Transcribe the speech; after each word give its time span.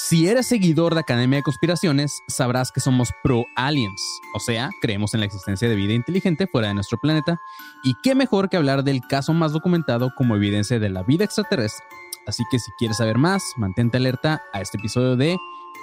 Si 0.00 0.28
eres 0.28 0.46
seguidor 0.46 0.94
de 0.94 1.00
Academia 1.00 1.38
de 1.38 1.42
Conspiraciones, 1.42 2.22
sabrás 2.28 2.70
que 2.70 2.78
somos 2.78 3.12
pro-aliens, 3.24 4.20
o 4.32 4.38
sea, 4.38 4.70
creemos 4.80 5.12
en 5.12 5.20
la 5.20 5.26
existencia 5.26 5.68
de 5.68 5.74
vida 5.74 5.92
inteligente 5.92 6.46
fuera 6.46 6.68
de 6.68 6.74
nuestro 6.74 6.98
planeta, 6.98 7.40
y 7.82 7.94
qué 8.04 8.14
mejor 8.14 8.48
que 8.48 8.56
hablar 8.56 8.84
del 8.84 9.00
caso 9.00 9.34
más 9.34 9.52
documentado 9.52 10.12
como 10.16 10.36
evidencia 10.36 10.78
de 10.78 10.88
la 10.88 11.02
vida 11.02 11.24
extraterrestre. 11.24 11.84
Así 12.28 12.44
que 12.48 12.60
si 12.60 12.70
quieres 12.78 12.98
saber 12.98 13.18
más, 13.18 13.42
mantente 13.56 13.96
alerta 13.96 14.40
a 14.52 14.60
este 14.60 14.78
episodio 14.78 15.16
de 15.16 15.36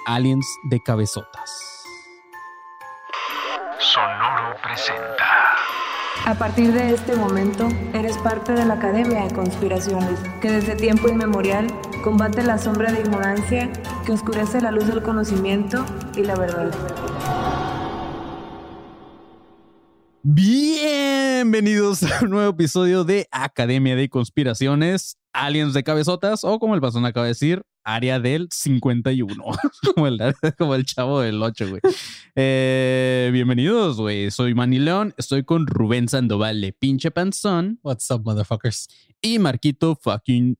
Aliens 0.06 0.46
de 0.70 0.80
Cabezotas. 0.82 1.84
Sonoro 3.78 4.56
presenta. 4.62 5.45
A 6.24 6.34
partir 6.34 6.72
de 6.72 6.92
este 6.92 7.14
momento, 7.14 7.68
eres 7.92 8.16
parte 8.18 8.52
de 8.52 8.64
la 8.64 8.74
Academia 8.74 9.24
de 9.24 9.34
Conspiraciones, 9.34 10.18
que 10.40 10.50
desde 10.50 10.74
tiempo 10.74 11.08
inmemorial 11.08 11.66
combate 12.02 12.42
la 12.42 12.58
sombra 12.58 12.90
de 12.90 13.00
ignorancia 13.00 13.70
que 14.04 14.12
oscurece 14.12 14.60
la 14.60 14.70
luz 14.70 14.86
del 14.86 15.02
conocimiento 15.02 15.84
y 16.16 16.22
la 16.22 16.34
verdad. 16.34 16.70
Bienvenidos 20.22 22.02
a 22.02 22.24
un 22.24 22.30
nuevo 22.30 22.50
episodio 22.50 23.04
de 23.04 23.28
Academia 23.30 23.94
de 23.94 24.08
Conspiraciones, 24.08 25.18
Aliens 25.36 25.74
de 25.74 25.84
Cabezotas, 25.84 26.44
o 26.44 26.58
como 26.58 26.74
el 26.74 26.80
pasón 26.80 27.04
acaba 27.04 27.26
de 27.26 27.32
decir, 27.32 27.62
área 27.84 28.18
del 28.18 28.48
51, 28.50 29.34
como, 29.94 30.06
el, 30.06 30.18
como 30.56 30.74
el 30.74 30.86
chavo 30.86 31.20
del 31.20 31.42
8, 31.42 31.68
güey. 31.68 31.80
Eh, 32.34 33.28
bienvenidos, 33.32 33.98
güey. 33.98 34.30
Soy 34.30 34.54
Manny 34.54 34.78
León, 34.78 35.14
estoy 35.18 35.44
con 35.44 35.66
Rubén 35.66 36.08
Sandoval 36.08 36.60
de 36.62 36.72
Pinche 36.72 37.10
Panzón. 37.10 37.78
What's 37.82 38.10
up, 38.10 38.22
motherfuckers? 38.24 38.88
Y 39.20 39.38
Marquito 39.38 39.94
fucking 39.94 40.56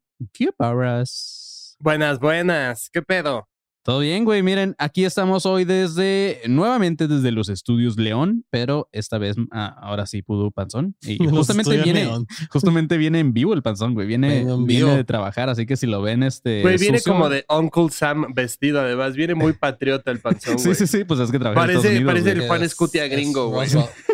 Barras. 0.58 1.76
Buenas, 1.78 2.20
buenas. 2.20 2.90
¿Qué 2.90 3.00
pedo? 3.00 3.48
Todo 3.86 4.00
bien, 4.00 4.24
güey. 4.24 4.42
Miren, 4.42 4.74
aquí 4.78 5.04
estamos 5.04 5.46
hoy 5.46 5.64
desde, 5.64 6.40
nuevamente 6.48 7.06
desde 7.06 7.30
los 7.30 7.48
estudios 7.48 7.96
León, 7.96 8.44
pero 8.50 8.88
esta 8.90 9.16
vez, 9.16 9.36
ah, 9.52 9.76
ahora 9.80 10.06
sí 10.06 10.22
pudo 10.22 10.50
Panzón. 10.50 10.96
Y 11.02 11.18
justamente 11.30 11.80
viene, 11.80 12.10
justamente 12.50 12.96
viene 12.96 13.20
en 13.20 13.32
vivo 13.32 13.54
el 13.54 13.62
Panzón, 13.62 13.94
güey. 13.94 14.08
Viene, 14.08 14.44
viene 14.64 14.96
de 14.96 15.04
trabajar, 15.04 15.50
así 15.50 15.66
que 15.66 15.76
si 15.76 15.86
lo 15.86 16.02
ven, 16.02 16.24
este. 16.24 16.62
Güey, 16.62 16.78
viene 16.78 17.00
como 17.00 17.28
de 17.28 17.44
Uncle 17.48 17.90
Sam 17.90 18.34
vestido, 18.34 18.80
además. 18.80 19.14
Viene 19.14 19.36
muy 19.36 19.52
patriota 19.52 20.10
el 20.10 20.18
Panzón, 20.18 20.58
sí, 20.58 20.74
sí, 20.74 20.88
sí, 20.88 21.04
pues 21.04 21.20
es 21.20 21.30
que 21.30 21.38
trabaja 21.38 21.60
Parece, 21.60 21.90
en 21.90 21.98
Estados 21.98 22.12
parece 22.12 22.32
el 22.32 22.48
Juan 22.48 22.62
Escutia 22.64 23.06
gringo, 23.06 23.50
güey. 23.50 23.68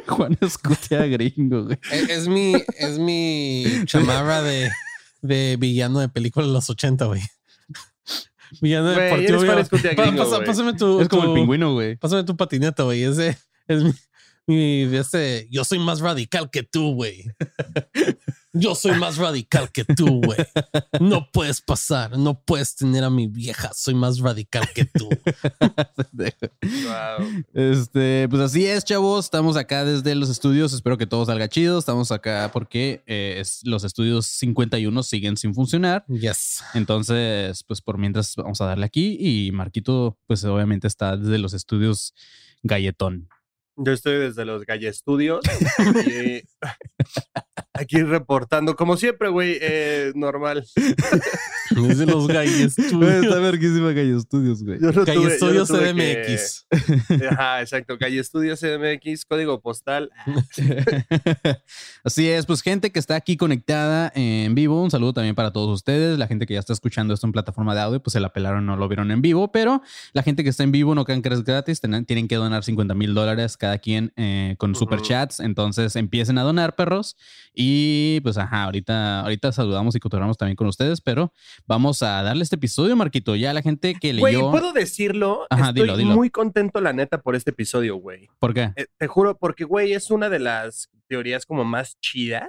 Juan 0.06 0.36
Escutia 0.42 1.06
gringo, 1.06 1.64
güey. 1.64 1.78
Es, 2.10 2.28
mi, 2.28 2.52
es 2.76 2.98
mi 2.98 3.64
chamarra 3.86 4.42
de, 4.42 4.70
de 5.22 5.56
villano 5.58 6.00
de 6.00 6.10
película 6.10 6.46
de 6.46 6.52
los 6.52 6.68
80, 6.68 7.06
güey. 7.06 7.22
Villano 8.60 8.90
deportivo. 8.90 10.44
pásame 10.44 10.74
tu. 10.74 11.00
Es 11.00 11.08
como 11.08 11.24
el 11.24 11.34
pingüino, 11.34 11.72
güey. 11.72 11.96
Pásame 11.96 12.24
tu 12.24 12.36
patineta, 12.36 12.82
güey. 12.82 13.02
Ese 13.04 13.38
es 13.68 13.82
mi, 13.82 13.92
mi, 14.46 14.96
este. 14.96 15.48
Yo 15.50 15.64
soy 15.64 15.78
más 15.78 16.00
radical 16.00 16.50
que 16.50 16.62
tú, 16.62 16.94
güey. 16.94 17.24
Yo 18.54 18.74
soy 18.74 18.98
más 18.98 19.16
radical 19.16 19.70
que 19.72 19.84
tú, 19.84 20.20
güey. 20.20 20.38
No 21.00 21.30
puedes 21.32 21.62
pasar, 21.62 22.18
no 22.18 22.42
puedes 22.42 22.76
tener 22.76 23.02
a 23.02 23.08
mi 23.10 23.26
vieja. 23.26 23.70
Soy 23.74 23.94
más 23.94 24.18
radical 24.18 24.68
que 24.74 24.84
tú. 24.84 25.08
Este, 27.54 28.28
pues 28.28 28.42
así 28.42 28.66
es, 28.66 28.84
chavos. 28.84 29.24
Estamos 29.24 29.56
acá 29.56 29.84
desde 29.84 30.14
los 30.14 30.28
estudios. 30.28 30.72
Espero 30.72 30.98
que 30.98 31.06
todo 31.06 31.24
salga 31.24 31.48
chido. 31.48 31.78
Estamos 31.78 32.12
acá 32.12 32.50
porque 32.52 33.02
eh, 33.06 33.42
los 33.64 33.84
estudios 33.84 34.26
51 34.26 35.02
siguen 35.02 35.36
sin 35.36 35.54
funcionar. 35.54 36.04
Yes. 36.08 36.62
Entonces, 36.74 37.64
pues 37.64 37.80
por 37.80 37.98
mientras 37.98 38.36
vamos 38.36 38.60
a 38.60 38.66
darle 38.66 38.84
aquí. 38.84 39.16
Y 39.18 39.52
Marquito, 39.52 40.18
pues 40.26 40.44
obviamente 40.44 40.86
está 40.86 41.16
desde 41.16 41.38
los 41.38 41.54
estudios 41.54 42.14
Galletón. 42.62 43.28
Yo 43.76 43.92
estoy 43.92 44.18
desde 44.18 44.44
los 44.44 44.64
Galle 44.66 44.92
Studios. 44.92 45.40
y 46.06 46.42
aquí 47.74 48.02
reportando, 48.02 48.76
como 48.76 48.96
siempre, 48.96 49.28
güey, 49.28 49.58
eh, 49.60 50.12
normal. 50.14 50.64
Desde 51.70 52.06
los 52.06 52.26
Galle 52.26 52.68
Studios. 52.68 53.24
Está 53.24 53.38
verguísima 53.38 53.92
Studios, 54.20 54.62
güey. 54.62 54.78
Galle 54.78 55.36
Studios 55.36 55.68
CDMX. 55.68 56.66
Ajá, 57.30 57.60
exacto. 57.60 57.96
Galle 57.98 58.22
Studios 58.22 58.60
CDMX, 58.60 59.24
código 59.24 59.60
postal. 59.60 60.10
Así 62.04 62.28
es, 62.28 62.44
pues 62.46 62.60
gente 62.62 62.92
que 62.92 62.98
está 62.98 63.16
aquí 63.16 63.36
conectada 63.36 64.12
en 64.14 64.54
vivo, 64.54 64.82
un 64.82 64.90
saludo 64.90 65.14
también 65.14 65.34
para 65.34 65.52
todos 65.52 65.70
ustedes. 65.70 66.18
La 66.18 66.26
gente 66.26 66.46
que 66.46 66.54
ya 66.54 66.60
está 66.60 66.72
escuchando 66.72 67.14
esto 67.14 67.26
en 67.26 67.32
plataforma 67.32 67.74
de 67.74 67.80
audio, 67.80 68.02
pues 68.02 68.12
se 68.12 68.20
la 68.20 68.32
pelaron, 68.32 68.66
no 68.66 68.76
lo 68.76 68.88
vieron 68.88 69.10
en 69.10 69.22
vivo, 69.22 69.50
pero 69.50 69.82
la 70.12 70.22
gente 70.22 70.44
que 70.44 70.50
está 70.50 70.62
en 70.62 70.72
vivo 70.72 70.94
no 70.94 71.04
crean 71.04 71.22
que 71.22 71.32
es 71.32 71.44
gratis, 71.44 71.80
tienen 71.80 72.28
que 72.28 72.36
donar 72.36 72.64
50 72.64 72.94
mil 72.94 73.14
dólares 73.14 73.56
cada 73.56 73.78
quien 73.78 74.12
eh, 74.16 74.56
con 74.58 74.74
superchats. 74.74 75.40
Entonces 75.40 75.96
empiecen 75.96 76.36
a 76.36 76.42
donar, 76.42 76.74
perros. 76.74 77.16
Y 77.54 77.61
pues, 78.22 78.38
ajá, 78.38 78.64
ahorita, 78.64 79.20
ahorita 79.20 79.52
saludamos 79.52 79.94
y 79.94 80.00
cotorramos 80.00 80.36
también 80.36 80.56
con 80.56 80.66
ustedes, 80.66 81.00
pero 81.00 81.32
vamos 81.66 82.02
a 82.02 82.22
darle 82.22 82.42
este 82.42 82.56
episodio, 82.56 82.96
Marquito. 82.96 83.36
Ya 83.36 83.52
la 83.52 83.62
gente 83.62 83.94
que 84.00 84.12
leyó. 84.12 84.48
Güey, 84.48 84.50
¿puedo 84.50 84.72
decirlo? 84.72 85.46
Estoy 85.50 86.04
muy 86.04 86.30
contento, 86.30 86.80
la 86.80 86.92
neta, 86.92 87.20
por 87.20 87.36
este 87.36 87.50
episodio, 87.50 87.96
güey. 87.96 88.28
¿Por 88.38 88.54
qué? 88.54 88.72
Eh, 88.76 88.86
te 88.96 89.06
juro, 89.06 89.36
porque, 89.36 89.64
güey, 89.64 89.92
es 89.92 90.10
una 90.10 90.28
de 90.28 90.38
las 90.38 90.90
teorías 91.08 91.46
como 91.46 91.64
más 91.64 91.98
chidas 92.00 92.48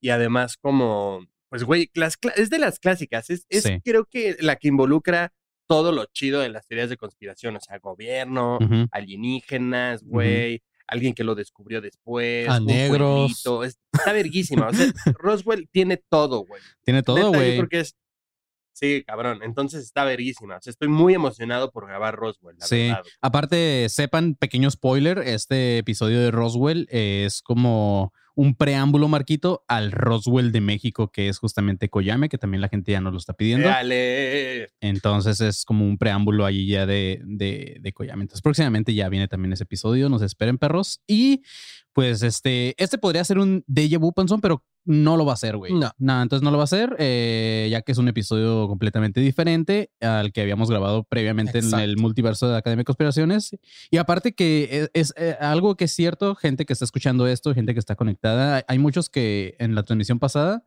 y 0.00 0.10
además 0.10 0.56
como, 0.56 1.26
pues, 1.48 1.64
güey, 1.64 1.90
es 2.36 2.50
de 2.50 2.58
las 2.58 2.78
clásicas. 2.78 3.30
Es, 3.30 3.46
es 3.48 3.68
creo 3.84 4.04
que 4.04 4.36
la 4.40 4.56
que 4.56 4.68
involucra 4.68 5.32
todo 5.68 5.92
lo 5.92 6.06
chido 6.06 6.40
de 6.40 6.48
las 6.48 6.66
teorías 6.66 6.88
de 6.88 6.96
conspiración, 6.96 7.56
o 7.56 7.60
sea, 7.60 7.78
gobierno, 7.78 8.58
alienígenas, 8.90 10.02
güey, 10.02 10.62
alguien 10.88 11.14
que 11.14 11.24
lo 11.24 11.34
descubrió 11.34 11.80
después, 11.80 12.48
a 12.48 12.58
negros. 12.60 13.44
está 13.64 14.12
verguísima, 14.12 14.68
o 14.68 14.72
sea, 14.74 14.86
Roswell 15.18 15.68
tiene 15.70 16.02
todo, 16.08 16.44
güey. 16.44 16.60
Tiene 16.82 17.02
todo, 17.02 17.28
güey. 17.28 17.56
Porque 17.56 17.80
es 17.80 17.96
Sí, 18.78 19.02
cabrón. 19.04 19.40
Entonces 19.42 19.82
está 19.82 20.04
verguísima. 20.04 20.58
O 20.58 20.60
sea, 20.60 20.70
estoy 20.70 20.86
muy 20.86 21.12
emocionado 21.12 21.72
por 21.72 21.88
grabar 21.88 22.14
Roswell. 22.14 22.56
La 22.58 22.66
sí. 22.66 22.92
Aparte, 23.20 23.88
sepan, 23.88 24.36
pequeño 24.36 24.70
spoiler, 24.70 25.18
este 25.18 25.78
episodio 25.78 26.20
de 26.20 26.30
Roswell 26.30 26.86
es 26.88 27.42
como 27.42 28.12
un 28.38 28.54
preámbulo, 28.54 29.08
Marquito, 29.08 29.64
al 29.66 29.90
Roswell 29.90 30.52
de 30.52 30.60
México, 30.60 31.10
que 31.10 31.28
es 31.28 31.40
justamente 31.40 31.88
Coyame, 31.88 32.28
que 32.28 32.38
también 32.38 32.60
la 32.60 32.68
gente 32.68 32.92
ya 32.92 33.00
nos 33.00 33.12
lo 33.12 33.18
está 33.18 33.32
pidiendo. 33.32 33.66
Dale. 33.66 34.70
Entonces 34.80 35.40
es 35.40 35.64
como 35.64 35.84
un 35.84 35.98
preámbulo 35.98 36.46
allí 36.46 36.68
ya 36.68 36.86
de, 36.86 37.20
de, 37.24 37.78
de 37.80 37.92
Coyame. 37.92 38.22
Entonces 38.22 38.40
próximamente 38.40 38.94
ya 38.94 39.08
viene 39.08 39.26
también 39.26 39.54
ese 39.54 39.64
episodio, 39.64 40.08
nos 40.08 40.22
esperen 40.22 40.56
perros. 40.56 41.00
Y 41.08 41.42
pues 41.98 42.22
este, 42.22 42.76
este 42.80 42.96
podría 42.96 43.24
ser 43.24 43.40
un 43.40 43.64
Deja 43.66 43.98
Vu 43.98 44.12
Panzón, 44.12 44.40
pero 44.40 44.64
no 44.84 45.16
lo 45.16 45.26
va 45.26 45.32
a 45.32 45.34
hacer, 45.34 45.56
güey. 45.56 45.72
No. 45.72 45.90
No, 45.98 46.22
entonces 46.22 46.44
no 46.44 46.52
lo 46.52 46.56
va 46.56 46.62
a 46.62 46.70
hacer, 46.70 46.94
eh, 47.00 47.66
ya 47.72 47.82
que 47.82 47.90
es 47.90 47.98
un 47.98 48.06
episodio 48.06 48.68
completamente 48.68 49.20
diferente 49.20 49.90
al 50.00 50.32
que 50.32 50.42
habíamos 50.42 50.70
grabado 50.70 51.02
previamente 51.02 51.58
en 51.58 51.74
el 51.74 51.96
multiverso 51.96 52.48
de 52.48 52.56
Academia 52.56 52.82
de 52.82 52.84
Conspiraciones. 52.84 53.50
Y 53.90 53.96
aparte 53.96 54.32
que 54.32 54.88
es, 54.94 55.12
eh, 55.16 55.36
algo 55.40 55.76
que 55.76 55.86
es 55.86 55.92
cierto, 55.92 56.36
gente 56.36 56.66
que 56.66 56.72
está 56.72 56.84
escuchando 56.84 57.26
esto, 57.26 57.52
gente 57.52 57.74
que 57.74 57.80
está 57.80 57.96
conectada, 57.96 58.64
hay 58.68 58.78
muchos 58.78 59.10
que 59.10 59.56
en 59.58 59.74
la 59.74 59.82
transmisión 59.82 60.20
pasada 60.20 60.64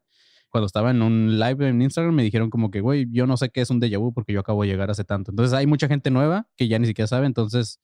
cuando 0.49 0.65
estaba 0.65 0.91
en 0.91 1.01
un 1.01 1.39
live 1.39 1.69
en 1.69 1.81
Instagram 1.81 2.13
me 2.13 2.23
dijeron 2.23 2.49
como 2.49 2.71
que, 2.71 2.81
güey, 2.81 3.07
yo 3.09 3.25
no 3.25 3.37
sé 3.37 3.51
qué 3.51 3.61
es 3.61 3.69
un 3.69 3.79
déjà 3.79 3.97
vu 3.97 4.13
porque 4.13 4.33
yo 4.33 4.41
acabo 4.41 4.63
de 4.63 4.67
llegar 4.67 4.91
hace 4.91 5.05
tanto. 5.05 5.31
Entonces 5.31 5.53
hay 5.53 5.65
mucha 5.65 5.87
gente 5.87 6.11
nueva 6.11 6.49
que 6.57 6.67
ya 6.67 6.77
ni 6.77 6.87
siquiera 6.87 7.07
sabe, 7.07 7.25
entonces, 7.25 7.79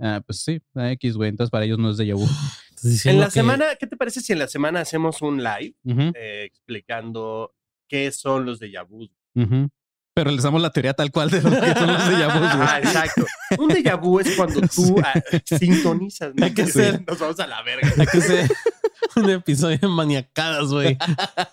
ah, 0.00 0.22
pues 0.24 0.40
sí, 0.40 0.62
X, 0.74 1.16
güey, 1.18 1.28
entonces 1.28 1.50
para 1.50 1.66
ellos 1.66 1.78
no 1.78 1.90
es 1.90 1.98
déjà 1.98 2.14
vu. 2.14 2.26
En 3.04 3.20
la 3.20 3.30
semana, 3.30 3.66
¿qué 3.78 3.86
te 3.86 3.96
parece 3.96 4.20
si 4.20 4.32
en 4.32 4.38
la 4.38 4.48
semana 4.48 4.80
hacemos 4.80 5.22
un 5.22 5.42
live 5.42 5.74
eh, 5.84 6.44
explicando 6.44 7.54
qué 7.88 8.10
son 8.12 8.46
los 8.46 8.60
déjà 8.60 8.86
vu? 8.86 9.08
Pero 10.14 10.32
les 10.32 10.42
damos 10.42 10.60
la 10.60 10.70
teoría 10.70 10.94
tal 10.94 11.12
cual 11.12 11.30
de 11.30 11.40
lo 11.40 11.48
que 11.48 11.74
son 11.74 11.86
los 11.86 12.02
déjà 12.08 12.28
vu. 12.28 12.44
Ah, 12.60 12.80
exacto. 12.82 13.24
Un 13.58 13.68
déjà 13.68 13.96
vu 13.96 14.18
es 14.18 14.34
cuando 14.34 14.60
tú 14.74 14.96
ah, 15.04 15.14
sintonizas. 15.44 16.32
Hay 16.42 16.52
que 16.52 16.66
ser. 16.66 17.04
Nos 17.06 17.18
vamos 17.20 17.38
a 17.38 17.46
la 17.46 17.62
verga. 17.62 17.88
Hay 17.96 18.06
que 18.06 18.20
ser 18.20 18.50
un 19.16 19.30
episodio 19.30 19.78
de 19.78 19.86
maniacadas, 19.86 20.68
güey. 20.70 20.98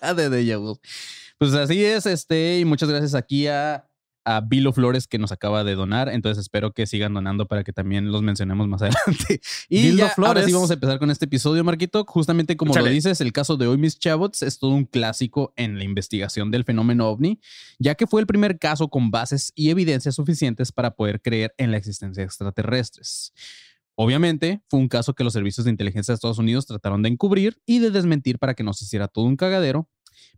de 0.01 0.29
déjà 0.29 0.57
vu. 0.57 0.79
Pues 1.37 1.53
así 1.53 1.83
es, 1.85 2.05
este, 2.05 2.59
y 2.59 2.65
muchas 2.65 2.89
gracias 2.89 3.13
aquí 3.13 3.45
a 3.47 3.85
a 4.25 4.41
Vilo 4.41 4.73
Flores 4.73 5.07
que 5.07 5.19
nos 5.19 5.31
acaba 5.31 5.63
de 5.63 5.75
donar. 5.75 6.09
Entonces 6.09 6.41
espero 6.41 6.73
que 6.73 6.87
sigan 6.87 7.13
donando 7.13 7.47
para 7.47 7.63
que 7.63 7.71
también 7.71 8.11
los 8.11 8.21
mencionemos 8.21 8.67
más 8.67 8.81
adelante. 8.81 9.39
Y 9.69 9.95
ya, 9.95 10.09
Flores. 10.09 10.27
ahora 10.27 10.43
sí 10.43 10.51
vamos 10.51 10.71
a 10.71 10.73
empezar 10.73 10.99
con 10.99 11.11
este 11.11 11.25
episodio, 11.25 11.63
Marquito. 11.63 12.03
Justamente 12.05 12.57
como 12.57 12.73
lo 12.73 12.85
dices, 12.85 13.21
el 13.21 13.31
caso 13.31 13.55
de 13.55 13.67
hoy, 13.67 13.77
Miss 13.77 13.97
Chabots, 13.99 14.41
es 14.41 14.59
todo 14.59 14.71
un 14.71 14.85
clásico 14.85 15.53
en 15.55 15.77
la 15.77 15.83
investigación 15.83 16.51
del 16.51 16.63
fenómeno 16.63 17.07
ovni, 17.07 17.39
ya 17.79 17.95
que 17.95 18.07
fue 18.07 18.19
el 18.19 18.27
primer 18.27 18.59
caso 18.59 18.89
con 18.89 19.11
bases 19.11 19.51
y 19.55 19.69
evidencias 19.69 20.15
suficientes 20.15 20.71
para 20.71 20.91
poder 20.91 21.21
creer 21.21 21.53
en 21.57 21.71
la 21.71 21.77
existencia 21.77 22.21
de 22.21 22.25
extraterrestres. 22.25 23.33
Obviamente, 23.97 24.61
fue 24.69 24.79
un 24.79 24.89
caso 24.89 25.13
que 25.13 25.23
los 25.23 25.31
servicios 25.31 25.63
de 25.63 25.71
inteligencia 25.71 26.11
de 26.11 26.15
Estados 26.15 26.37
Unidos 26.37 26.65
trataron 26.65 27.01
de 27.01 27.09
encubrir 27.09 27.61
y 27.65 27.79
de 27.79 27.91
desmentir 27.91 28.39
para 28.39 28.53
que 28.53 28.63
no 28.63 28.73
se 28.73 28.83
hiciera 28.83 29.07
todo 29.07 29.25
un 29.25 29.37
cagadero 29.37 29.89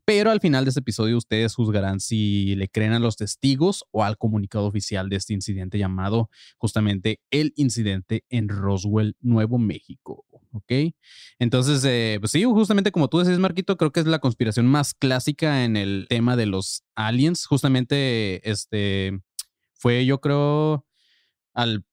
Pero 0.06 0.32
al 0.32 0.40
final 0.40 0.64
de 0.64 0.70
este 0.70 0.80
episodio 0.80 1.18
ustedes 1.18 1.56
juzgarán 1.56 2.00
si 2.00 2.56
le 2.56 2.70
creen 2.70 2.94
a 2.94 3.00
los 3.00 3.18
testigos 3.18 3.84
o 3.92 4.04
al 4.04 4.18
comunicado 4.18 4.66
oficial 4.66 5.10
de 5.10 5.18
este 5.18 5.34
incidente 5.34 5.78
llamado 5.78 6.30
justamente 6.58 7.20
el 7.30 7.54
incidente 7.56 8.24
en 8.30 8.50
Roswell, 8.50 9.16
Nuevo 9.20 9.58
México. 9.58 10.26
¿Ok? 10.54 10.94
Entonces, 11.40 11.84
eh, 11.86 12.18
pues 12.20 12.32
sí, 12.32 12.44
justamente 12.44 12.92
como 12.92 13.10
tú 13.10 13.20
decís, 13.20 13.38
Marquito, 13.38 13.78
creo 13.78 13.92
que 13.92 14.00
es 14.00 14.08
la 14.08 14.20
conspiración 14.20 14.66
más 14.66 14.94
clásica 14.94 15.66
en 15.66 15.76
el 15.78 16.08
tema 16.10 16.36
de 16.36 16.46
los 16.46 16.84
aliens. 16.96 17.46
Justamente, 17.46 18.50
este, 18.50 19.20
fue 19.74 20.06
yo 20.06 20.20
creo 20.20 20.86
al 21.54 21.86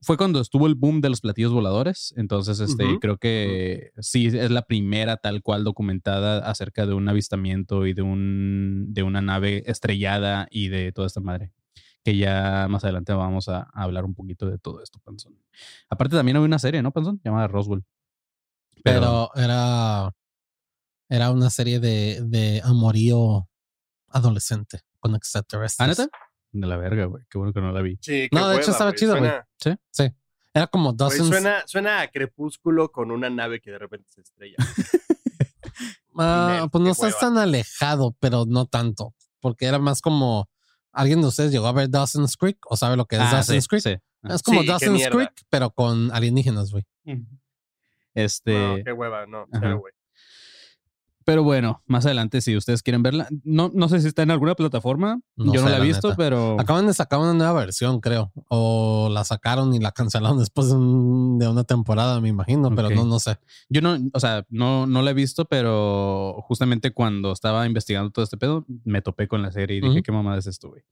fue 0.00 0.16
cuando 0.16 0.40
estuvo 0.40 0.66
el 0.66 0.74
boom 0.74 1.00
de 1.00 1.10
los 1.10 1.20
platillos 1.20 1.52
voladores. 1.52 2.14
Entonces, 2.16 2.60
este, 2.60 2.98
creo 3.00 3.18
que 3.18 3.92
sí 3.98 4.26
es 4.26 4.50
la 4.50 4.62
primera 4.62 5.18
tal 5.18 5.42
cual 5.42 5.64
documentada 5.64 6.38
acerca 6.48 6.86
de 6.86 6.94
un 6.94 7.08
avistamiento 7.08 7.86
y 7.86 7.92
de 7.92 8.02
un 8.02 8.86
de 8.94 9.02
una 9.02 9.20
nave 9.20 9.62
estrellada 9.66 10.48
y 10.50 10.68
de 10.68 10.92
toda 10.92 11.06
esta 11.06 11.20
madre. 11.20 11.52
Que 12.02 12.16
ya 12.16 12.66
más 12.70 12.84
adelante 12.84 13.12
vamos 13.12 13.48
a, 13.48 13.68
hablar 13.74 14.04
un 14.04 14.14
poquito 14.14 14.46
de 14.46 14.58
todo 14.58 14.82
esto, 14.82 14.98
Panzón. 15.00 15.36
Aparte, 15.90 16.16
también 16.16 16.36
había 16.36 16.46
una 16.46 16.58
serie, 16.58 16.82
¿no, 16.82 16.92
Panzón? 16.92 17.20
Llamada 17.24 17.48
Roswell. 17.48 17.84
Pero, 18.82 19.30
era. 19.34 20.12
Era 21.08 21.30
una 21.30 21.50
serie 21.50 21.78
de, 21.78 22.20
de 22.24 22.60
amorío 22.64 23.48
adolescente 24.08 24.80
con 24.98 25.14
extraterrestres. 25.14 26.00
¿Ah, 26.00 26.08
de 26.60 26.66
la 26.66 26.76
verga, 26.76 27.06
güey. 27.06 27.24
Qué 27.30 27.38
bueno 27.38 27.52
que 27.52 27.60
no 27.60 27.72
la 27.72 27.82
vi. 27.82 27.98
Sí, 28.00 28.28
no, 28.32 28.48
de 28.48 28.58
hecho 28.58 28.70
estaba 28.70 28.94
chido, 28.94 29.16
güey. 29.18 29.30
Sí, 29.58 29.74
sí. 29.90 30.10
Era 30.54 30.66
como 30.68 30.92
Dozens. 30.92 31.28
suena, 31.28 31.62
suena 31.66 32.00
a 32.00 32.08
crepúsculo 32.08 32.90
con 32.90 33.10
una 33.10 33.28
nave 33.28 33.60
que 33.60 33.70
de 33.70 33.78
repente 33.78 34.08
se 34.10 34.22
estrella. 34.22 34.56
Ah, 36.18 36.68
pues 36.72 36.82
no 36.82 36.90
estás 36.90 37.18
tan 37.18 37.36
alejado, 37.36 38.16
pero 38.20 38.46
no 38.46 38.64
tanto. 38.64 39.14
Porque 39.40 39.66
era 39.66 39.78
más 39.78 40.00
como. 40.00 40.48
¿Alguien 40.92 41.20
de 41.20 41.26
ustedes 41.26 41.52
llegó 41.52 41.66
a 41.66 41.72
ver 41.72 41.90
Dawson's 41.90 42.38
Creek 42.38 42.56
o 42.70 42.74
sabe 42.74 42.96
lo 42.96 43.04
que 43.04 43.16
es 43.16 43.22
ah, 43.22 43.32
Dawson's 43.32 43.68
Creek? 43.68 43.82
Sí. 43.82 43.96
Es 44.22 44.42
como 44.42 44.64
Dawson's 44.64 45.06
Creek, 45.10 45.32
pero 45.50 45.70
con 45.70 46.10
alienígenas, 46.12 46.72
güey. 46.72 46.84
Este. 48.14 48.58
No, 48.58 48.82
qué 48.82 48.92
hueva, 48.92 49.26
no, 49.26 49.46
güey. 49.46 49.92
Pero 51.26 51.42
bueno, 51.42 51.82
más 51.86 52.06
adelante, 52.06 52.40
si 52.40 52.56
ustedes 52.56 52.84
quieren 52.84 53.02
verla, 53.02 53.26
no, 53.42 53.72
no 53.74 53.88
sé 53.88 54.00
si 54.00 54.06
está 54.06 54.22
en 54.22 54.30
alguna 54.30 54.54
plataforma. 54.54 55.20
Yo 55.34 55.60
no 55.60 55.68
la 55.68 55.78
he 55.78 55.80
visto, 55.80 56.14
pero. 56.16 56.56
Acaban 56.60 56.86
de 56.86 56.94
sacar 56.94 57.18
una 57.18 57.34
nueva 57.34 57.52
versión, 57.52 57.98
creo. 58.00 58.30
O 58.48 59.08
la 59.10 59.24
sacaron 59.24 59.74
y 59.74 59.80
la 59.80 59.90
cancelaron 59.90 60.38
después 60.38 60.68
de, 60.68 60.76
una 60.76 61.64
temporada, 61.64 62.20
me 62.20 62.28
imagino, 62.28 62.72
pero 62.76 62.90
no, 62.90 63.04
no 63.04 63.18
sé. 63.18 63.38
Yo 63.68 63.80
no, 63.80 63.98
o 64.12 64.20
sea, 64.20 64.46
no, 64.50 64.86
no 64.86 65.02
la 65.02 65.10
he 65.10 65.14
visto, 65.14 65.46
pero 65.46 66.36
justamente 66.46 66.92
cuando 66.92 67.32
estaba 67.32 67.66
investigando 67.66 68.10
todo 68.10 68.22
este 68.24 68.36
pedo, 68.36 68.64
me 68.84 69.02
topé 69.02 69.26
con 69.26 69.42
la 69.42 69.50
serie 69.50 69.78
y 69.78 69.80
dije, 69.80 70.04
¿qué 70.04 70.12
mamada 70.12 70.38
es 70.38 70.46
esto, 70.46 70.68
güey? 70.68 70.84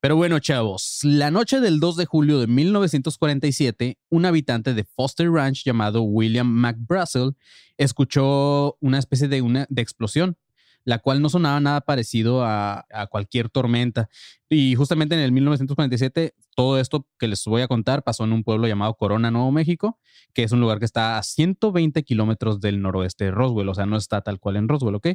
Pero 0.00 0.16
bueno, 0.16 0.40
chavos, 0.40 0.98
la 1.04 1.30
noche 1.30 1.60
del 1.60 1.78
2 1.78 1.96
de 1.96 2.06
julio 2.06 2.40
de 2.40 2.48
1947, 2.48 3.98
un 4.10 4.26
habitante 4.26 4.74
de 4.74 4.82
Foster 4.82 5.30
Ranch 5.30 5.64
llamado 5.64 6.02
William 6.02 6.48
McBrussell 6.48 7.36
escuchó 7.78 8.76
una 8.80 8.98
especie 8.98 9.28
de, 9.28 9.42
una, 9.42 9.66
de 9.68 9.82
explosión, 9.82 10.36
la 10.84 11.00
cual 11.00 11.20
no 11.20 11.28
sonaba 11.28 11.58
nada 11.60 11.80
parecido 11.80 12.44
a, 12.44 12.86
cualquier 13.10 13.50
tormenta. 13.50 14.08
Y 14.48 14.76
justamente 14.76 15.16
en 15.16 15.20
el 15.20 15.32
1947, 15.32 16.34
todo 16.54 16.78
esto 16.78 17.08
que 17.18 17.26
les 17.26 17.44
voy 17.44 17.62
a 17.62 17.68
contar 17.68 18.04
pasó 18.04 18.24
en 18.24 18.32
un 18.32 18.44
pueblo 18.44 18.68
llamado 18.68 18.94
Corona, 18.94 19.32
Nuevo 19.32 19.50
México, 19.50 19.98
que 20.32 20.44
es 20.44 20.52
un 20.52 20.60
lugar 20.60 20.78
que 20.78 20.84
está 20.84 21.18
a 21.18 21.22
120 21.22 22.04
kilómetros 22.04 22.60
del 22.60 22.80
noroeste 22.80 23.24
de 23.24 23.30
Roswell, 23.32 23.68
o 23.68 23.74
sea, 23.74 23.84
no 23.84 23.96
está 23.96 24.20
tal 24.20 24.38
cual 24.38 24.56
en 24.56 24.68
Roswell, 24.68 24.94
¿ok? 24.94 25.08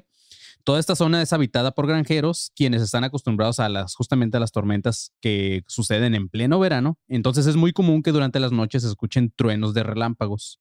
Toda 0.63 0.79
esta 0.79 0.95
zona 0.95 1.21
es 1.21 1.33
habitada 1.33 1.71
por 1.71 1.87
granjeros, 1.87 2.51
quienes 2.55 2.81
están 2.81 3.03
acostumbrados 3.03 3.59
a 3.59 3.69
las 3.69 3.95
justamente 3.95 4.37
a 4.37 4.39
las 4.39 4.51
tormentas 4.51 5.13
que 5.21 5.63
suceden 5.67 6.13
en 6.13 6.29
pleno 6.29 6.59
verano. 6.59 6.99
Entonces 7.07 7.47
es 7.47 7.55
muy 7.55 7.71
común 7.71 8.03
que 8.03 8.11
durante 8.11 8.39
las 8.39 8.51
noches 8.51 8.83
se 8.83 8.89
escuchen 8.89 9.33
truenos 9.35 9.73
de 9.73 9.83
relámpagos. 9.83 10.59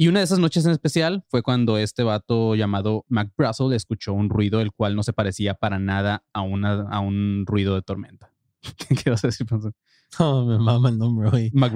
Y 0.00 0.06
una 0.06 0.20
de 0.20 0.26
esas 0.26 0.38
noches 0.38 0.64
en 0.64 0.70
especial 0.70 1.24
fue 1.28 1.42
cuando 1.42 1.76
este 1.76 2.04
vato 2.04 2.54
llamado 2.54 3.04
Mac 3.08 3.32
escuchó 3.74 4.12
un 4.12 4.30
ruido 4.30 4.60
el 4.60 4.70
cual 4.70 4.94
no 4.94 5.02
se 5.02 5.12
parecía 5.12 5.54
para 5.54 5.80
nada 5.80 6.22
a, 6.32 6.40
una, 6.42 6.82
a 6.82 7.00
un 7.00 7.42
ruido 7.44 7.74
de 7.74 7.82
tormenta. 7.82 8.30
¿Qué 9.02 9.10
vas 9.10 9.24
a 9.24 9.26
decir, 9.26 9.44
Panzón? 9.44 9.74
Oh, 10.20 10.44
me 10.44 10.56
mama 10.56 10.90
el 10.90 10.98
nombre, 10.98 11.30
güey. 11.30 11.50
Mac 11.52 11.72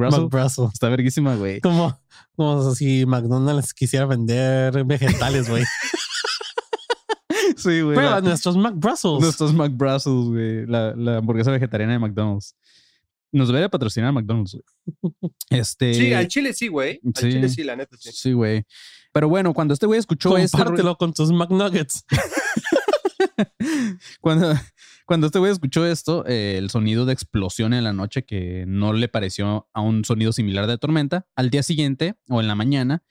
Está 0.73 0.89
verguísima, 0.89 1.35
güey. 1.35 1.61
Como, 1.61 1.99
como 2.37 2.73
si 2.77 3.05
McDonald's 3.07 3.75
quisiera 3.75 4.07
vender 4.07 4.85
vegetales, 4.85 5.51
güey. 5.51 5.65
sí, 7.57 7.81
güey. 7.81 7.97
Pero 7.97 8.21
nuestros 8.21 8.57
Mac 8.57 8.75
Nuestros 9.21 9.53
Mac 9.53 9.73
güey. 9.77 10.65
La, 10.67 10.95
la 10.95 11.17
hamburguesa 11.17 11.51
vegetariana 11.51 11.95
de 11.95 11.99
McDonald's. 11.99 12.55
Nos 13.33 13.49
debería 13.49 13.71
patrocinar 13.71 14.13
McDonald's, 14.13 14.59
Este. 15.51 15.95
Sí, 15.95 16.13
al 16.13 16.29
chile 16.29 16.53
sí, 16.53 16.69
güey. 16.69 17.01
Al 17.05 17.13
chile 17.13 17.49
sí, 17.49 17.65
la 17.65 17.77
neta 17.77 17.97
sí. 17.99 18.11
Sí, 18.13 18.33
güey. 18.33 18.65
Pero 19.13 19.29
bueno, 19.29 19.55
cuando 19.55 19.75
este 19.75 19.87
güey 19.87 19.99
escuchó 19.99 20.31
Compártelo 20.31 20.97
con 20.97 21.13
tus 21.13 21.33
McNuggets. 21.33 22.05
cuando, 24.21 24.55
cuando 25.07 25.27
este 25.27 25.39
güey 25.39 25.53
escuchó 25.53 25.87
esto, 25.87 26.25
eh, 26.27 26.57
el 26.59 26.71
sonido 26.71 27.07
de 27.07 27.13
explosión 27.13 27.75
en 27.75 27.85
la 27.85 27.93
noche 27.93 28.25
que 28.25 28.65
no 28.67 28.93
le 28.93 29.09
pareció 29.09 29.69
a 29.73 29.81
un 29.81 30.05
sonido 30.05 30.33
similar 30.33 30.67
de 30.67 30.79
tormenta, 30.79 31.27
al 31.35 31.51
día 31.51 31.63
siguiente 31.63 32.15
o 32.29 32.41
en 32.41 32.49
la 32.49 32.55
mañana, 32.55 33.03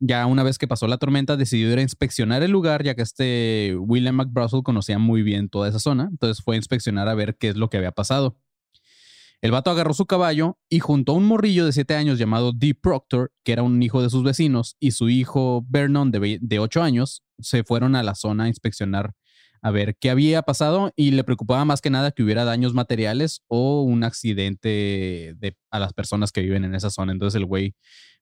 ya 0.00 0.26
una 0.26 0.42
vez 0.42 0.58
que 0.58 0.66
pasó 0.66 0.86
la 0.86 0.98
tormenta, 0.98 1.36
decidió 1.36 1.70
ir 1.70 1.78
a 1.78 1.82
inspeccionar 1.82 2.42
el 2.42 2.50
lugar, 2.50 2.82
ya 2.82 2.94
que 2.94 3.02
este 3.02 3.76
William 3.78 4.16
McBrussell 4.16 4.62
conocía 4.62 4.98
muy 4.98 5.22
bien 5.22 5.48
toda 5.48 5.68
esa 5.68 5.78
zona. 5.78 6.08
Entonces 6.10 6.42
fue 6.42 6.56
a 6.56 6.58
inspeccionar 6.58 7.08
a 7.08 7.14
ver 7.14 7.36
qué 7.36 7.48
es 7.48 7.56
lo 7.56 7.68
que 7.68 7.76
había 7.76 7.92
pasado. 7.92 8.36
El 9.42 9.52
vato 9.52 9.70
agarró 9.70 9.94
su 9.94 10.04
caballo 10.06 10.58
y 10.68 10.80
junto 10.80 11.12
a 11.12 11.14
un 11.14 11.24
morrillo 11.24 11.64
de 11.64 11.72
7 11.72 11.94
años 11.94 12.18
llamado 12.18 12.52
Dee 12.52 12.74
Proctor, 12.74 13.32
que 13.42 13.52
era 13.52 13.62
un 13.62 13.82
hijo 13.82 14.02
de 14.02 14.10
sus 14.10 14.22
vecinos, 14.22 14.76
y 14.78 14.90
su 14.90 15.08
hijo 15.08 15.64
Vernon 15.68 16.10
de, 16.10 16.38
de 16.42 16.58
8 16.58 16.82
años, 16.82 17.22
se 17.38 17.64
fueron 17.64 17.96
a 17.96 18.02
la 18.02 18.14
zona 18.14 18.44
a 18.44 18.48
inspeccionar 18.48 19.14
a 19.62 19.70
ver 19.70 19.96
qué 19.96 20.10
había 20.10 20.42
pasado 20.42 20.92
y 20.96 21.10
le 21.10 21.24
preocupaba 21.24 21.64
más 21.64 21.80
que 21.80 21.90
nada 21.90 22.12
que 22.12 22.22
hubiera 22.22 22.44
daños 22.44 22.74
materiales 22.74 23.42
o 23.48 23.82
un 23.82 24.04
accidente 24.04 25.34
de, 25.38 25.56
a 25.70 25.78
las 25.78 25.92
personas 25.92 26.32
que 26.32 26.40
viven 26.40 26.64
en 26.64 26.74
esa 26.74 26.90
zona. 26.90 27.12
Entonces 27.12 27.38
el 27.38 27.46
güey 27.46 27.74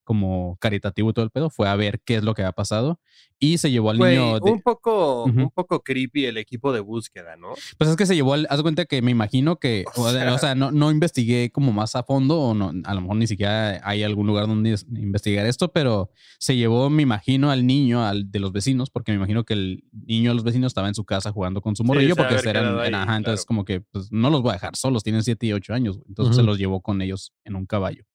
como 0.09 0.57
caritativo 0.59 1.11
y 1.11 1.13
todo 1.13 1.23
el 1.23 1.29
pedo, 1.29 1.51
fue 1.51 1.69
a 1.69 1.75
ver 1.75 2.01
qué 2.03 2.15
es 2.15 2.23
lo 2.23 2.33
que 2.33 2.41
ha 2.41 2.51
pasado 2.51 2.99
y 3.37 3.59
se 3.59 3.69
llevó 3.69 3.91
al 3.91 3.99
niño. 3.99 4.39
Un 4.41 4.59
poco, 4.59 5.25
un 5.25 5.51
poco 5.51 5.83
creepy 5.83 6.25
el 6.25 6.37
equipo 6.37 6.73
de 6.73 6.79
búsqueda, 6.79 7.37
¿no? 7.37 7.49
Pues 7.77 7.91
es 7.91 7.95
que 7.95 8.07
se 8.07 8.15
llevó 8.15 8.33
al, 8.33 8.47
haz 8.49 8.63
cuenta 8.63 8.85
que 8.85 9.03
me 9.03 9.11
imagino 9.11 9.59
que, 9.59 9.85
o 9.95 10.39
sea, 10.39 10.55
no, 10.55 10.71
no, 10.71 10.89
investigué 10.89 11.51
como 11.51 11.71
más 11.71 11.95
a 11.95 12.01
fondo, 12.01 12.39
o 12.39 12.53
no, 12.55 12.73
a 12.85 12.95
lo 12.95 13.01
mejor 13.01 13.17
ni 13.17 13.27
siquiera 13.27 13.87
hay 13.87 14.01
algún 14.01 14.25
lugar 14.25 14.47
donde 14.47 14.79
investigar 14.95 15.45
esto, 15.45 15.71
pero 15.71 16.09
se 16.39 16.55
llevó, 16.55 16.89
me 16.89 17.03
imagino, 17.03 17.51
al 17.51 17.67
niño, 17.67 18.03
al 18.03 18.31
de 18.31 18.39
los 18.39 18.51
vecinos, 18.51 18.89
porque 18.89 19.11
me 19.11 19.17
imagino 19.17 19.43
que 19.43 19.53
el 19.53 19.83
niño 19.91 20.31
de 20.31 20.35
los 20.35 20.43
vecinos 20.43 20.71
estaba 20.71 20.87
en 20.87 20.95
su 20.95 21.05
casa 21.05 21.31
jugando 21.31 21.61
con 21.61 21.75
su 21.75 21.83
morrillo, 21.83 22.15
porque 22.15 22.33
eran, 22.49 23.15
entonces 23.15 23.45
como 23.45 23.63
que 23.63 23.81
pues, 23.81 24.11
no 24.11 24.31
los 24.31 24.41
voy 24.41 24.49
a 24.49 24.53
dejar 24.53 24.75
solos, 24.75 25.03
tienen 25.03 25.21
7 25.21 25.45
y 25.45 25.53
8 25.53 25.71
años, 25.71 25.99
entonces 26.07 26.35
se 26.35 26.41
los 26.41 26.57
llevó 26.57 26.81
con 26.81 26.99
ellos 27.03 27.31
en 27.43 27.55
un 27.55 27.67
caballo. 27.67 28.05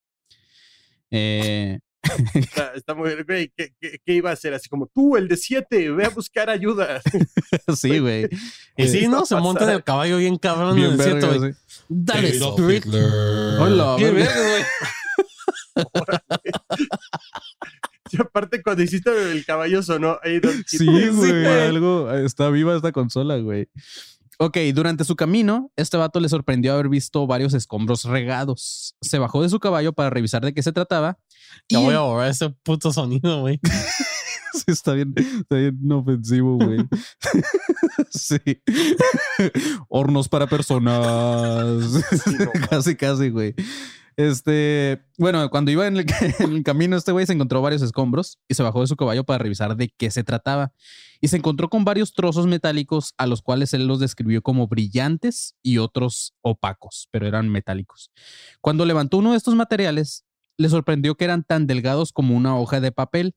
Eh, 1.17 1.79
está, 2.75 2.95
muy 2.95 3.15
güey. 3.23 3.53
¿qué, 3.57 3.73
iba 4.07 4.31
a 4.31 4.35
hacer? 4.35 4.55
Así 4.55 4.69
como 4.69 4.87
tú, 4.87 5.17
el 5.17 5.29
de 5.29 5.37
siete, 5.37 5.91
ve 5.91 6.05
a 6.05 6.11
buscar 6.11 6.51
ayuda. 6.51 7.01
sí, 7.77 7.99
güey. 7.99 8.29
Y 8.77 8.89
sí, 8.89 9.07
¿no? 9.07 9.25
Se 9.25 9.37
monta 9.37 9.65
en 9.65 9.71
el 9.71 9.85
caballo 9.85 10.19
bien 10.19 10.37
cabrón 10.37 10.75
bien 10.75 10.87
en 10.87 10.93
el 10.93 10.99
desierto, 10.99 11.57
Dale, 11.89 12.31
Spirit. 12.31 12.85
Hola, 12.87 13.95
qué 13.99 14.11
güey. 14.11 14.25
y 18.11 18.21
aparte, 18.21 18.63
cuando 18.63 18.83
hiciste 18.83 19.11
el 19.31 19.45
caballo 19.45 19.83
sonó. 19.83 20.19
sí, 20.67 21.09
güey. 21.11 21.47
Algo. 21.47 22.13
Está 22.13 22.51
viva 22.51 22.75
esta 22.75 22.91
consola, 22.91 23.37
güey. 23.37 23.69
Ok, 24.39 24.59
durante 24.75 25.05
su 25.05 25.15
camino, 25.15 25.71
este 25.77 25.97
vato 25.97 26.19
le 26.19 26.29
sorprendió 26.29 26.73
haber 26.73 26.89
visto 26.89 27.27
varios 27.27 27.55
escombros 27.55 28.05
regados. 28.05 28.97
Se 29.01 29.19
bajó 29.19 29.43
de 29.43 29.49
su 29.49 29.61
caballo 29.61 29.93
para 29.93 30.11
revisar 30.11 30.45
de 30.45 30.53
qué 30.53 30.63
se 30.63 30.73
trataba. 30.73 31.19
Ya 31.69 31.79
voy 31.79 31.95
a 31.95 32.01
borrar 32.01 32.31
ese 32.31 32.51
puto 32.51 32.93
sonido, 32.93 33.41
güey. 33.41 33.61
sí, 34.53 34.65
está 34.69 34.93
bien, 34.93 35.15
está 35.17 35.57
bien 35.57 35.93
ofensivo, 35.93 36.57
güey. 36.57 36.79
sí. 38.11 38.39
Hornos 39.89 40.29
para 40.29 40.47
personas. 40.47 42.05
casi, 42.71 42.97
casi, 42.97 43.31
güey. 43.31 43.55
Este, 44.17 45.05
bueno, 45.19 45.51
cuando 45.51 45.73
iba 45.73 45.89
en 45.89 45.97
el, 45.97 46.63
camino, 46.63 46.97
este 46.97 47.11
güey 47.11 47.27
se 47.27 47.33
encontró 47.33 47.61
varios 47.63 47.83
escombros 47.83 48.39
y 48.47 48.55
se 48.55 48.63
bajó 48.63 48.81
de 48.81 48.87
su 48.87 48.95
caballo 48.95 49.25
para 49.25 49.39
revisar 49.39 49.77
de 49.77 49.89
qué 49.89 50.11
se 50.11 50.23
trataba. 50.23 50.73
Y 51.21 51.29
se 51.29 51.37
encontró 51.37 51.69
con 51.69 51.85
varios 51.85 52.13
trozos 52.13 52.47
metálicos 52.47 53.15
a 53.17 53.27
los 53.27 53.43
cuales 53.43 53.75
él 53.75 53.87
los 53.87 53.99
describió 53.99 54.43
como 54.43 54.69
brillantes 54.69 55.57
y 55.63 55.79
otros 55.79 56.35
opacos, 56.43 57.09
pero 57.11 57.27
eran 57.27 57.49
metálicos. 57.49 58.13
Cuando 58.61 58.85
levantó 58.85 59.19
uno 59.19 59.33
de 59.33 59.39
estos 59.39 59.55
materiales, 59.55 60.25
le 60.57 60.69
sorprendió 60.69 61.17
que 61.17 61.25
eran 61.25 61.45
tan 61.45 61.67
delgados 61.67 62.13
como 62.13 62.37
una 62.37 62.57
hoja 62.59 62.81
de 62.81 62.93
papel, 62.93 63.35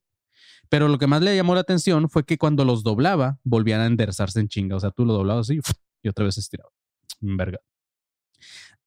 Pero 0.70 0.90
lo 0.90 0.98
que 0.98 1.08
más 1.08 1.22
le 1.22 1.36
llamó 1.36 1.56
la 1.56 1.62
atención 1.62 2.10
fue 2.10 2.26
que 2.26 2.38
cuando 2.38 2.66
los 2.66 2.84
doblaba, 2.84 3.40
volvían 3.44 3.82
a 3.82 3.86
enderezarse 3.86 4.40
en 4.42 4.50
chinga. 4.50 4.76
O 4.76 4.80
sea, 4.80 4.92
tú 4.92 5.06
lo 5.06 5.14
doblabas 5.14 5.50
así 5.50 5.60
y 6.04 6.10
otra 6.10 6.26
vez 6.26 6.38
estiraba. 6.38 6.70
Verga. 7.22 7.60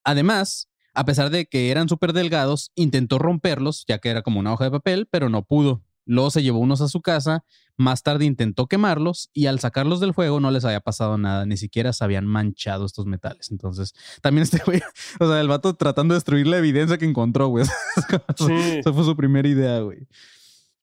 Además, 0.04 0.68
a 0.94 1.04
pesar 1.04 1.30
de 1.30 1.46
que 1.46 1.70
eran 1.70 1.88
súper 1.88 2.12
delgados, 2.12 2.70
intentó 2.74 3.18
romperlos, 3.18 3.84
ya 3.88 3.98
que 3.98 4.10
era 4.10 4.22
como 4.22 4.40
una 4.40 4.52
hoja 4.52 4.64
de 4.64 4.70
papel, 4.70 5.08
pero 5.10 5.28
no 5.28 5.42
pudo. 5.44 5.82
Luego 6.06 6.30
se 6.30 6.42
llevó 6.42 6.58
unos 6.58 6.80
a 6.80 6.88
su 6.88 7.00
casa, 7.00 7.44
más 7.76 8.02
tarde 8.02 8.26
intentó 8.26 8.66
quemarlos 8.66 9.30
y 9.32 9.46
al 9.46 9.58
sacarlos 9.58 10.00
del 10.00 10.12
fuego 10.14 10.38
no 10.38 10.50
les 10.50 10.64
había 10.64 10.80
pasado 10.80 11.16
nada, 11.18 11.46
ni 11.46 11.56
siquiera 11.56 11.92
se 11.92 12.04
habían 12.04 12.26
manchado 12.26 12.84
estos 12.84 13.06
metales. 13.06 13.50
Entonces, 13.50 13.94
también 14.20 14.42
este 14.42 14.62
güey, 14.64 14.80
o 15.20 15.26
sea, 15.26 15.40
el 15.40 15.48
vato 15.48 15.74
tratando 15.74 16.14
de 16.14 16.16
destruir 16.16 16.46
la 16.46 16.58
evidencia 16.58 16.98
que 16.98 17.06
encontró, 17.06 17.48
güey. 17.48 17.64
Sí. 18.36 18.78
Esa 18.78 18.92
fue 18.92 19.04
su 19.04 19.16
primera 19.16 19.48
idea, 19.48 19.80
güey. 19.80 20.06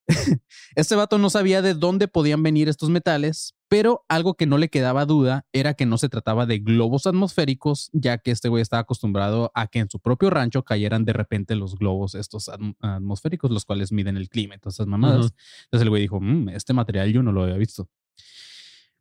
Este 0.75 0.95
vato 0.95 1.17
no 1.17 1.29
sabía 1.29 1.61
de 1.61 1.73
dónde 1.73 2.07
podían 2.07 2.43
venir 2.43 2.69
estos 2.69 2.89
metales, 2.89 3.55
pero 3.67 4.05
algo 4.07 4.35
que 4.35 4.45
no 4.45 4.57
le 4.57 4.69
quedaba 4.69 5.05
duda 5.05 5.45
era 5.51 5.73
que 5.73 5.85
no 5.85 5.97
se 5.97 6.07
trataba 6.07 6.45
de 6.45 6.59
globos 6.59 7.07
atmosféricos, 7.07 7.89
ya 7.93 8.17
que 8.17 8.31
este 8.31 8.47
güey 8.49 8.61
estaba 8.61 8.81
acostumbrado 8.81 9.51
a 9.55 9.67
que 9.67 9.79
en 9.79 9.89
su 9.89 9.99
propio 9.99 10.29
rancho 10.29 10.63
cayeran 10.63 11.03
de 11.03 11.13
repente 11.13 11.55
los 11.55 11.75
globos 11.75 12.15
estos 12.15 12.49
atmosféricos, 12.49 13.51
los 13.51 13.65
cuales 13.65 13.91
miden 13.91 14.17
el 14.17 14.29
clima 14.29 14.55
y 14.55 14.59
todas 14.59 14.75
esas 14.75 14.87
mamadas. 14.87 15.33
Entonces 15.65 15.81
el 15.81 15.89
güey 15.89 16.03
dijo, 16.03 16.19
mm, 16.21 16.49
este 16.49 16.73
material 16.73 17.11
yo 17.11 17.23
no 17.23 17.31
lo 17.31 17.43
había 17.43 17.57
visto. 17.57 17.89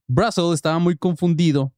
Brussel 0.09 0.55
estaba 0.55 0.79
muy 0.79 0.97
confundido 0.97 1.73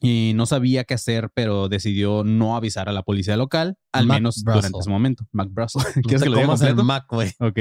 y 0.00 0.32
no 0.34 0.46
sabía 0.46 0.84
qué 0.84 0.94
hacer, 0.94 1.30
pero 1.34 1.68
decidió 1.68 2.24
no 2.24 2.56
avisar 2.56 2.88
a 2.88 2.92
la 2.92 3.02
policía 3.02 3.36
local, 3.36 3.78
al 3.92 4.06
menos 4.06 4.44
durante 4.44 4.78
ese 4.78 4.90
momento. 4.90 5.26
Mac 5.32 5.48
Brussel. 5.50 5.82
¿Quieres 6.02 6.22
que 6.22 6.28
lo 6.28 6.36
diga 6.36 6.48
completo? 6.48 6.84
Mac, 6.84 7.04
güey. 7.08 7.32
Ok. 7.38 7.58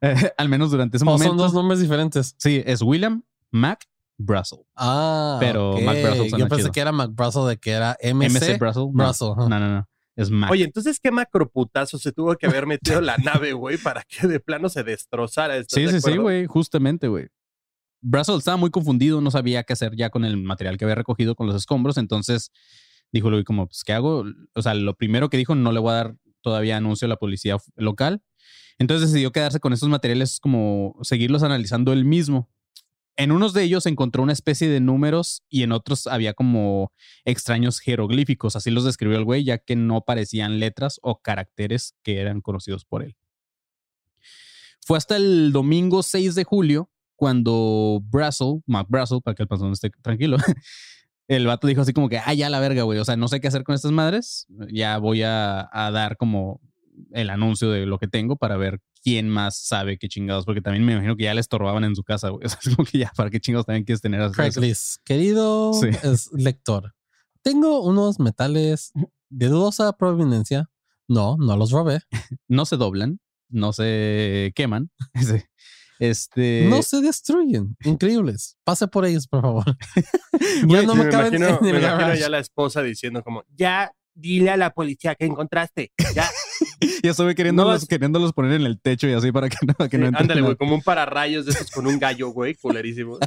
al 0.38 0.48
menos 0.48 0.70
durante 0.70 0.96
ese 0.96 1.04
momento. 1.04 1.28
Son 1.28 1.36
dos 1.36 1.54
nombres 1.54 1.80
diferentes. 1.80 2.34
Sí, 2.38 2.62
es 2.64 2.82
William 2.82 3.22
Mac 3.50 3.84
Brussel. 4.18 4.60
Ah, 4.76 5.38
pero 5.40 5.80
Mac 5.80 5.96
Brussel 6.02 6.38
Yo 6.38 6.48
pensé 6.48 6.70
que 6.70 6.80
era 6.80 6.92
Mac 6.92 7.10
Brussel 7.12 7.48
de 7.48 7.56
que 7.56 7.70
era 7.70 7.96
MC, 8.02 8.30
MC 8.30 8.58
Brussel. 8.58 8.92
No, 8.92 9.48
no, 9.48 9.58
no, 9.58 9.88
Es 10.14 10.30
Mac. 10.30 10.50
Oye, 10.50 10.64
entonces 10.64 11.00
qué 11.00 11.10
macroputazo 11.10 11.98
se 11.98 12.12
tuvo 12.12 12.36
que 12.36 12.46
haber 12.46 12.66
metido 12.66 13.00
la 13.00 13.16
nave, 13.18 13.52
güey, 13.52 13.78
para 13.78 14.02
que 14.04 14.26
de 14.26 14.40
plano 14.40 14.68
se 14.68 14.84
destrozara. 14.84 15.62
Sí, 15.64 15.88
sí, 15.88 16.00
sí, 16.00 16.16
güey, 16.16 16.46
justamente, 16.46 17.08
güey. 17.08 17.28
Brussel 18.02 18.36
estaba 18.36 18.56
muy 18.56 18.70
confundido, 18.70 19.20
no 19.20 19.30
sabía 19.30 19.62
qué 19.62 19.72
hacer 19.72 19.96
ya 19.96 20.10
con 20.10 20.24
el 20.24 20.36
material 20.36 20.76
que 20.76 20.84
había 20.84 20.96
recogido 20.96 21.34
con 21.34 21.46
los 21.46 21.56
escombros, 21.56 21.96
entonces 21.96 22.50
dijo 23.12 23.30
Luis 23.30 23.44
como, 23.44 23.66
pues, 23.66 23.84
¿qué 23.84 23.92
hago? 23.92 24.24
O 24.54 24.62
sea, 24.62 24.74
lo 24.74 24.94
primero 24.96 25.30
que 25.30 25.36
dijo, 25.36 25.54
no 25.54 25.70
le 25.70 25.80
voy 25.80 25.92
a 25.92 25.94
dar 25.94 26.16
todavía 26.40 26.76
anuncio 26.76 27.06
a 27.06 27.08
la 27.08 27.16
policía 27.16 27.56
local. 27.76 28.22
Entonces 28.78 29.10
decidió 29.10 29.30
quedarse 29.32 29.60
con 29.60 29.72
esos 29.72 29.88
materiales 29.88 30.40
como 30.40 30.98
seguirlos 31.02 31.42
analizando 31.42 31.92
él 31.92 32.04
mismo. 32.04 32.50
En 33.16 33.30
unos 33.30 33.52
de 33.52 33.62
ellos 33.62 33.86
encontró 33.86 34.22
una 34.22 34.32
especie 34.32 34.68
de 34.68 34.80
números 34.80 35.42
y 35.48 35.62
en 35.62 35.72
otros 35.72 36.06
había 36.06 36.32
como 36.32 36.92
extraños 37.24 37.78
jeroglíficos, 37.78 38.56
así 38.56 38.70
los 38.70 38.84
describió 38.84 39.18
el 39.18 39.24
güey, 39.24 39.44
ya 39.44 39.58
que 39.58 39.76
no 39.76 40.00
parecían 40.00 40.58
letras 40.58 40.98
o 41.02 41.20
caracteres 41.20 41.94
que 42.02 42.20
eran 42.20 42.40
conocidos 42.40 42.84
por 42.86 43.04
él. 43.04 43.16
Fue 44.84 44.96
hasta 44.96 45.16
el 45.16 45.52
domingo 45.52 46.02
6 46.02 46.34
de 46.34 46.44
julio 46.44 46.91
cuando 47.22 48.00
Brassel, 48.10 48.62
Mac 48.66 48.88
Brassel, 48.90 49.20
para 49.22 49.36
que 49.36 49.44
el 49.44 49.48
panzón 49.48 49.70
esté 49.70 49.90
tranquilo, 50.02 50.38
el 51.28 51.46
vato 51.46 51.68
dijo 51.68 51.82
así 51.82 51.92
como 51.92 52.08
que, 52.08 52.18
ah, 52.18 52.34
ya 52.34 52.50
la 52.50 52.58
verga, 52.58 52.82
güey, 52.82 52.98
o 52.98 53.04
sea, 53.04 53.14
no 53.14 53.28
sé 53.28 53.40
qué 53.40 53.46
hacer 53.46 53.62
con 53.62 53.76
estas 53.76 53.92
madres, 53.92 54.48
ya 54.72 54.98
voy 54.98 55.22
a, 55.22 55.68
dar 55.72 56.16
como 56.16 56.60
el 57.12 57.30
anuncio 57.30 57.70
de 57.70 57.86
lo 57.86 58.00
que 58.00 58.08
tengo 58.08 58.34
para 58.34 58.56
ver 58.56 58.80
quién 59.04 59.28
más 59.28 59.56
sabe 59.56 59.98
qué 59.98 60.08
chingados, 60.08 60.44
porque 60.44 60.60
también 60.60 60.84
me 60.84 60.94
imagino 60.94 61.14
que 61.14 61.22
ya 61.22 61.32
le 61.32 61.40
estorbaban 61.40 61.84
en 61.84 61.94
su 61.94 62.02
casa, 62.02 62.30
güey. 62.30 62.42
O 62.46 62.48
sea, 62.48 62.58
es 62.60 62.74
como 62.74 62.88
que 62.88 62.98
ya, 62.98 63.12
¿para 63.16 63.30
qué 63.30 63.38
chingados 63.38 63.66
también 63.66 63.84
quieres 63.84 64.00
tener 64.00 64.20
así? 64.20 64.34
Craigslist, 64.34 64.96
querido 65.04 65.70
lector, 66.32 66.92
tengo 67.42 67.84
unos 67.84 68.18
metales 68.18 68.90
de 69.30 69.46
dudosa 69.46 69.92
proveniencia. 69.92 70.70
No, 71.06 71.36
no 71.36 71.56
los 71.56 71.70
robé. 71.70 72.00
no 72.48 72.66
se 72.66 72.76
doblan, 72.76 73.20
no 73.48 73.72
se 73.72 74.50
queman. 74.56 74.90
Este... 76.02 76.66
No 76.68 76.82
se 76.82 77.00
destruyen. 77.00 77.76
Increíbles. 77.84 78.56
Pase 78.64 78.88
por 78.88 79.06
ellos, 79.06 79.28
por 79.28 79.42
favor. 79.42 79.64
ya 80.66 80.82
no 80.82 80.96
me, 80.96 81.08
caben 81.08 81.34
imagino, 81.36 81.60
me 81.60 81.70
imagino 81.70 82.14
ya 82.16 82.28
la 82.28 82.40
esposa 82.40 82.82
diciendo 82.82 83.22
como, 83.22 83.44
ya 83.54 83.92
dile 84.12 84.50
a 84.50 84.56
la 84.56 84.70
policía 84.70 85.14
que 85.14 85.26
encontraste. 85.26 85.92
Ya. 86.12 86.28
ya 87.04 87.10
estuve 87.12 87.36
queriéndolos, 87.36 87.86
queriéndolos 87.86 88.32
poner 88.32 88.54
en 88.54 88.66
el 88.66 88.80
techo 88.80 89.06
y 89.06 89.12
así 89.12 89.30
para 89.30 89.48
que 89.48 89.58
no, 89.64 89.88
que 89.88 89.96
Ándale, 89.96 90.42
güey, 90.42 90.56
como 90.56 90.74
un 90.74 90.82
pararrayos 90.82 91.46
de 91.46 91.52
esos 91.52 91.70
con 91.70 91.86
un 91.86 92.00
gallo, 92.00 92.30
güey, 92.30 92.56
culerísimo. 92.56 93.18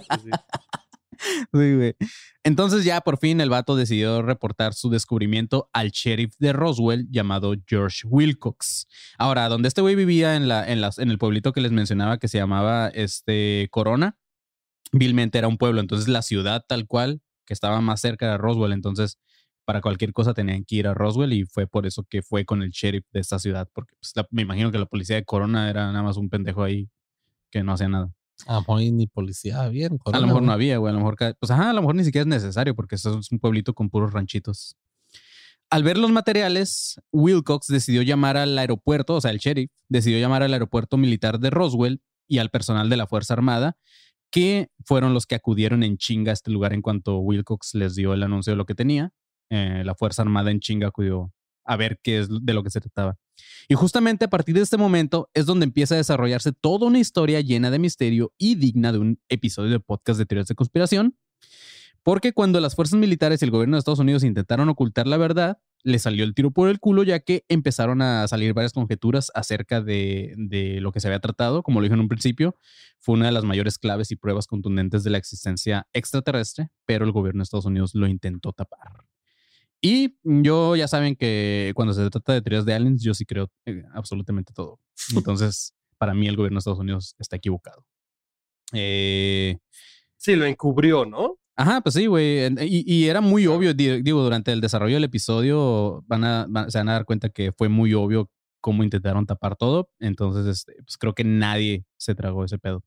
Entonces 2.44 2.84
ya 2.84 3.02
por 3.02 3.18
fin 3.18 3.42
el 3.42 3.50
vato 3.50 3.76
decidió 3.76 4.22
reportar 4.22 4.74
su 4.74 4.90
descubrimiento 4.90 5.70
al 5.74 5.92
sheriff 5.92 6.36
de 6.38 6.54
Roswell 6.54 7.08
llamado 7.10 7.56
George 7.68 8.08
Wilcox. 8.08 8.88
Ahora, 9.18 9.50
donde 9.50 9.68
este 9.68 9.82
güey 9.82 9.96
vivía 9.96 10.36
en, 10.36 10.48
la, 10.48 10.70
en, 10.70 10.82
las, 10.82 11.00
en 11.00 11.10
el 11.10 11.18
pueblito 11.18 11.54
que 11.54 11.62
les 11.62 11.72
mencionaba 11.72 12.18
que 12.18 12.28
se 12.28 12.38
llamaba 12.38 12.90
este, 12.90 13.68
Corona, 13.72 14.18
vilmente 14.92 15.38
era 15.38 15.48
un 15.48 15.58
pueblo. 15.58 15.82
Entonces 15.82 16.08
la 16.08 16.22
ciudad 16.22 16.66
tal 16.68 16.88
cual, 16.88 17.22
que 17.46 17.54
estaba 17.54 17.82
más 17.82 18.02
cerca 18.02 18.32
de 18.32 18.38
Roswell. 18.38 18.74
Entonces 18.74 19.20
para 19.66 19.82
cualquier 19.82 20.14
cosa 20.14 20.34
tenían 20.34 20.64
que 20.64 20.76
ir 20.76 20.88
a 20.88 20.94
Roswell 20.94 21.34
y 21.34 21.46
fue 21.46 21.68
por 21.68 21.88
eso 21.88 22.04
que 22.04 22.22
fue 22.22 22.46
con 22.46 22.62
el 22.62 22.70
sheriff 22.70 23.06
de 23.12 23.20
esta 23.20 23.40
ciudad. 23.40 23.68
Porque 23.74 23.96
pues, 24.00 24.14
me 24.32 24.44
imagino 24.44 24.72
que 24.72 24.78
la 24.78 24.86
policía 24.86 25.16
de 25.16 25.26
Corona 25.26 25.70
era 25.70 25.88
nada 25.92 26.04
más 26.04 26.18
un 26.18 26.30
pendejo 26.30 26.64
ahí 26.64 26.90
que 27.52 27.64
no 27.64 27.74
hacía 27.74 27.90
nada. 27.90 28.12
A 28.48 28.56
lo 28.56 28.60
mejor 28.62 28.82
ni 28.82 29.08
policía 29.08 29.68
bien. 29.70 30.00
a 30.06 30.20
lo 30.20 30.28
mejor 30.28 30.44
no 30.44 30.52
había, 30.52 30.78
güey. 30.78 30.92
A 30.92 30.94
lo 30.94 31.00
mejor, 31.00 31.18
pues 31.40 31.52
ajá, 31.52 31.70
a 31.70 31.74
lo 31.74 31.82
mejor 31.82 31.96
ni 31.96 32.04
siquiera 32.04 32.24
es 32.24 32.28
necesario 32.28 32.76
porque 32.76 32.96
esto 32.96 33.20
es 33.20 33.32
un 33.32 33.40
pueblito 33.40 33.74
con 33.74 33.90
puros 33.90 34.14
ranchitos. 34.14 34.76
Al 35.70 35.84
ver 35.84 35.98
los 35.98 36.12
materiales, 36.12 37.02
Wilcox 37.12 37.68
decidió 37.68 38.02
llamar 38.04 38.38
al 38.38 38.58
aeropuerto, 38.58 39.16
o 39.16 39.22
sea, 39.22 39.32
el 39.32 39.40
sheriff 39.40 39.72
decidió 39.90 40.20
llamar 40.20 40.44
al 40.44 40.54
aeropuerto 40.54 40.96
militar 40.98 41.40
de 41.40 41.50
Roswell 41.50 42.02
y 42.28 42.38
al 42.38 42.50
personal 42.50 42.90
de 42.90 42.98
la 42.98 43.08
Fuerza 43.08 43.34
Armada, 43.34 43.78
que 44.30 44.70
fueron 44.84 45.14
los 45.14 45.26
que 45.26 45.36
acudieron 45.36 45.82
en 45.84 45.98
chinga 45.98 46.32
a 46.32 46.34
este 46.34 46.52
lugar 46.52 46.74
en 46.74 46.82
cuanto 46.82 47.18
Wilcox 47.20 47.74
les 47.74 47.96
dio 47.96 48.14
el 48.14 48.22
anuncio 48.22 48.52
de 48.52 48.58
lo 48.58 48.66
que 48.66 48.76
tenía. 48.76 49.12
Eh, 49.50 49.84
la 49.84 49.96
Fuerza 49.96 50.22
Armada 50.22 50.52
en 50.52 50.60
chinga 50.60 50.88
acudió 50.88 51.34
a 51.64 51.78
ver 51.78 52.00
qué 52.04 52.20
es 52.20 52.28
de 52.30 52.54
lo 52.54 52.64
que 52.64 52.70
se 52.70 52.80
trataba. 52.82 53.18
Y 53.68 53.76
justamente 53.76 54.26
a 54.26 54.30
partir 54.30 54.56
de 54.56 54.62
este 54.62 54.78
momento 54.78 55.30
es 55.34 55.46
donde 55.46 55.66
empieza 55.66 55.96
a 55.96 55.98
desarrollarse 55.98 56.52
toda 56.52 56.88
una 56.88 57.00
historia 57.00 57.42
llena 57.42 57.72
de 57.72 57.80
misterio 57.80 58.34
y 58.38 58.56
digna 58.56 58.92
de 58.92 59.00
un 59.00 59.20
episodio 59.30 59.72
de 59.72 59.80
podcast 59.80 60.20
de 60.20 60.26
teorías 60.26 60.48
de 60.48 60.56
conspiración. 60.56 61.18
Porque 62.04 62.34
cuando 62.34 62.60
las 62.60 62.76
fuerzas 62.76 63.00
militares 63.00 63.42
y 63.42 63.46
el 63.46 63.52
gobierno 63.52 63.78
de 63.78 63.80
Estados 63.80 64.00
Unidos 64.00 64.24
intentaron 64.24 64.70
ocultar 64.70 65.08
la 65.08 65.18
verdad, 65.18 65.58
le 65.86 66.00
salió 66.00 66.24
el 66.24 66.34
tiro 66.34 66.52
por 66.52 66.68
el 66.68 66.80
culo, 66.80 67.04
ya 67.04 67.20
que 67.20 67.46
empezaron 67.48 68.02
a 68.02 68.28
salir 68.28 68.54
varias 68.54 68.74
conjeturas 68.74 69.32
acerca 69.36 69.82
de, 69.82 70.36
lo 70.82 70.92
que 70.92 71.00
se 71.00 71.08
había 71.08 71.20
tratado. 71.20 71.62
Como 71.62 71.80
lo 71.80 71.84
dije 71.84 71.94
en 71.94 72.00
un 72.00 72.08
principio, 72.08 72.56
fue 73.00 73.14
una 73.16 73.28
de 73.28 73.32
las 73.32 73.44
mayores 73.44 73.78
claves 73.78 74.12
y 74.12 74.16
pruebas 74.16 74.48
contundentes 74.48 75.04
de 75.04 75.12
la 75.12 75.20
existencia 75.20 75.88
extraterrestre, 75.94 76.70
pero 76.86 77.06
el 77.06 77.12
gobierno 77.12 77.40
de 77.40 77.44
Estados 77.44 77.66
Unidos 77.66 77.94
lo 77.94 78.08
intentó 78.08 78.52
tapar. 78.52 79.05
Y 79.82 80.18
yo 80.24 80.76
ya 80.76 80.88
saben 80.88 81.16
que 81.16 81.72
cuando 81.76 81.94
se 81.94 82.10
trata 82.10 82.34
de 82.34 82.42
teorías 82.42 82.66
de 82.66 82.74
aliens, 82.74 83.04
yo 83.04 83.14
sí 83.14 83.26
creo 83.26 83.50
eh, 83.66 83.84
absolutamente 83.94 84.54
todo. 84.54 84.80
Entonces, 85.16 85.74
para 85.98 86.14
mí 86.14 86.28
el 86.28 86.36
gobierno 86.36 86.58
de 86.58 86.60
Estados 86.60 86.80
Unidos 86.80 87.16
está 87.20 87.36
equivocado. 87.36 87.86
Eh, 88.74 89.58
sí, 90.18 90.36
lo 90.36 90.46
encubrió, 90.46 91.06
¿no? 91.06 91.38
Ajá, 91.56 91.82
pues 91.82 91.96
sí, 91.96 92.08
güey. 92.08 92.54
Y, 92.68 93.06
era 93.06 93.22
muy 93.22 93.48
obvio, 93.48 93.74
digo, 93.74 94.24
durante 94.24 94.52
el 94.52 94.60
desarrollo 94.60 94.96
del 94.96 95.06
episodio 95.06 96.04
van 96.06 96.24
a, 96.26 96.48
se 96.68 96.78
van 96.78 96.90
a 96.90 96.94
dar 96.94 97.06
cuenta 97.06 97.30
que 97.30 97.54
fue 97.54 97.70
muy 97.70 97.94
obvio 97.94 98.30
cómo 98.60 98.84
intentaron 98.84 99.26
tapar 99.26 99.56
todo. 99.56 99.90
Entonces, 100.00 100.46
este, 100.48 100.74
pues 100.84 100.98
creo 100.98 101.14
que 101.14 101.24
nadie 101.24 101.86
se 101.98 102.16
tragó 102.16 102.44
ese 102.44 102.58
pedo. 102.58 102.84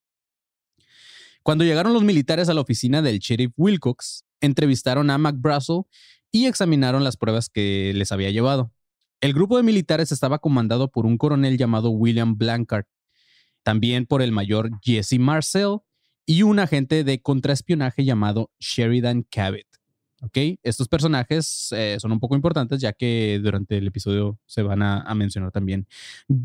Cuando 1.42 1.64
llegaron 1.64 1.95
los 1.95 2.02
militares 2.02 2.50
a 2.50 2.54
la 2.54 2.61
oficina 2.61 3.00
del 3.00 3.21
sheriff 3.21 3.52
Wilcox, 3.57 4.25
entrevistaron 4.40 5.09
a 5.09 5.16
Mac 5.16 5.37
Brussel 5.38 5.83
y 6.30 6.47
examinaron 6.47 7.04
las 7.04 7.16
pruebas 7.16 7.49
que 7.49 7.92
les 7.94 8.12
había 8.12 8.30
llevado. 8.30 8.73
El 9.20 9.32
grupo 9.32 9.56
de 9.56 9.62
militares 9.62 10.12
estaba 10.12 10.38
comandado 10.38 10.90
por 10.90 11.04
un 11.04 11.18
coronel 11.18 11.58
llamado 11.58 11.90
William 11.90 12.38
Blancard, 12.38 12.85
también 13.62 14.06
por 14.06 14.23
el 14.23 14.30
mayor 14.30 14.70
Jesse 14.82 15.18
Marcel 15.18 15.78
y 16.25 16.42
un 16.42 16.58
agente 16.58 17.04
de 17.04 17.20
contraespionaje 17.20 18.04
llamado 18.04 18.50
Sheridan 18.61 19.25
Cabot. 19.25 19.66
¿Ok? 20.20 20.37
Estos 20.62 20.88
personajes 20.88 21.68
eh, 21.73 21.97
son 22.00 22.12
un 22.12 22.20
poco 22.20 22.35
importantes 22.35 22.80
ya 22.80 22.92
que 22.92 23.40
durante 23.42 23.78
el 23.78 23.87
episodio 23.87 24.38
se 24.47 24.62
van 24.62 24.82
a, 24.82 25.14
mencionar 25.14 25.52
también. 25.52 25.87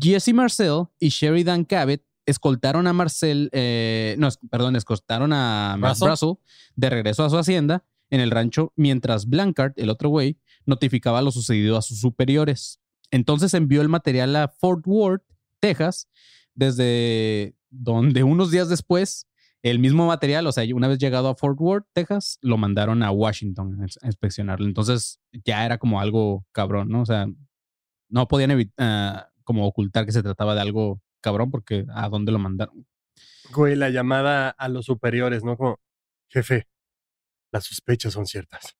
Jesse 0.00 0.32
Marcel 0.32 0.84
y 0.98 1.08
Sheridan 1.08 1.64
Cabot 1.64 2.00
escoltaron 2.26 2.86
a 2.86 2.92
Marcel, 2.92 3.50
eh, 3.52 4.16
no, 4.18 4.28
perdón, 4.50 4.76
escoltaron 4.76 5.32
a 5.32 5.76
Russell 5.80 6.34
de 6.76 6.90
regreso 6.90 7.24
a 7.24 7.30
su 7.30 7.36
hacienda 7.36 7.84
en 8.10 8.20
el 8.20 8.30
rancho 8.30 8.72
mientras 8.76 9.28
Blancard, 9.28 9.72
el 9.76 9.90
otro 9.90 10.08
güey, 10.08 10.38
notificaba 10.66 11.22
lo 11.22 11.30
sucedido 11.30 11.76
a 11.76 11.82
sus 11.82 12.00
superiores. 12.00 12.80
Entonces 13.10 13.54
envió 13.54 13.82
el 13.82 13.88
material 13.88 14.34
a 14.36 14.48
Fort 14.48 14.86
Worth, 14.86 15.24
Texas, 15.60 16.08
desde, 16.54 17.54
donde 17.70 18.22
unos 18.24 18.50
días 18.50 18.68
después 18.68 19.28
el 19.64 19.78
mismo 19.78 20.06
material, 20.06 20.46
o 20.46 20.52
sea, 20.52 20.62
una 20.74 20.88
vez 20.88 20.98
llegado 20.98 21.30
a 21.30 21.34
Fort 21.36 21.58
Worth, 21.58 21.86
Texas, 21.94 22.38
lo 22.42 22.58
mandaron 22.58 23.02
a 23.02 23.10
Washington 23.10 23.86
a 24.02 24.06
inspeccionarlo. 24.06 24.66
Entonces 24.66 25.20
ya 25.32 25.64
era 25.64 25.78
como 25.78 26.00
algo 26.00 26.44
cabrón, 26.52 26.90
¿no? 26.90 27.00
O 27.00 27.06
sea, 27.06 27.26
no 28.10 28.28
podían 28.28 28.50
evitar, 28.50 29.30
como 29.42 29.66
ocultar 29.66 30.04
que 30.04 30.12
se 30.12 30.22
trataba 30.22 30.54
de 30.54 30.60
algo 30.60 31.00
cabrón 31.22 31.50
porque 31.50 31.86
a 31.94 32.10
dónde 32.10 32.30
lo 32.30 32.38
mandaron. 32.38 32.86
Güey, 33.54 33.74
la 33.74 33.88
llamada 33.88 34.50
a 34.50 34.68
los 34.68 34.84
superiores, 34.84 35.42
¿no? 35.44 35.56
Como, 35.56 35.80
jefe, 36.28 36.68
las 37.54 37.66
sospechas 37.66 38.12
son 38.12 38.26
ciertas. 38.26 38.76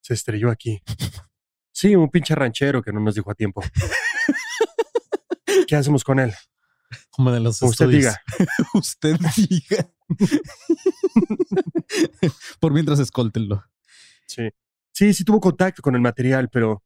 Se 0.00 0.12
estrelló 0.12 0.50
aquí. 0.50 0.82
Sí, 1.70 1.94
un 1.94 2.10
pinche 2.10 2.34
ranchero 2.34 2.82
que 2.82 2.92
no 2.92 2.98
nos 2.98 3.14
dijo 3.14 3.30
a 3.30 3.34
tiempo. 3.34 3.62
¿Qué 5.68 5.76
hacemos 5.76 6.02
con 6.02 6.18
él? 6.18 6.34
Como 7.10 7.30
de 7.30 7.38
los 7.38 7.62
Usted 7.62 7.88
diga. 7.88 8.20
Usted 8.74 9.16
diga. 9.36 9.88
por 12.58 12.72
mientras 12.72 12.98
escóltenlo. 12.98 13.64
Sí. 14.26 14.48
Sí, 14.92 15.14
sí 15.14 15.22
tuvo 15.22 15.40
contacto 15.40 15.80
con 15.80 15.94
el 15.94 16.00
material, 16.00 16.48
pero 16.50 16.82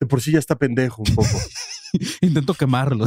de 0.00 0.06
por 0.08 0.20
sí 0.20 0.32
ya 0.32 0.40
está 0.40 0.56
pendejo 0.56 1.02
un 1.06 1.14
poco. 1.14 1.38
Intentó 2.20 2.54
quemarlo. 2.54 3.06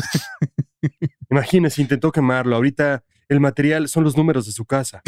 Imagínese, 1.29 1.81
intentó 1.81 2.09
quemarlo. 2.13 2.55
Ahorita 2.55 3.03
el 3.27 3.41
material 3.41 3.89
son 3.89 4.05
los 4.05 4.15
números 4.15 4.45
de 4.45 4.53
su 4.53 4.63
casa. 4.63 5.01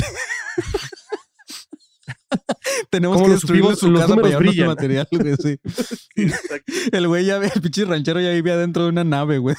Tenemos 2.89 3.21
que 3.21 3.29
destruir 3.29 3.75
su 3.75 3.93
casa 3.93 4.15
para 4.15 4.27
llevar 4.27 4.43
nuestro 4.43 4.65
material, 4.67 5.07
güey. 5.11 5.35
Sí. 5.35 5.59
el 6.91 7.07
güey 7.07 7.25
ya 7.25 7.37
el 7.37 7.61
pinche 7.61 7.85
ranchero 7.85 8.21
ya 8.21 8.31
vivía 8.31 8.57
dentro 8.57 8.83
de 8.83 8.89
una 8.89 9.03
nave, 9.03 9.37
güey. 9.37 9.55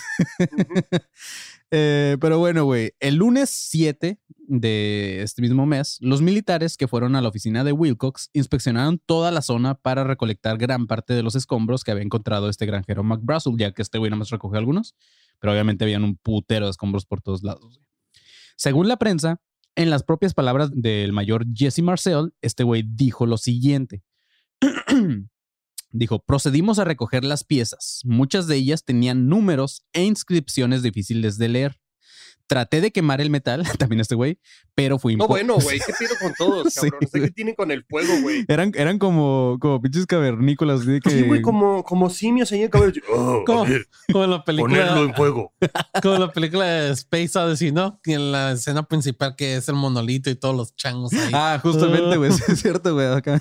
Eh, 1.72 2.16
pero 2.20 2.38
bueno, 2.38 2.64
güey, 2.64 2.92
el 2.98 3.14
lunes 3.14 3.48
7 3.48 4.18
de 4.48 5.22
este 5.22 5.40
mismo 5.40 5.66
mes, 5.66 5.98
los 6.00 6.20
militares 6.20 6.76
que 6.76 6.88
fueron 6.88 7.14
a 7.14 7.20
la 7.20 7.28
oficina 7.28 7.62
de 7.62 7.70
Wilcox 7.70 8.30
inspeccionaron 8.32 8.98
toda 8.98 9.30
la 9.30 9.40
zona 9.40 9.76
para 9.76 10.02
recolectar 10.02 10.58
gran 10.58 10.88
parte 10.88 11.14
de 11.14 11.22
los 11.22 11.36
escombros 11.36 11.84
que 11.84 11.92
había 11.92 12.02
encontrado 12.02 12.48
este 12.48 12.66
granjero 12.66 13.04
McBrussel, 13.04 13.56
ya 13.56 13.70
que 13.72 13.82
este 13.82 13.98
güey 13.98 14.10
nada 14.10 14.18
más 14.18 14.30
recogió 14.30 14.58
algunos, 14.58 14.96
pero 15.38 15.52
obviamente 15.52 15.84
habían 15.84 16.02
un 16.02 16.16
putero 16.16 16.64
de 16.64 16.72
escombros 16.72 17.06
por 17.06 17.20
todos 17.22 17.44
lados. 17.44 17.80
Según 18.56 18.88
la 18.88 18.96
prensa, 18.96 19.40
en 19.76 19.90
las 19.90 20.02
propias 20.02 20.34
palabras 20.34 20.70
del 20.72 21.12
mayor 21.12 21.46
Jesse 21.54 21.82
Marcel, 21.82 22.32
este 22.42 22.64
güey 22.64 22.84
dijo 22.86 23.26
lo 23.26 23.36
siguiente. 23.36 24.02
Dijo, 25.92 26.20
procedimos 26.20 26.78
a 26.78 26.84
recoger 26.84 27.24
las 27.24 27.42
piezas. 27.42 28.02
Muchas 28.04 28.46
de 28.46 28.54
ellas 28.54 28.84
tenían 28.84 29.28
números 29.28 29.84
e 29.92 30.04
inscripciones 30.04 30.84
difíciles 30.84 31.36
de 31.36 31.48
leer. 31.48 31.80
Traté 32.50 32.80
de 32.80 32.90
quemar 32.90 33.20
el 33.20 33.30
metal, 33.30 33.62
también 33.78 34.00
este 34.00 34.16
güey, 34.16 34.40
pero 34.74 34.98
fui 34.98 35.14
No, 35.14 35.28
bueno, 35.28 35.54
güey, 35.60 35.78
¿qué 35.86 35.92
pido 35.96 36.16
con 36.20 36.34
todos, 36.36 36.74
cabrón? 36.74 36.98
no 37.00 37.08
sé 37.08 37.20
qué 37.20 37.30
tienen 37.30 37.54
con 37.54 37.70
el 37.70 37.84
fuego, 37.84 38.12
güey. 38.22 38.44
Eran, 38.48 38.72
eran 38.74 38.98
como, 38.98 39.56
como 39.60 39.80
pinches 39.80 40.04
cavernícolas. 40.04 40.84
De 40.84 40.98
que... 40.98 41.10
Sí, 41.10 41.22
güey, 41.22 41.42
como, 41.42 41.84
como 41.84 42.10
simios 42.10 42.50
ahí 42.50 42.64
en 42.64 42.68
caballo. 42.68 43.00
Oh, 43.08 43.44
como, 43.46 43.66
como 44.12 44.26
la 44.26 44.42
película. 44.42 44.78
Ponerlo 44.78 45.04
en 45.04 45.14
fuego. 45.14 45.54
Como 46.02 46.18
la 46.18 46.32
película 46.32 46.64
de 46.64 46.90
Space 46.90 47.38
Odyssey, 47.38 47.70
¿no? 47.70 48.00
En 48.04 48.32
la 48.32 48.52
escena 48.52 48.82
principal 48.82 49.36
que 49.36 49.56
es 49.56 49.68
el 49.68 49.76
monolito 49.76 50.28
y 50.28 50.34
todos 50.34 50.56
los 50.56 50.74
changos 50.74 51.12
ahí. 51.12 51.30
Ah, 51.32 51.60
justamente, 51.62 52.16
güey, 52.16 52.30
es 52.30 52.60
cierto, 52.60 52.94
güey, 52.94 53.06
acá. 53.06 53.40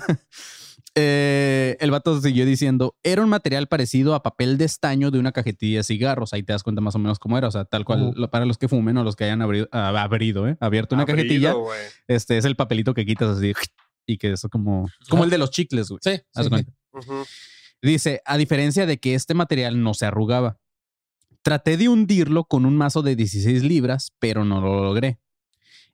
Eh, 0.96 1.76
el 1.78 1.90
vato 1.90 2.20
siguió 2.20 2.44
diciendo, 2.44 2.96
era 3.02 3.22
un 3.22 3.28
material 3.28 3.68
parecido 3.68 4.14
a 4.14 4.22
papel 4.22 4.58
de 4.58 4.64
estaño 4.64 5.10
de 5.10 5.18
una 5.18 5.32
cajetilla 5.32 5.78
de 5.78 5.84
cigarros. 5.84 6.32
Ahí 6.32 6.42
te 6.42 6.52
das 6.52 6.62
cuenta 6.62 6.80
más 6.80 6.94
o 6.94 6.98
menos 6.98 7.18
cómo 7.18 7.38
era. 7.38 7.48
O 7.48 7.50
sea, 7.50 7.64
tal 7.64 7.84
cual, 7.84 8.14
para 8.30 8.44
los 8.44 8.58
que 8.58 8.68
fumen 8.68 8.96
o 8.96 9.04
los 9.04 9.16
que 9.16 9.24
hayan 9.24 9.42
abrido, 9.42 9.68
ah, 9.72 10.08
¿eh? 10.10 10.56
abierto 10.60 10.94
una 10.94 11.06
cajetilla, 11.06 11.54
este 12.08 12.38
es 12.38 12.44
el 12.44 12.56
papelito 12.56 12.94
que 12.94 13.06
quitas 13.06 13.38
así 13.38 13.52
y 14.06 14.18
que 14.18 14.32
eso 14.32 14.48
como, 14.48 14.88
como 15.08 15.24
el 15.24 15.30
de 15.30 15.38
los 15.38 15.50
chicles, 15.50 15.88
güey. 15.88 16.00
Sí. 16.02 16.20
Dice, 17.82 18.20
a 18.26 18.36
diferencia 18.36 18.84
de 18.84 18.98
que 18.98 19.14
este 19.14 19.34
material 19.34 19.82
no 19.82 19.94
se 19.94 20.06
arrugaba. 20.06 20.58
Traté 21.42 21.76
de 21.78 21.88
hundirlo 21.88 22.44
con 22.44 22.66
un 22.66 22.76
mazo 22.76 23.00
de 23.00 23.16
16 23.16 23.62
libras, 23.62 24.12
pero 24.18 24.44
no 24.44 24.60
lo 24.60 24.82
logré. 24.82 25.18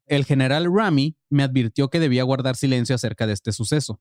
El 0.07 0.25
general 0.25 0.67
Rami 0.73 1.17
me 1.31 1.43
advirtió 1.43 1.89
que 1.89 2.01
debía 2.01 2.25
guardar 2.25 2.57
silencio 2.57 2.95
acerca 2.95 3.27
de 3.27 3.35
este 3.35 3.53
suceso. 3.53 4.01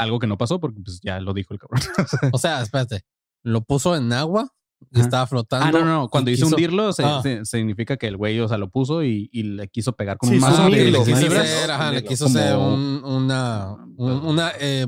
Algo 0.00 0.18
que 0.18 0.26
no 0.26 0.38
pasó 0.38 0.60
porque 0.60 0.80
pues 0.80 1.00
ya 1.02 1.20
lo 1.20 1.34
dijo 1.34 1.54
el 1.54 1.60
cabrón. 1.60 1.80
o 2.32 2.38
sea, 2.38 2.62
espérate. 2.62 3.04
Lo 3.42 3.62
puso 3.62 3.96
en 3.96 4.12
agua 4.12 4.52
y 4.90 5.00
estaba 5.00 5.26
flotando. 5.26 5.66
Ah, 5.66 5.70
no, 5.70 5.84
no. 5.84 6.08
Cuando 6.08 6.30
hizo 6.30 6.46
hundirlo, 6.46 6.90
ah. 6.98 7.22
significa 7.44 7.96
que 7.96 8.06
el 8.06 8.16
güey, 8.16 8.40
o 8.40 8.48
sea, 8.48 8.58
lo 8.58 8.70
puso 8.70 9.02
y, 9.04 9.28
le 9.32 9.68
quiso 9.68 9.92
pegar 9.94 10.16
con 10.16 10.30
un 10.30 10.38
mazo. 10.38 10.68
le 10.68 10.86
quiso 10.90 11.12
hacer, 11.12 11.70
ajá, 11.70 11.92
le 11.92 12.04
quiso 12.04 12.26
hacer 12.26 12.56
una, 12.56 13.76
una 13.98 14.52
eh, 14.58 14.86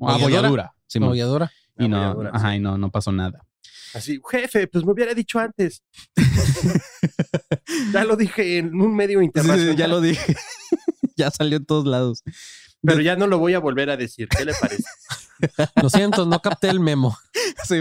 abolladura. 0.00 0.74
Sí, 0.86 0.98
abolladura. 0.98 1.50
Y 1.78 1.88
no, 1.88 2.22
ajá, 2.32 2.56
y 2.56 2.60
no, 2.60 2.76
no 2.78 2.90
pasó 2.90 3.12
nada. 3.12 3.46
Así, 3.94 4.20
jefe, 4.30 4.66
pues 4.68 4.84
me 4.84 4.92
hubiera 4.92 5.14
dicho 5.14 5.38
antes. 5.38 5.82
ya 7.92 8.04
lo 8.04 8.16
dije 8.16 8.58
en 8.58 8.74
un 8.80 8.94
medio 8.94 9.20
internacional. 9.20 9.76
ya 9.76 9.86
lo 9.86 10.00
dije. 10.00 10.34
ya 11.16 11.30
salió 11.30 11.58
en 11.58 11.66
todos 11.66 11.86
lados. 11.86 12.22
Pero 12.82 13.00
ya 13.00 13.16
no 13.16 13.26
lo 13.26 13.38
voy 13.38 13.54
a 13.54 13.60
volver 13.60 13.90
a 13.90 13.96
decir. 13.96 14.28
¿Qué 14.28 14.44
le 14.44 14.52
parece? 14.60 14.84
lo 15.82 15.90
siento, 15.90 16.26
no 16.26 16.40
capté 16.40 16.68
el 16.68 16.80
memo. 16.80 17.16
Sí, 17.64 17.76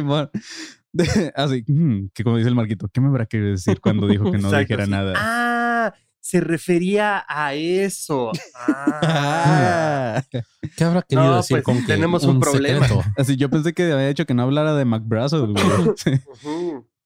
así, 1.36 1.64
mm, 1.68 2.10
que 2.14 2.24
como 2.24 2.38
dice 2.38 2.50
el 2.50 2.56
Marquito, 2.56 2.90
¿qué 2.90 3.00
me 3.00 3.08
habrá 3.08 3.26
querido 3.26 3.52
decir 3.52 3.80
cuando 3.80 4.08
dijo 4.08 4.30
que 4.32 4.38
no 4.38 4.52
dijera 4.52 4.86
nada? 4.86 5.14
Ah, 5.16 5.94
se 6.20 6.42
refería 6.42 7.26
a 7.28 7.54
eso. 7.56 8.32
Ah. 8.56 10.22
¿Qué 10.78 10.84
habrá 10.84 11.02
querido 11.02 11.38
decir 11.38 11.56
pues, 11.56 11.64
con 11.64 11.80
que 11.80 11.94
tenemos 11.94 12.26
un, 12.26 12.40
problema? 12.40 12.86
Así 13.18 13.38
yo 13.38 13.50
pensé 13.50 13.74
que 13.74 13.92
había 13.92 14.10
dicho 14.10 14.26
que 14.26 14.34
no 14.34 14.44
hablara 14.44 14.76
de 14.76 14.86
McBrazel. 14.86 15.54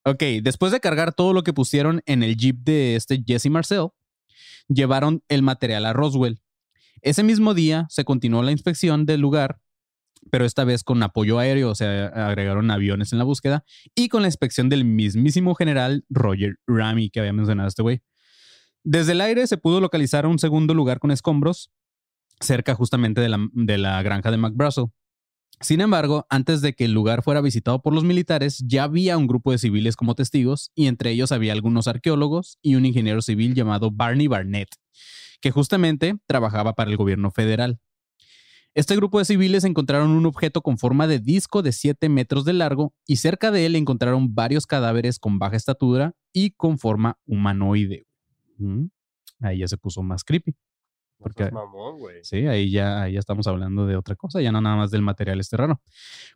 Ok, 0.04 0.24
después 0.42 0.72
de 0.72 0.80
cargar 0.80 1.14
todo 1.14 1.34
lo 1.34 1.44
que 1.44 1.54
pusieron 1.54 2.02
en 2.06 2.24
el 2.24 2.36
jeep 2.36 2.58
de 2.64 2.96
este 2.96 3.24
Jesse 3.26 3.50
Marcel, 3.50 3.90
llevaron 4.68 5.24
el 5.30 5.44
material 5.44 5.86
a 5.86 5.94
Roswell. 5.94 6.42
Ese 7.06 7.22
mismo 7.22 7.54
día 7.54 7.86
se 7.92 8.04
continuó 8.04 8.42
la 8.42 8.52
inspección 8.52 9.06
del 9.06 9.22
lugar, 9.22 9.60
pero 10.32 10.44
esta 10.44 10.64
vez 10.64 10.84
con 10.84 11.04
apoyo 11.04 11.38
aéreo, 11.38 11.70
o 11.70 11.76
sea, 11.76 12.08
agregaron 12.08 12.72
aviones 12.72 13.14
en 13.14 13.20
la 13.20 13.26
búsqueda 13.26 13.64
y 13.94 14.10
con 14.10 14.24
la 14.24 14.28
inspección 14.28 14.70
del 14.70 14.86
mismísimo 14.86 15.54
general 15.54 16.04
Roger 16.10 16.56
Ramy 16.66 17.12
que 17.12 17.20
había 17.20 17.32
mencionado 17.32 17.70
este 17.70 17.84
güey. 17.84 18.02
Desde 18.84 19.12
el 19.12 19.22
aire 19.22 19.46
se 19.46 19.58
pudo 19.58 19.82
localizar 19.82 20.26
un 20.26 20.40
segundo 20.40 20.74
lugar 20.74 20.98
con 20.98 21.12
escombros 21.12 21.72
cerca 22.40 22.74
justamente 22.74 23.22
de 23.22 23.30
la, 23.30 23.38
de 23.54 23.78
la 23.78 24.02
granja 24.02 24.32
de 24.32 24.38
McBrussel. 24.38 24.86
Sin 25.62 25.82
embargo, 25.82 26.26
antes 26.32 26.62
de 26.62 26.74
que 26.74 26.86
el 26.86 26.94
lugar 26.94 27.22
fuera 27.22 27.40
visitado 27.40 27.84
por 27.84 27.94
los 27.94 28.04
militares, 28.04 28.64
ya 28.66 28.84
había 28.84 29.16
un 29.16 29.28
grupo 29.28 29.52
de 29.52 29.60
civiles 29.60 29.96
como 29.96 30.16
testigos 30.16 30.72
y 30.74 30.88
entre 30.88 31.12
ellos 31.12 31.32
había 31.32 31.54
algunos 31.54 31.88
arqueólogos 31.88 32.58
y 32.64 32.74
un 32.74 32.86
ingeniero 32.88 33.22
civil 33.22 33.54
llamado 33.54 33.92
Barney 33.92 34.26
Barnett, 34.26 34.70
que 35.46 35.52
justamente 35.52 36.18
trabajaba 36.26 36.74
para 36.74 36.90
el 36.90 36.98
gobierno 36.98 37.30
federal. 37.30 37.80
Este 38.74 38.96
grupo 38.96 39.20
de 39.20 39.26
civiles 39.26 39.64
encontraron 39.64 40.10
un 40.10 40.26
objeto 40.26 40.64
con 40.64 40.80
forma 40.80 41.06
de 41.06 41.20
disco 41.20 41.62
de 41.62 41.72
7 41.72 42.10
metros 42.10 42.46
de 42.46 42.54
largo 42.54 42.96
y 43.06 43.18
cerca 43.18 43.52
de 43.52 43.68
él 43.68 43.76
encontraron 43.76 44.34
varios 44.34 44.66
cadáveres 44.66 45.20
con 45.20 45.38
baja 45.38 45.56
estatura 45.56 46.14
y 46.34 46.50
con 46.50 46.80
forma 46.80 47.20
humanoide. 47.28 48.08
Mm, 48.58 48.86
ahí 49.42 49.60
ya 49.60 49.68
se 49.68 49.78
puso 49.78 50.02
más 50.02 50.24
creepy. 50.24 50.56
Porque, 51.26 51.50
sí, 52.22 52.46
ahí 52.46 52.70
ya, 52.70 53.02
ahí 53.02 53.14
ya 53.14 53.20
estamos 53.20 53.48
hablando 53.48 53.88
de 53.88 53.96
otra 53.96 54.16
cosa, 54.16 54.44
ya 54.44 54.52
no 54.52 54.62
nada 54.62 54.76
más 54.76 54.92
del 54.92 55.02
material 55.02 55.40
este 55.40 55.58
raro. 55.58 55.82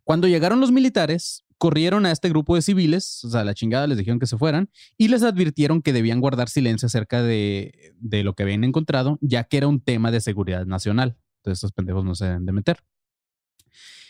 Cuando 0.03 0.27
llegaron 0.27 0.59
los 0.59 0.71
militares, 0.71 1.45
corrieron 1.59 2.07
a 2.07 2.11
este 2.11 2.27
grupo 2.27 2.55
de 2.55 2.63
civiles, 2.63 3.23
o 3.23 3.29
sea, 3.29 3.43
la 3.43 3.53
chingada 3.53 3.85
les 3.85 3.99
dijeron 3.99 4.17
que 4.17 4.25
se 4.25 4.35
fueran 4.35 4.71
y 4.97 5.09
les 5.09 5.21
advirtieron 5.21 5.83
que 5.83 5.93
debían 5.93 6.21
guardar 6.21 6.49
silencio 6.49 6.87
acerca 6.87 7.21
de, 7.21 7.93
de 7.99 8.23
lo 8.23 8.33
que 8.33 8.41
habían 8.41 8.63
encontrado, 8.63 9.19
ya 9.21 9.43
que 9.43 9.57
era 9.57 9.67
un 9.67 9.79
tema 9.79 10.09
de 10.09 10.21
seguridad 10.21 10.65
nacional. 10.65 11.19
Entonces 11.37 11.59
estos 11.59 11.71
pendejos 11.71 12.03
no 12.03 12.15
se 12.15 12.25
deben 12.25 12.47
de 12.47 12.51
meter. 12.51 12.79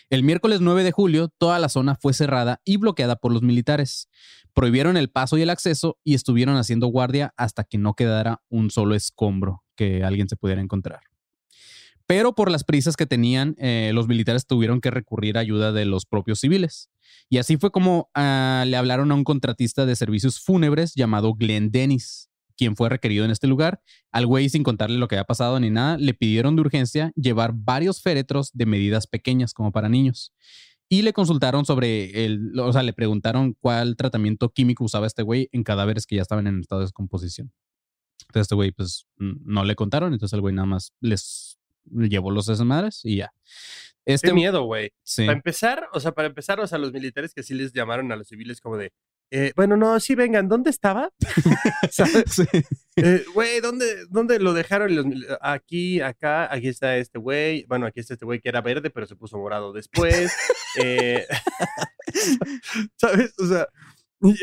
El 0.08 0.24
miércoles 0.24 0.62
9 0.62 0.82
de 0.82 0.92
julio, 0.92 1.28
toda 1.28 1.58
la 1.58 1.68
zona 1.68 1.94
fue 1.94 2.14
cerrada 2.14 2.62
y 2.64 2.78
bloqueada 2.78 3.16
por 3.16 3.32
los 3.32 3.42
militares. 3.42 4.08
Prohibieron 4.54 4.96
el 4.96 5.10
paso 5.10 5.38
y 5.38 5.42
el 5.42 5.50
acceso 5.50 5.98
y 6.04 6.14
estuvieron 6.14 6.56
haciendo 6.56 6.86
guardia 6.88 7.32
hasta 7.36 7.64
que 7.64 7.78
no 7.78 7.94
quedara 7.94 8.42
un 8.48 8.70
solo 8.70 8.94
escombro 8.94 9.62
que 9.76 10.04
alguien 10.04 10.28
se 10.28 10.36
pudiera 10.36 10.60
encontrar. 10.60 11.00
Pero 12.06 12.34
por 12.34 12.50
las 12.50 12.64
prisas 12.64 12.96
que 12.96 13.06
tenían, 13.06 13.54
eh, 13.58 13.92
los 13.94 14.08
militares 14.08 14.44
tuvieron 14.44 14.80
que 14.80 14.90
recurrir 14.90 15.36
a 15.36 15.42
ayuda 15.42 15.70
de 15.70 15.84
los 15.84 16.06
propios 16.06 16.40
civiles. 16.40 16.90
Y 17.28 17.38
así 17.38 17.56
fue 17.56 17.70
como 17.70 18.10
ah, 18.16 18.64
le 18.66 18.76
hablaron 18.76 19.12
a 19.12 19.14
un 19.14 19.22
contratista 19.22 19.86
de 19.86 19.94
servicios 19.94 20.40
fúnebres 20.40 20.94
llamado 20.96 21.34
Glenn 21.34 21.70
Dennis, 21.70 22.28
quien 22.56 22.74
fue 22.74 22.88
requerido 22.88 23.24
en 23.24 23.30
este 23.30 23.46
lugar. 23.46 23.80
Al 24.10 24.26
güey, 24.26 24.48
sin 24.48 24.64
contarle 24.64 24.98
lo 24.98 25.06
que 25.06 25.14
había 25.14 25.24
pasado 25.24 25.60
ni 25.60 25.70
nada, 25.70 25.96
le 25.98 26.12
pidieron 26.12 26.56
de 26.56 26.62
urgencia 26.62 27.12
llevar 27.14 27.52
varios 27.54 28.02
féretros 28.02 28.50
de 28.52 28.66
medidas 28.66 29.06
pequeñas, 29.06 29.54
como 29.54 29.70
para 29.70 29.88
niños. 29.88 30.32
Y 30.92 31.02
le 31.02 31.12
consultaron 31.12 31.64
sobre 31.64 32.24
el, 32.24 32.58
o 32.58 32.72
sea, 32.72 32.82
le 32.82 32.92
preguntaron 32.92 33.54
cuál 33.60 33.94
tratamiento 33.94 34.48
químico 34.48 34.82
usaba 34.82 35.06
este 35.06 35.22
güey 35.22 35.48
en 35.52 35.62
cadáveres 35.62 36.04
que 36.04 36.16
ya 36.16 36.22
estaban 36.22 36.48
en 36.48 36.58
estado 36.58 36.80
de 36.80 36.86
descomposición. 36.86 37.52
Entonces 38.22 38.42
este 38.42 38.56
güey 38.56 38.72
pues 38.72 39.06
no 39.16 39.62
le 39.62 39.76
contaron, 39.76 40.12
entonces 40.12 40.34
el 40.34 40.40
güey 40.40 40.52
nada 40.52 40.66
más 40.66 40.92
les 41.00 41.60
llevó 41.84 42.32
los 42.32 42.46
desmadres 42.46 43.00
y 43.04 43.18
ya. 43.18 43.32
Este 44.04 44.28
Qué 44.28 44.34
miedo, 44.34 44.64
güey. 44.64 44.92
Para 45.16 45.32
empezar, 45.32 45.88
o 45.92 46.00
sea, 46.00 46.10
para 46.10 46.26
empezar, 46.26 46.58
o 46.58 46.66
sea, 46.66 46.78
los 46.78 46.92
militares 46.92 47.34
que 47.34 47.44
sí 47.44 47.54
les 47.54 47.72
llamaron 47.72 48.10
a 48.10 48.16
los 48.16 48.26
civiles 48.26 48.60
como 48.60 48.76
de, 48.76 48.92
eh, 49.32 49.52
bueno, 49.54 49.76
no, 49.76 50.00
sí, 50.00 50.14
vengan, 50.14 50.48
¿dónde 50.48 50.70
estaba? 50.70 51.10
Eh, 53.02 53.24
güey, 53.32 53.60
¿dónde, 53.60 54.04
¿dónde 54.10 54.38
lo 54.38 54.52
dejaron? 54.52 54.94
Los, 54.94 55.06
aquí, 55.40 56.02
acá, 56.02 56.52
aquí 56.52 56.68
está 56.68 56.98
este 56.98 57.18
güey. 57.18 57.64
Bueno, 57.66 57.86
aquí 57.86 58.00
está 58.00 58.12
este 58.12 58.26
güey 58.26 58.40
que 58.40 58.50
era 58.50 58.60
verde, 58.60 58.90
pero 58.90 59.06
se 59.06 59.16
puso 59.16 59.38
morado 59.38 59.72
después. 59.72 60.30
Eh, 60.78 61.26
¿Sabes? 62.96 63.32
O 63.38 63.46
sea, 63.46 63.68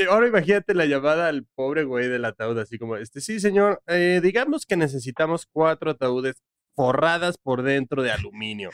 ahora 0.10 0.28
imagínate 0.28 0.74
la 0.74 0.88
llamada 0.88 1.28
al 1.28 1.46
pobre 1.54 1.84
güey 1.84 2.08
del 2.08 2.26
ataúd, 2.26 2.58
así 2.58 2.80
como, 2.80 2.96
este, 2.96 3.22
sí, 3.22 3.40
señor, 3.40 3.84
digamos 4.24 4.66
que 4.66 4.76
necesitamos 4.76 5.46
cuatro 5.46 5.92
ataúdes 5.92 6.42
forradas 6.74 7.38
por 7.38 7.62
dentro 7.62 8.02
de 8.02 8.12
aluminio. 8.12 8.72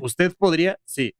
¿Usted 0.00 0.32
podría? 0.36 0.80
Sí. 0.84 1.14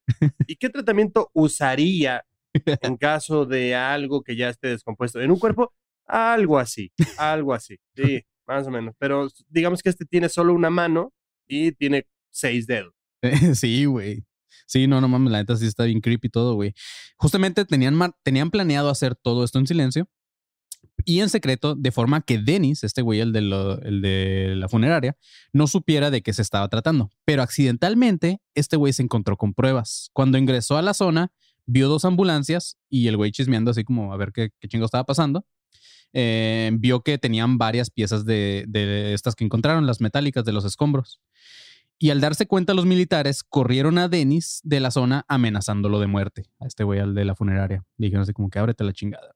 ¿Y 0.49 0.57
qué 0.57 0.71
tratamiento 0.71 1.31
usaría 1.35 2.25
en 2.55 2.97
caso 2.97 3.47
de 3.47 3.75
algo 3.75 4.23
que 4.23 4.37
ya 4.37 4.49
esté 4.49 4.69
descompuesto 4.69 5.21
en 5.21 5.31
un 5.31 5.38
cuerpo? 5.38 5.73
Algo 6.07 6.59
así, 6.59 6.93
algo 7.19 7.55
así. 7.55 7.79
Sí, 7.97 8.23
más 8.47 8.67
o 8.67 8.71
menos. 8.71 8.95
Pero 8.99 9.29
digamos 9.49 9.83
que 9.83 9.91
este 9.91 10.05
tiene 10.05 10.29
solo 10.29 10.53
una 10.55 10.71
mano 10.71 11.12
y 11.47 11.73
tiene 11.73 12.07
seis 12.31 12.67
dedos. 12.67 12.95
Sí, 13.55 13.85
güey. 13.85 14.25
Sí, 14.67 14.87
no, 14.87 15.01
no 15.01 15.09
mames, 15.09 15.33
la 15.33 15.38
neta 15.38 15.57
sí 15.57 15.67
está 15.67 15.85
bien 15.85 16.01
creepy 16.01 16.29
todo, 16.29 16.55
güey. 16.55 16.75
Justamente 17.17 17.65
tenían, 17.65 17.99
tenían 18.23 18.51
planeado 18.51 18.91
hacer 18.91 19.15
todo 19.15 19.45
esto 19.45 19.59
en 19.59 19.67
silencio 19.67 20.09
y 21.05 21.21
en 21.21 21.29
secreto, 21.29 21.75
de 21.75 21.91
forma 21.91 22.21
que 22.21 22.38
Dennis, 22.38 22.85
este 22.85 23.03
güey, 23.03 23.21
el 23.21 23.33
de, 23.33 23.41
el 23.83 24.03
de 24.03 24.55
la 24.57 24.69
funeraria, 24.69 25.17
no 25.53 25.67
supiera 25.67 26.11
de 26.11 26.23
qué 26.23 26.33
se 26.33 26.43
estaba 26.43 26.69
tratando. 26.69 27.11
Pero 27.25 27.43
accidentalmente, 27.43 28.41
este 28.55 28.77
güey 28.77 28.93
se 28.93 29.03
encontró 29.03 29.37
con 29.37 29.55
pruebas. 29.55 30.11
Cuando 30.12 30.38
ingresó 30.38 30.77
a 30.77 30.83
la 30.83 30.95
zona, 30.95 31.33
vio 31.73 31.89
dos 31.89 32.05
ambulancias 32.05 32.77
y 32.91 33.09
el 33.09 33.17
güey 33.17 33.33
chismeando 33.33 33.71
así 33.71 33.83
como 33.83 34.13
a 34.13 34.17
ver 34.17 34.33
qué, 34.33 34.51
qué 34.61 34.69
chingo 34.69 34.85
estaba 34.85 35.05
pasando. 35.05 35.47
Eh, 36.13 36.71
vio 36.75 37.01
que 37.01 37.17
tenían 37.17 37.57
varias 37.57 37.91
piezas 37.91 38.27
de, 38.27 38.67
de 38.69 39.15
estas 39.15 39.35
que 39.35 39.45
encontraron, 39.45 39.87
las 39.87 40.01
metálicas 40.01 40.45
de 40.45 40.53
los 40.53 40.65
escombros. 40.67 41.21
Y 41.99 42.11
al 42.11 42.21
darse 42.21 42.47
cuenta 42.47 42.75
los 42.75 42.85
militares, 42.85 43.43
corrieron 43.43 43.97
a 43.97 44.09
Dennis 44.09 44.61
de 44.65 44.81
la 44.81 44.91
zona 44.91 45.25
amenazándolo 45.29 46.01
de 46.01 46.09
muerte, 46.09 46.51
a 46.61 46.67
este 46.67 46.85
güey 46.85 47.01
al 47.01 47.15
de 47.15 47.25
la 47.25 47.35
funeraria. 47.35 47.85
Dijeron 47.97 48.23
así 48.23 48.33
como 48.33 48.51
que 48.51 48.59
ábrete 48.59 48.85
la 48.85 48.93
chingada. 48.93 49.35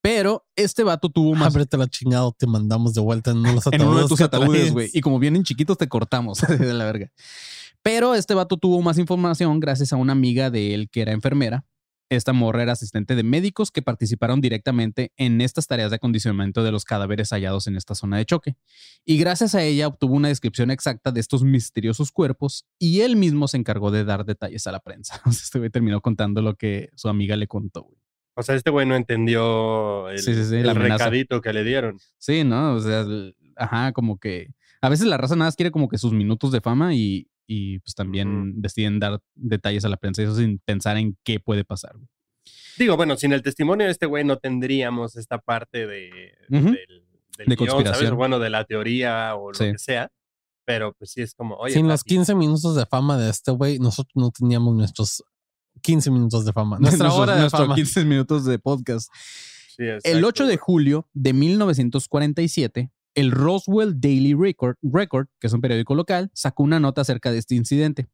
Pero 0.00 0.46
este 0.56 0.84
vato 0.84 1.08
tuvo 1.08 1.34
más. 1.34 1.52
Ábrete 1.52 1.76
la 1.76 1.88
chingada, 1.88 2.30
te 2.38 2.46
mandamos 2.46 2.94
de 2.94 3.00
vuelta 3.00 3.32
en, 3.32 3.38
uno 3.38 3.52
de 3.52 3.60
tus 4.08 4.20
ataúdes, 4.20 4.72
güey. 4.72 4.90
Y 4.92 5.00
como 5.00 5.18
vienen 5.18 5.42
chiquitos, 5.42 5.76
te 5.76 5.88
cortamos 5.88 6.40
de 6.48 6.72
la 6.72 6.84
verga. 6.84 7.10
Pero 7.84 8.14
este 8.14 8.32
vato 8.32 8.56
tuvo 8.56 8.80
más 8.80 8.98
información 8.98 9.60
gracias 9.60 9.92
a 9.92 9.96
una 9.96 10.12
amiga 10.12 10.48
de 10.48 10.72
él 10.72 10.88
que 10.88 11.02
era 11.02 11.12
enfermera. 11.12 11.66
Esta 12.08 12.32
morra 12.32 12.62
era 12.62 12.72
asistente 12.72 13.14
de 13.14 13.22
médicos 13.22 13.70
que 13.70 13.82
participaron 13.82 14.40
directamente 14.40 15.12
en 15.18 15.42
estas 15.42 15.66
tareas 15.66 15.90
de 15.90 15.96
acondicionamiento 15.96 16.62
de 16.62 16.72
los 16.72 16.86
cadáveres 16.86 17.28
hallados 17.28 17.66
en 17.66 17.76
esta 17.76 17.94
zona 17.94 18.16
de 18.16 18.24
choque. 18.24 18.56
Y 19.04 19.18
gracias 19.18 19.54
a 19.54 19.62
ella 19.62 19.86
obtuvo 19.86 20.14
una 20.14 20.28
descripción 20.28 20.70
exacta 20.70 21.12
de 21.12 21.20
estos 21.20 21.42
misteriosos 21.42 22.10
cuerpos 22.10 22.64
y 22.78 23.02
él 23.02 23.16
mismo 23.16 23.48
se 23.48 23.58
encargó 23.58 23.90
de 23.90 24.04
dar 24.04 24.24
detalles 24.24 24.66
a 24.66 24.72
la 24.72 24.80
prensa. 24.80 25.20
Este 25.28 25.58
güey 25.58 25.68
terminó 25.68 26.00
contando 26.00 26.40
lo 26.40 26.54
que 26.54 26.88
su 26.94 27.10
amiga 27.10 27.36
le 27.36 27.48
contó. 27.48 27.90
O 28.34 28.42
sea, 28.42 28.54
este 28.54 28.70
güey 28.70 28.86
no 28.86 28.96
entendió 28.96 30.08
el, 30.08 30.74
recadito 30.74 31.42
que 31.42 31.52
le 31.52 31.64
dieron. 31.64 31.98
Sí, 32.16 32.44
¿no? 32.44 32.76
O 32.76 32.80
sea, 32.80 33.04
ajá, 33.56 33.92
como 33.92 34.18
que 34.18 34.54
a 34.80 34.88
veces 34.88 35.06
la 35.06 35.18
raza 35.18 35.36
nada 35.36 35.48
más 35.48 35.56
quiere 35.56 35.70
como 35.70 35.88
que 35.88 35.98
sus 35.98 36.12
minutos 36.14 36.50
de 36.50 36.62
fama 36.62 36.94
y, 36.94 37.28
y 37.46 37.78
pues 37.80 37.94
también 37.94 38.60
deciden 38.60 39.00
dar 39.00 39.20
detalles 39.34 39.84
a 39.84 39.88
la 39.88 39.96
prensa, 39.96 40.22
eso 40.22 40.36
sin 40.36 40.58
pensar 40.58 40.96
en 40.96 41.16
qué 41.24 41.40
puede 41.40 41.64
pasar. 41.64 41.94
Digo, 42.76 42.96
bueno, 42.96 43.16
sin 43.16 43.32
el 43.32 43.42
testimonio 43.42 43.86
de 43.86 43.92
este 43.92 44.06
güey 44.06 44.24
no 44.24 44.38
tendríamos 44.38 45.16
esta 45.16 45.38
parte 45.38 45.86
de, 45.86 46.32
del, 46.48 47.04
de 47.46 47.56
conspiración. 47.56 48.16
Bueno, 48.16 48.38
de 48.38 48.50
la 48.50 48.64
teoría 48.64 49.34
o 49.36 49.52
lo 49.52 49.58
que 49.58 49.78
sea. 49.78 50.10
Pero 50.66 50.94
pues 50.94 51.12
sí 51.12 51.20
es 51.20 51.34
como, 51.34 51.56
oye. 51.56 51.74
Sin 51.74 51.88
los 51.88 52.02
15 52.02 52.34
minutos 52.34 52.74
de 52.74 52.86
fama 52.86 53.18
de 53.18 53.30
este 53.30 53.50
güey, 53.50 53.78
nosotros 53.78 54.12
no 54.14 54.30
teníamos 54.30 54.74
nuestros 54.74 55.22
15 55.82 56.10
minutos 56.10 56.44
de 56.44 56.52
fama. 56.52 56.78
Nuestra 56.80 57.12
hora 57.12 57.36
de 57.36 57.50
fama. 57.50 57.74
15 57.74 58.04
minutos 58.04 58.44
de 58.44 58.58
podcast. 58.58 59.10
el 59.78 60.24
8 60.24 60.46
de 60.46 60.56
julio 60.56 61.08
de 61.12 61.32
1947, 61.32 62.90
el 63.14 63.30
Roswell 63.30 64.00
Daily 64.00 64.34
Record, 64.34 65.26
que 65.40 65.46
es 65.46 65.52
un 65.52 65.60
periódico 65.60 65.94
local, 65.94 66.30
sacó 66.34 66.62
una 66.62 66.80
nota 66.80 67.02
acerca 67.02 67.30
de 67.30 67.38
este 67.38 67.54
incidente. 67.54 68.08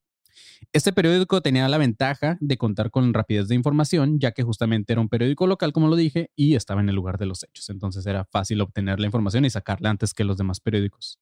Este 0.72 0.92
periódico 0.92 1.40
tenía 1.40 1.68
la 1.68 1.78
ventaja 1.78 2.36
de 2.40 2.56
contar 2.56 2.90
con 2.90 3.12
rapidez 3.14 3.48
de 3.48 3.54
información, 3.54 4.18
ya 4.20 4.32
que 4.32 4.42
justamente 4.42 4.92
era 4.92 5.00
un 5.00 5.08
periódico 5.08 5.46
local, 5.46 5.72
como 5.72 5.88
lo 5.88 5.96
dije, 5.96 6.30
y 6.36 6.54
estaba 6.54 6.80
en 6.80 6.88
el 6.88 6.94
lugar 6.94 7.18
de 7.18 7.26
los 7.26 7.42
hechos. 7.42 7.70
Entonces 7.70 8.06
era 8.06 8.24
fácil 8.26 8.60
obtener 8.60 9.00
la 9.00 9.06
información 9.06 9.44
y 9.44 9.50
sacarla 9.50 9.90
antes 9.90 10.14
que 10.14 10.24
los 10.24 10.36
demás 10.36 10.60
periódicos. 10.60 11.18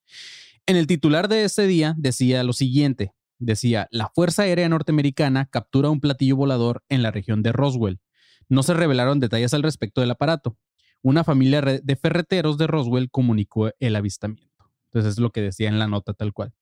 En 0.66 0.76
el 0.76 0.86
titular 0.86 1.28
de 1.28 1.44
ese 1.44 1.66
día 1.66 1.94
decía 1.96 2.42
lo 2.42 2.52
siguiente, 2.52 3.14
decía, 3.38 3.88
la 3.90 4.10
Fuerza 4.14 4.42
Aérea 4.42 4.68
Norteamericana 4.68 5.46
captura 5.46 5.88
un 5.88 6.00
platillo 6.00 6.36
volador 6.36 6.82
en 6.88 7.02
la 7.02 7.10
región 7.10 7.42
de 7.42 7.52
Roswell. 7.52 8.00
No 8.48 8.62
se 8.62 8.74
revelaron 8.74 9.20
detalles 9.20 9.54
al 9.54 9.62
respecto 9.62 10.00
del 10.00 10.10
aparato. 10.10 10.56
Una 11.02 11.24
familia 11.24 11.60
de 11.60 11.96
ferreteros 11.96 12.58
de 12.58 12.66
Roswell 12.66 13.10
comunicó 13.10 13.70
el 13.78 13.96
avistamiento. 13.96 14.70
Entonces 14.86 15.12
es 15.12 15.18
lo 15.18 15.30
que 15.30 15.42
decía 15.42 15.68
en 15.68 15.78
la 15.78 15.86
nota 15.86 16.14
tal 16.14 16.32
cual. 16.32 16.52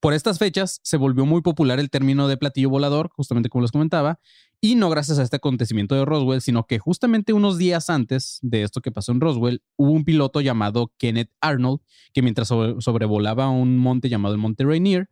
Por 0.00 0.12
estas 0.12 0.38
fechas 0.38 0.80
se 0.82 0.98
volvió 0.98 1.24
muy 1.24 1.40
popular 1.40 1.80
el 1.80 1.88
término 1.88 2.28
de 2.28 2.36
platillo 2.36 2.68
volador, 2.68 3.08
justamente 3.16 3.48
como 3.48 3.62
les 3.62 3.72
comentaba, 3.72 4.20
y 4.60 4.74
no 4.74 4.90
gracias 4.90 5.18
a 5.18 5.22
este 5.22 5.36
acontecimiento 5.36 5.94
de 5.94 6.04
Roswell, 6.04 6.42
sino 6.42 6.66
que 6.66 6.78
justamente 6.78 7.32
unos 7.32 7.56
días 7.56 7.88
antes 7.88 8.38
de 8.42 8.64
esto 8.64 8.82
que 8.82 8.92
pasó 8.92 9.12
en 9.12 9.20
Roswell, 9.22 9.62
hubo 9.76 9.92
un 9.92 10.04
piloto 10.04 10.42
llamado 10.42 10.92
Kenneth 10.98 11.30
Arnold, 11.40 11.80
que 12.12 12.20
mientras 12.20 12.48
sobrevolaba 12.48 13.48
un 13.48 13.78
monte 13.78 14.10
llamado 14.10 14.34
el 14.34 14.40
Monte 14.40 14.64
Rainier, 14.64 15.08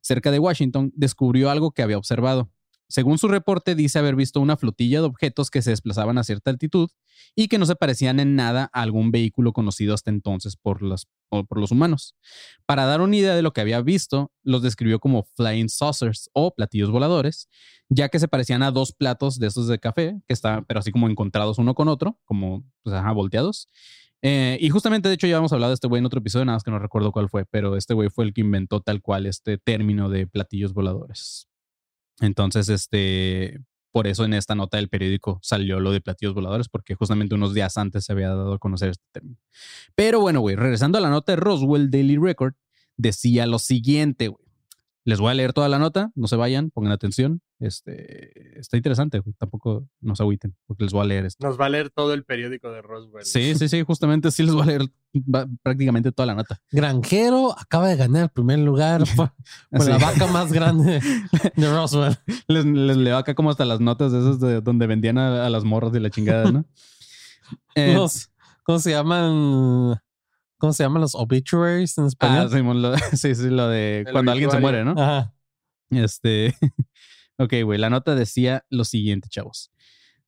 cerca 0.00 0.30
de 0.30 0.38
Washington, 0.38 0.92
descubrió 0.94 1.50
algo 1.50 1.72
que 1.72 1.82
había 1.82 1.98
observado. 1.98 2.48
Según 2.88 3.18
su 3.18 3.26
reporte, 3.26 3.74
dice 3.74 3.98
haber 3.98 4.14
visto 4.14 4.40
una 4.40 4.56
flotilla 4.56 5.00
de 5.00 5.06
objetos 5.06 5.50
que 5.50 5.62
se 5.62 5.70
desplazaban 5.70 6.18
a 6.18 6.24
cierta 6.24 6.50
altitud 6.50 6.88
y 7.34 7.48
que 7.48 7.58
no 7.58 7.66
se 7.66 7.74
parecían 7.74 8.20
en 8.20 8.36
nada 8.36 8.70
a 8.72 8.82
algún 8.82 9.10
vehículo 9.10 9.52
conocido 9.52 9.94
hasta 9.94 10.10
entonces 10.10 10.56
por 10.56 10.82
los, 10.82 11.08
humanos. 11.70 12.14
Para 12.64 12.86
dar 12.86 13.00
una 13.00 13.16
idea 13.16 13.34
de 13.34 13.42
lo 13.42 13.52
que 13.52 13.60
había 13.60 13.80
visto, 13.80 14.32
los 14.44 14.62
describió 14.62 15.00
como 15.00 15.24
flying 15.34 15.68
saucers 15.68 16.30
o 16.32 16.54
platillos 16.54 16.90
voladores, 16.90 17.48
ya 17.88 18.08
que 18.08 18.20
se 18.20 18.28
parecían 18.28 18.62
a 18.62 18.70
dos 18.70 18.92
platos 18.92 19.38
de 19.38 19.48
esos 19.48 19.66
de 19.66 19.80
café, 19.80 20.20
que 20.26 20.32
estaban, 20.32 20.64
pero 20.64 20.80
así 20.80 20.92
como 20.92 21.08
encontrados 21.08 21.58
uno 21.58 21.74
con 21.74 21.88
otro, 21.88 22.20
como 22.24 22.64
pues, 22.82 22.96
volteados. 23.14 23.68
Eh, 24.22 24.58
y 24.60 24.70
justamente, 24.70 25.08
de 25.08 25.14
hecho, 25.14 25.26
ya 25.26 25.36
habíamos 25.36 25.52
hablado 25.52 25.70
de 25.70 25.74
este 25.74 25.88
güey 25.88 25.98
en 26.00 26.06
otro 26.06 26.20
episodio, 26.20 26.44
nada 26.44 26.56
más 26.56 26.62
que 26.62 26.70
no 26.70 26.78
recuerdo 26.78 27.12
cuál 27.12 27.28
fue, 27.28 27.44
pero 27.44 27.76
este 27.76 27.94
güey 27.94 28.08
fue 28.08 28.24
el 28.24 28.32
que 28.32 28.40
inventó 28.40 28.80
tal 28.80 29.02
cual 29.02 29.26
este 29.26 29.58
término 29.58 30.08
de 30.08 30.26
platillos 30.26 30.72
voladores. 30.72 31.48
Entonces, 32.20 32.68
este, 32.68 33.60
por 33.92 34.06
eso 34.06 34.24
en 34.24 34.34
esta 34.34 34.54
nota 34.54 34.76
del 34.76 34.88
periódico 34.88 35.38
salió 35.42 35.80
lo 35.80 35.92
de 35.92 36.00
platillos 36.00 36.34
voladores, 36.34 36.68
porque 36.68 36.94
justamente 36.94 37.34
unos 37.34 37.54
días 37.54 37.76
antes 37.76 38.04
se 38.04 38.12
había 38.12 38.28
dado 38.28 38.54
a 38.54 38.58
conocer 38.58 38.90
este 38.90 39.04
término. 39.12 39.38
Pero 39.94 40.20
bueno, 40.20 40.40
güey, 40.40 40.56
regresando 40.56 40.98
a 40.98 41.00
la 41.00 41.10
nota 41.10 41.32
de 41.32 41.36
Roswell 41.36 41.90
Daily 41.90 42.16
Record, 42.16 42.54
decía 42.96 43.46
lo 43.46 43.58
siguiente, 43.58 44.28
güey. 44.28 44.45
Les 45.06 45.20
voy 45.20 45.30
a 45.30 45.34
leer 45.34 45.52
toda 45.52 45.68
la 45.68 45.78
nota, 45.78 46.10
no 46.16 46.26
se 46.26 46.34
vayan, 46.34 46.70
pongan 46.70 46.90
atención. 46.90 47.40
Este, 47.60 48.58
está 48.58 48.76
interesante, 48.76 49.22
tampoco 49.38 49.88
nos 50.00 50.20
agüiten, 50.20 50.56
porque 50.66 50.82
les 50.82 50.92
voy 50.92 51.02
a 51.02 51.04
leer 51.04 51.26
esto. 51.26 51.46
Nos 51.46 51.60
va 51.60 51.66
a 51.66 51.68
leer 51.68 51.90
todo 51.90 52.12
el 52.12 52.24
periódico 52.24 52.72
de 52.72 52.82
Roswell. 52.82 53.24
Sí, 53.24 53.54
sí, 53.54 53.68
sí, 53.68 53.84
justamente 53.84 54.32
sí 54.32 54.42
les 54.42 54.52
voy 54.52 54.64
a 54.64 54.66
leer 54.66 54.82
prácticamente 55.62 56.10
toda 56.10 56.26
la 56.26 56.34
nota. 56.34 56.60
Granjero 56.72 57.56
acaba 57.56 57.86
de 57.86 57.94
ganar 57.94 58.24
el 58.24 58.30
primer 58.30 58.58
lugar 58.58 59.04
por, 59.70 59.86
la 59.86 59.98
vaca 59.98 60.26
más 60.26 60.52
grande 60.52 61.00
de 61.54 61.70
Roswell. 61.72 62.18
Les, 62.48 62.64
leo 62.64 63.16
acá 63.16 63.36
como 63.36 63.50
hasta 63.50 63.64
las 63.64 63.78
notas 63.78 64.10
de 64.10 64.18
esas 64.18 64.40
de 64.40 64.60
donde 64.60 64.88
vendían 64.88 65.18
a, 65.18 65.48
las 65.48 65.62
morras 65.62 65.92
de 65.92 66.00
la 66.00 66.10
chingada, 66.10 66.50
¿no? 66.50 66.64
Eh, 67.76 67.94
¿Cómo 68.64 68.80
se 68.80 68.90
llaman? 68.90 70.00
¿Cómo 70.58 70.72
se 70.72 70.82
llaman 70.82 71.02
los 71.02 71.14
obituaries 71.14 71.98
en 71.98 72.06
español? 72.06 72.48
Ah, 72.94 72.98
sí, 73.16 73.34
sí, 73.34 73.50
lo 73.50 73.68
de 73.68 74.06
cuando 74.10 74.32
alguien 74.32 74.50
se 74.50 74.58
muere, 74.58 74.84
¿no? 74.84 74.92
Ajá. 74.92 75.34
Este. 75.90 76.54
ok, 77.38 77.54
güey. 77.64 77.78
La 77.78 77.90
nota 77.90 78.14
decía 78.14 78.64
lo 78.70 78.84
siguiente, 78.84 79.28
chavos. 79.28 79.70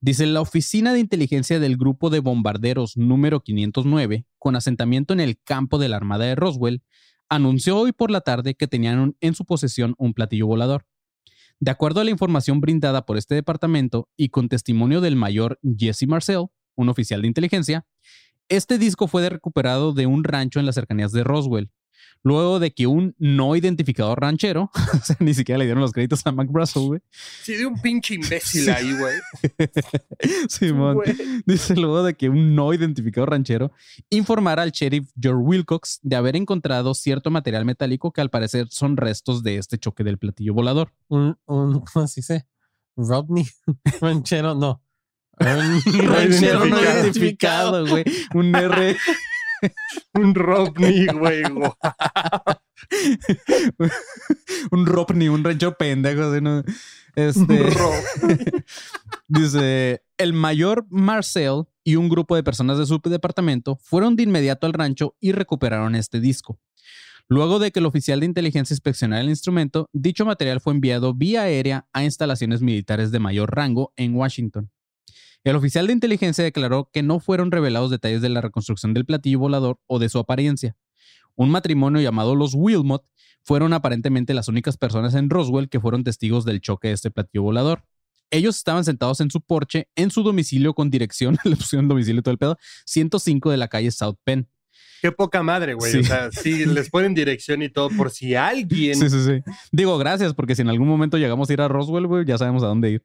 Dice, 0.00 0.26
la 0.26 0.40
Oficina 0.40 0.92
de 0.92 1.00
Inteligencia 1.00 1.58
del 1.58 1.76
Grupo 1.76 2.08
de 2.08 2.20
Bombarderos 2.20 2.96
número 2.96 3.40
509, 3.40 4.26
con 4.38 4.54
asentamiento 4.54 5.12
en 5.12 5.20
el 5.20 5.40
campo 5.42 5.78
de 5.78 5.88
la 5.88 5.96
Armada 5.96 6.26
de 6.26 6.36
Roswell, 6.36 6.82
anunció 7.28 7.76
hoy 7.76 7.92
por 7.92 8.10
la 8.10 8.20
tarde 8.20 8.54
que 8.54 8.68
tenían 8.68 9.16
en 9.20 9.34
su 9.34 9.44
posesión 9.44 9.94
un 9.98 10.14
platillo 10.14 10.46
volador. 10.46 10.86
De 11.58 11.72
acuerdo 11.72 12.00
a 12.00 12.04
la 12.04 12.12
información 12.12 12.60
brindada 12.60 13.04
por 13.04 13.16
este 13.16 13.34
departamento 13.34 14.08
y 14.16 14.28
con 14.28 14.48
testimonio 14.48 15.00
del 15.00 15.16
mayor 15.16 15.58
Jesse 15.76 16.06
Marcel, 16.06 16.46
un 16.76 16.88
oficial 16.88 17.22
de 17.22 17.28
inteligencia, 17.28 17.84
Este 18.48 18.78
disco 18.78 19.08
fue 19.08 19.28
recuperado 19.28 19.92
de 19.92 20.06
un 20.06 20.24
rancho 20.24 20.60
en 20.60 20.66
las 20.66 20.74
cercanías 20.74 21.12
de 21.12 21.24
Roswell 21.24 21.70
luego 22.22 22.58
de 22.58 22.72
que 22.72 22.86
un 22.86 23.14
no 23.18 23.56
identificado 23.56 24.14
ranchero, 24.14 24.70
o 24.94 25.04
sea, 25.04 25.16
ni 25.20 25.34
siquiera 25.34 25.58
le 25.58 25.64
dieron 25.64 25.80
los 25.80 25.92
créditos 25.92 26.26
a 26.26 26.32
Mac 26.32 26.48
Russell, 26.52 26.86
güey. 26.86 27.00
Sí, 27.42 27.54
de 27.54 27.66
un 27.66 27.80
pinche 27.80 28.14
imbécil 28.14 28.68
ahí, 28.70 28.96
güey. 28.96 29.14
Simón. 30.48 30.98
Dice 31.46 31.76
luego 31.76 32.02
de 32.02 32.14
que 32.14 32.28
un 32.28 32.54
no 32.54 32.72
identificado 32.74 33.26
ranchero 33.26 33.72
informara 34.10 34.62
al 34.62 34.72
sheriff 34.72 35.10
George 35.20 35.42
Wilcox 35.42 36.00
de 36.02 36.16
haber 36.16 36.36
encontrado 36.36 36.94
cierto 36.94 37.30
material 37.30 37.64
metálico 37.64 38.12
que 38.12 38.20
al 38.20 38.30
parecer 38.30 38.68
son 38.70 38.96
restos 38.96 39.42
de 39.42 39.56
este 39.56 39.78
choque 39.78 40.04
del 40.04 40.18
platillo 40.18 40.54
volador. 40.54 40.92
Un, 41.08 41.36
un 41.46 41.80
¿cómo 41.80 42.06
se 42.06 42.20
dice? 42.20 42.46
Rodney, 42.96 43.46
ranchero, 44.00 44.54
no. 44.54 44.82
Un 45.40 45.98
ranchero 46.08 46.66
no 46.66 46.80
identificado, 46.80 47.86
güey. 47.86 48.04
Un 48.34 48.54
R. 48.54 48.96
un 50.14 50.34
Robney, 50.34 51.06
güey. 51.06 51.42
un 54.70 54.86
Robney, 54.86 55.28
un 55.28 55.44
rancho 55.44 55.74
pendejo. 55.74 56.32
Este, 57.14 57.66
dice, 59.26 60.02
el 60.16 60.32
mayor 60.32 60.86
Marcel 60.90 61.64
y 61.82 61.96
un 61.96 62.08
grupo 62.08 62.36
de 62.36 62.44
personas 62.44 62.78
de 62.78 62.86
su 62.86 63.00
departamento 63.04 63.76
fueron 63.76 64.14
de 64.14 64.22
inmediato 64.22 64.66
al 64.66 64.72
rancho 64.72 65.16
y 65.20 65.32
recuperaron 65.32 65.94
este 65.94 66.20
disco. 66.20 66.60
Luego 67.30 67.58
de 67.58 67.72
que 67.72 67.80
el 67.80 67.86
oficial 67.86 68.20
de 68.20 68.26
inteligencia 68.26 68.72
inspeccionara 68.72 69.20
el 69.20 69.28
instrumento, 69.28 69.86
dicho 69.92 70.24
material 70.24 70.60
fue 70.60 70.72
enviado 70.72 71.12
vía 71.12 71.42
aérea 71.42 71.86
a 71.92 72.02
instalaciones 72.02 72.62
militares 72.62 73.10
de 73.10 73.18
mayor 73.18 73.54
rango 73.54 73.92
en 73.96 74.14
Washington. 74.14 74.70
El 75.44 75.56
oficial 75.56 75.86
de 75.86 75.92
inteligencia 75.92 76.44
declaró 76.44 76.90
que 76.92 77.02
no 77.02 77.20
fueron 77.20 77.50
revelados 77.50 77.90
detalles 77.90 78.20
de 78.20 78.28
la 78.28 78.40
reconstrucción 78.40 78.92
del 78.94 79.06
platillo 79.06 79.38
volador 79.38 79.78
o 79.86 79.98
de 79.98 80.08
su 80.08 80.18
apariencia. 80.18 80.76
Un 81.36 81.50
matrimonio 81.50 82.02
llamado 82.02 82.34
los 82.34 82.54
Wilmot 82.54 83.04
fueron 83.44 83.72
aparentemente 83.72 84.34
las 84.34 84.48
únicas 84.48 84.76
personas 84.76 85.14
en 85.14 85.30
Roswell 85.30 85.68
que 85.68 85.80
fueron 85.80 86.04
testigos 86.04 86.44
del 86.44 86.60
choque 86.60 86.88
de 86.88 86.94
este 86.94 87.10
platillo 87.10 87.42
volador. 87.42 87.84
Ellos 88.30 88.56
estaban 88.56 88.84
sentados 88.84 89.20
en 89.20 89.30
su 89.30 89.40
porche, 89.40 89.88
en 89.96 90.10
su 90.10 90.22
domicilio 90.22 90.74
con 90.74 90.90
dirección, 90.90 91.38
le 91.44 91.56
pusieron 91.56 91.88
domicilio 91.88 92.22
todo 92.22 92.32
el 92.32 92.38
pedo, 92.38 92.58
105 92.84 93.50
de 93.50 93.56
la 93.56 93.68
calle 93.68 93.90
South 93.90 94.16
Penn. 94.24 94.48
Qué 95.00 95.12
poca 95.12 95.42
madre, 95.42 95.74
güey. 95.74 95.96
O 95.96 96.04
sea, 96.04 96.30
sí, 96.32 96.64
les 96.66 96.90
ponen 96.90 97.14
dirección 97.14 97.62
y 97.62 97.68
todo 97.68 97.88
por 97.90 98.10
si 98.10 98.34
alguien. 98.34 98.96
Sí, 98.96 99.08
sí, 99.08 99.24
sí. 99.24 99.52
Digo, 99.70 99.96
gracias, 99.96 100.34
porque 100.34 100.56
si 100.56 100.62
en 100.62 100.68
algún 100.68 100.88
momento 100.88 101.16
llegamos 101.18 101.48
a 101.48 101.52
ir 101.52 101.60
a 101.60 101.68
Roswell, 101.68 102.06
güey, 102.06 102.24
ya 102.24 102.36
sabemos 102.36 102.62
a 102.64 102.66
dónde 102.66 102.90
ir. 102.90 103.02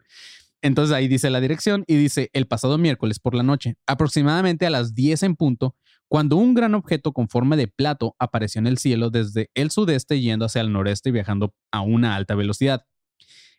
Entonces 0.64 0.96
ahí 0.96 1.10
dice 1.10 1.30
la 1.30 1.42
dirección 1.42 1.84
y 1.88 1.98
dice 1.98 2.30
el 2.32 2.48
pasado 2.48 2.78
miércoles 2.78 3.20
por 3.20 3.36
la 3.36 3.44
noche, 3.44 3.76
aproximadamente 3.86 4.66
a 4.66 4.70
las 4.70 4.96
10 4.96 5.24
en 5.24 5.36
punto, 5.36 5.76
cuando 6.08 6.38
un 6.38 6.54
gran 6.54 6.74
objeto 6.74 7.12
con 7.12 7.28
forma 7.28 7.58
de 7.58 7.68
plato 7.68 8.16
apareció 8.18 8.60
en 8.60 8.68
el 8.68 8.78
cielo 8.78 9.10
desde 9.10 9.50
el 9.56 9.72
sudeste 9.72 10.22
yendo 10.22 10.46
hacia 10.46 10.62
el 10.62 10.72
noreste 10.72 11.12
viajando 11.12 11.54
a 11.70 11.82
una 11.82 12.16
alta 12.16 12.34
velocidad. 12.36 12.86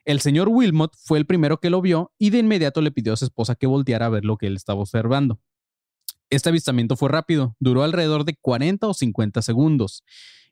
El 0.07 0.21
señor 0.21 0.49
Wilmot 0.49 0.97
fue 0.97 1.19
el 1.19 1.27
primero 1.27 1.61
que 1.61 1.69
lo 1.69 1.83
vio 1.83 2.11
y 2.19 2.31
de 2.31 2.38
inmediato 2.38 2.81
le 2.81 2.90
pidió 2.90 3.12
a 3.12 3.17
su 3.17 3.27
esposa 3.27 3.55
que 3.55 3.67
volteara 3.67 4.07
a 4.07 4.11
ver 4.11 4.25
lo 4.25 4.38
que 4.38 4.47
él 4.47 4.57
estaba 4.57 4.81
observando. 4.81 5.40
Este 6.31 6.49
avistamiento 6.49 6.97
fue 6.97 7.11
rápido, 7.11 7.55
duró 7.61 7.83
alrededor 7.83 8.25
de 8.25 8.37
40 8.40 8.87
o 8.87 8.95
50 8.95 9.43
segundos. 9.43 10.05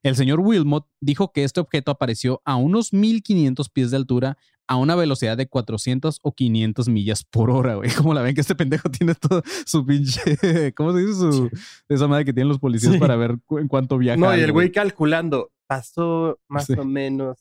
El 0.03 0.17
señor 0.17 0.41
Wilmot 0.41 0.87
dijo 1.01 1.33
que 1.33 1.45
este 1.45 1.61
objeto 1.61 1.91
apareció 1.91 2.43
a 2.45 2.57
unos 2.57 2.93
1500 2.93 3.69
pies 3.69 3.91
de 3.91 3.97
altura 3.97 4.37
a 4.67 4.77
una 4.77 4.95
velocidad 4.95 5.37
de 5.37 5.49
400 5.49 6.21
o 6.23 6.33
500 6.33 6.89
millas 6.89 7.25
por 7.25 7.51
hora, 7.51 7.75
güey. 7.77 7.91
Como 7.95 8.15
la 8.15 8.23
ven 8.23 8.35
que 8.35 8.41
este 8.41 8.55
pendejo 8.55 8.91
tiene 8.91 9.15
todo 9.15 9.43
su 9.67 9.85
pinche, 9.85 10.73
¿cómo 10.75 10.93
se 10.93 11.01
dice? 11.01 11.15
Su, 11.15 11.51
esa 11.89 12.09
madre 12.09 12.25
que 12.25 12.33
tienen 12.33 12.49
los 12.49 12.59
policías 12.59 12.97
para 12.97 13.17
ver 13.17 13.39
en 13.51 13.69
cuánto 13.69 13.99
viaja. 13.99 14.19
No, 14.19 14.37
y 14.37 14.41
el 14.41 14.53
güey 14.53 14.73
calculando, 14.73 15.53
pasó 15.67 16.41
más 16.49 16.69
o 16.71 16.85
menos 16.85 17.39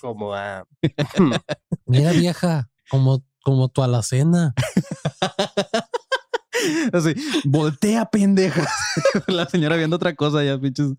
como 0.00 0.34
a... 0.34 0.66
Mira 1.86 2.12
vieja, 2.12 2.70
como, 2.90 3.24
como 3.42 3.68
tu 3.68 3.82
alacena. 3.82 4.54
Así, 6.92 7.14
voltea 7.44 8.06
pendeja. 8.06 8.66
la 9.28 9.46
señora 9.46 9.76
viendo 9.76 9.96
otra 9.96 10.14
cosa, 10.14 10.44
ya 10.44 10.58
pinches 10.58 10.92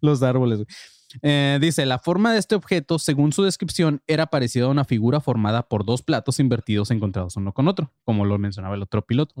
los 0.00 0.22
árboles. 0.22 0.64
Eh, 1.22 1.58
dice, 1.60 1.86
la 1.86 1.98
forma 1.98 2.32
de 2.32 2.38
este 2.38 2.54
objeto, 2.54 2.98
según 2.98 3.32
su 3.32 3.42
descripción, 3.42 4.02
era 4.06 4.26
parecida 4.26 4.64
a 4.66 4.68
una 4.68 4.84
figura 4.84 5.20
formada 5.20 5.68
por 5.68 5.84
dos 5.84 6.02
platos 6.02 6.40
invertidos 6.40 6.90
encontrados 6.90 7.36
uno 7.36 7.52
con 7.52 7.68
otro, 7.68 7.92
como 8.04 8.24
lo 8.24 8.38
mencionaba 8.38 8.74
el 8.74 8.82
otro 8.82 9.02
piloto. 9.02 9.34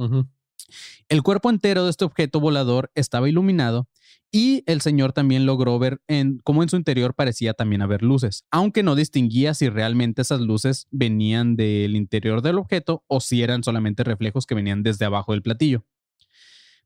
El 1.08 1.22
cuerpo 1.22 1.50
entero 1.50 1.84
de 1.84 1.90
este 1.90 2.04
objeto 2.04 2.40
volador 2.40 2.90
estaba 2.94 3.28
iluminado 3.28 3.88
y 4.32 4.64
el 4.66 4.80
señor 4.80 5.12
también 5.12 5.46
logró 5.46 5.78
ver 5.78 6.00
en, 6.08 6.40
cómo 6.42 6.62
en 6.62 6.68
su 6.68 6.76
interior 6.76 7.14
parecía 7.14 7.54
también 7.54 7.82
haber 7.82 8.02
luces, 8.02 8.44
aunque 8.50 8.82
no 8.82 8.94
distinguía 8.94 9.54
si 9.54 9.68
realmente 9.68 10.22
esas 10.22 10.40
luces 10.40 10.88
venían 10.90 11.56
del 11.56 11.96
interior 11.96 12.42
del 12.42 12.58
objeto 12.58 13.04
o 13.06 13.20
si 13.20 13.42
eran 13.42 13.62
solamente 13.62 14.04
reflejos 14.04 14.46
que 14.46 14.54
venían 14.54 14.82
desde 14.82 15.04
abajo 15.04 15.32
del 15.32 15.42
platillo. 15.42 15.84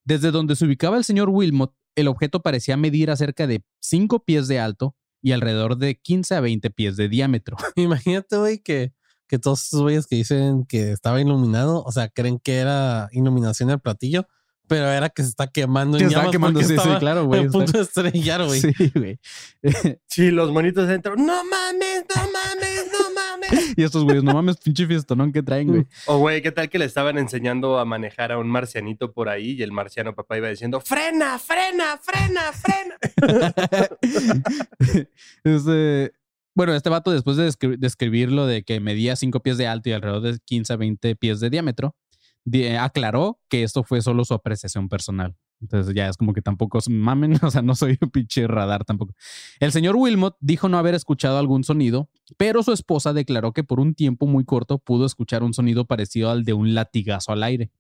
Desde 0.05 0.31
donde 0.31 0.57
se 0.57 0.65
ubicaba 0.65 0.97
el 0.97 1.05
señor 1.05 1.29
Wilmot, 1.31 1.75
el 1.95 2.09
objeto 2.09 2.41
parecía 2.41 2.77
medir 2.77 3.11
acerca 3.11 3.47
de 3.47 3.63
5 3.81 4.25
pies 4.25 4.49
de 4.49 4.61
alto 4.61 4.97
y 5.23 5.33
alrededor 5.33 5.77
de 5.77 5.97
15 5.97 6.35
a 6.35 6.41
20 6.41 6.71
pies 6.71 6.97
de 6.97 7.09
diámetro. 7.09 7.57
Imagínate, 7.77 8.37
güey, 8.37 8.59
que, 8.59 8.95
que 9.31 9.39
todos 9.39 9.65
esos 9.65 9.81
güeyes 9.81 10.09
que 10.09 10.17
dicen 10.17 10.65
que 10.67 10.91
estaba 10.91 11.21
iluminado, 11.21 11.85
o 11.85 11.93
sea, 11.93 12.09
creen 12.09 12.41
que 12.41 12.57
era 12.57 13.09
iluminación 13.13 13.69
del 13.69 13.79
platillo, 13.79 14.27
pero 14.67 14.89
era 14.89 15.09
que 15.09 15.23
se 15.23 15.29
está 15.29 15.47
quemando 15.47 15.99
en 15.99 16.09
llamas 16.09 16.33
quemando, 16.33 16.61
sí, 16.63 16.77
sí, 16.77 16.89
claro, 16.99 17.27
güey. 17.27 17.47
A 17.47 17.49
punto 17.49 17.71
de 17.71 17.83
estrellar, 17.83 18.45
güey. 18.45 18.61
Sí, 18.77 18.93
güey. 18.93 19.21
sí, 20.09 20.31
los 20.33 20.51
monitos 20.51 20.89
dentro. 20.89 21.15
No 21.15 21.45
mames, 21.45 22.05
no 22.15 22.23
mames, 22.23 22.87
no 22.93 23.11
mames. 23.15 23.75
y 23.77 23.85
estos 23.85 24.03
güeyes, 24.03 24.25
no 24.25 24.33
mames, 24.33 24.57
pinche 24.57 24.85
fiestonón 24.85 25.33
que 25.33 25.45
traen, 25.45 25.69
güey. 25.69 25.87
O, 26.07 26.19
güey, 26.19 26.43
¿qué 26.43 26.51
tal 26.51 26.69
que 26.69 26.81
le 26.81 26.87
estaban 26.87 27.17
enseñando 27.19 27.79
a 27.79 27.85
manejar 27.85 28.33
a 28.33 28.39
un 28.39 28.49
marcianito 28.49 29.13
por 29.13 29.29
ahí 29.29 29.53
y 29.53 29.63
el 29.63 29.71
marciano 29.71 30.13
papá 30.13 30.39
iba 30.39 30.49
diciendo, 30.49 30.81
frena, 30.81 31.39
frena, 31.39 31.99
frena, 31.99 32.53
frena? 32.53 32.97
este, 35.45 36.13
bueno, 36.55 36.75
este 36.75 36.91
vato, 36.91 37.11
después 37.11 37.37
de 37.37 37.53
describirlo 37.79 38.47
de 38.47 38.63
que 38.63 38.81
medía 38.81 39.17
5 39.17 39.41
pies 39.41 39.59
de 39.59 39.67
alto 39.67 39.89
y 39.89 39.93
alrededor 39.93 40.23
de 40.23 40.39
15 40.45 40.73
a 40.73 40.77
20 40.77 41.17
pies 41.17 41.41
de 41.41 41.51
diámetro, 41.51 41.97
aclaró 42.79 43.39
que 43.49 43.63
esto 43.63 43.85
fue 43.85 44.03
solo 44.03 44.25
su 44.25 44.35
apreciación 44.35 44.89
personal. 44.89 45.37
Entonces 45.61 45.95
ya 45.95 46.09
es 46.09 46.17
como 46.17 46.33
que 46.33 46.41
tampoco 46.41 46.79
mamen, 46.89 47.33
o 47.45 47.51
sea, 47.51 47.63
no 47.63 47.75
soy 47.75 47.99
un 48.01 48.11
pinche 48.11 48.47
radar 48.47 48.85
tampoco. 48.85 49.15
El 49.61 49.73
señor 49.73 49.97
Wilmot 49.97 50.37
dijo 50.41 50.69
no 50.69 50.79
haber 50.79 50.95
escuchado 50.95 51.39
algún 51.39 51.65
sonido, 51.65 52.09
pero 52.37 52.63
su 52.63 52.73
esposa 52.73 53.13
declaró 53.13 53.53
que 53.53 53.65
por 53.65 53.81
un 53.81 53.95
tiempo 53.95 54.27
muy 54.27 54.45
corto 54.45 54.79
pudo 54.79 55.07
escuchar 55.07 55.43
un 55.43 55.53
sonido 55.53 55.85
parecido 55.85 56.31
al 56.31 56.45
de 56.45 56.55
un 56.55 56.75
latigazo 56.75 57.33
al 57.33 57.43
aire. 57.43 57.71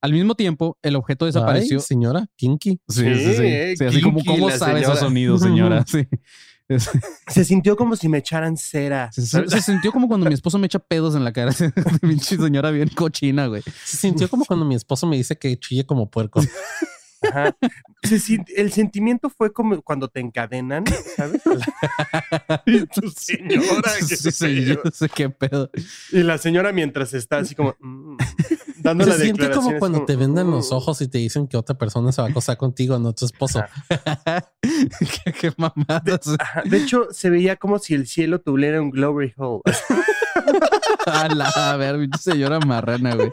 Al 0.00 0.12
mismo 0.12 0.34
tiempo, 0.34 0.78
el 0.82 0.96
objeto 0.96 1.24
desapareció. 1.24 1.80
señora, 1.80 2.26
kinky. 2.36 2.78
Sí, 2.88 3.14
sí, 3.14 3.74
sí. 3.76 3.84
así 3.84 4.02
como, 4.02 4.22
¿cómo 4.22 4.50
sabe 4.50 4.82
esos 4.82 4.98
sonidos, 4.98 5.40
señora? 5.40 5.84
Sí. 5.88 6.06
Se 7.28 7.44
sintió 7.44 7.76
como 7.76 7.94
si 7.96 8.08
me 8.08 8.18
echaran 8.18 8.56
cera. 8.56 9.10
Se, 9.12 9.60
sintió 9.60 9.92
como 9.92 10.08
cuando 10.08 10.26
mi 10.26 10.34
esposo 10.34 10.58
me 10.58 10.66
echa 10.66 10.78
pedos 10.78 11.14
en 11.14 11.24
la 11.24 11.32
cara. 11.32 11.52
Pinche 12.00 12.36
señora 12.36 12.70
bien 12.70 12.88
cochina, 12.88 13.46
güey. 13.46 13.62
Se 13.84 13.96
sintió 13.96 14.28
como 14.28 14.44
cuando 14.44 14.64
mi 14.64 14.74
esposo 14.74 15.06
me 15.06 15.16
dice 15.16 15.36
que 15.36 15.58
chille 15.58 15.84
como 15.84 16.10
puerco. 16.10 16.40
el 18.56 18.72
sentimiento 18.72 19.30
fue 19.30 19.52
como 19.52 19.80
cuando 19.82 20.08
te 20.08 20.20
encadenan, 20.20 20.84
¿sabes? 21.16 21.42
tu 22.94 23.10
señora. 23.10 23.90
sé 24.92 25.08
qué 25.14 25.30
pedo. 25.30 25.70
Y 26.12 26.22
la 26.22 26.38
señora 26.38 26.72
mientras 26.72 27.14
está 27.14 27.38
así 27.38 27.54
como 27.54 27.74
mm, 27.80 28.16
dando 28.78 29.04
Se 29.04 29.18
siente 29.18 29.50
como 29.50 29.78
cuando 29.78 30.04
te 30.04 30.16
vendan 30.16 30.50
los 30.50 30.70
mm". 30.70 30.74
ojos 30.74 31.00
y 31.00 31.08
te 31.08 31.18
dicen 31.18 31.48
que 31.48 31.56
otra 31.56 31.76
persona 31.76 32.12
se 32.12 32.20
va 32.20 32.28
a 32.28 32.30
acostar 32.30 32.56
contigo, 32.56 32.98
no 32.98 33.12
tu 33.14 33.24
esposo. 33.24 33.64
qué, 35.40 35.52
mamadas. 35.56 36.36
De, 36.64 36.76
hecho, 36.76 37.08
se 37.10 37.30
veía 37.30 37.56
como 37.56 37.78
si 37.78 37.94
el 37.94 38.06
cielo 38.06 38.40
tuviera 38.40 38.80
un 38.80 38.90
glory 38.90 39.32
hole. 39.36 39.62
a, 41.06 41.76
ver, 41.76 42.08
señora 42.20 42.60
marrana, 42.60 43.14
güey. 43.14 43.30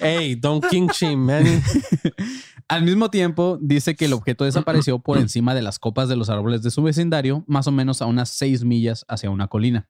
Hey, 0.00 0.34
don't 0.34 0.64
king 0.68 0.88
shame, 0.92 1.16
man. 1.16 1.44
Al 2.68 2.82
mismo 2.82 3.10
tiempo, 3.10 3.58
dice 3.60 3.94
que 3.94 4.06
el 4.06 4.12
objeto 4.12 4.44
desapareció 4.44 4.98
por 4.98 5.18
encima 5.18 5.54
de 5.54 5.62
las 5.62 5.78
copas 5.78 6.08
de 6.08 6.16
los 6.16 6.30
árboles 6.30 6.62
de 6.62 6.70
su 6.70 6.82
vecindario, 6.82 7.44
más 7.46 7.66
o 7.66 7.72
menos 7.72 8.02
a 8.02 8.06
unas 8.06 8.30
seis 8.30 8.64
millas 8.64 9.04
hacia 9.08 9.30
una 9.30 9.48
colina. 9.48 9.88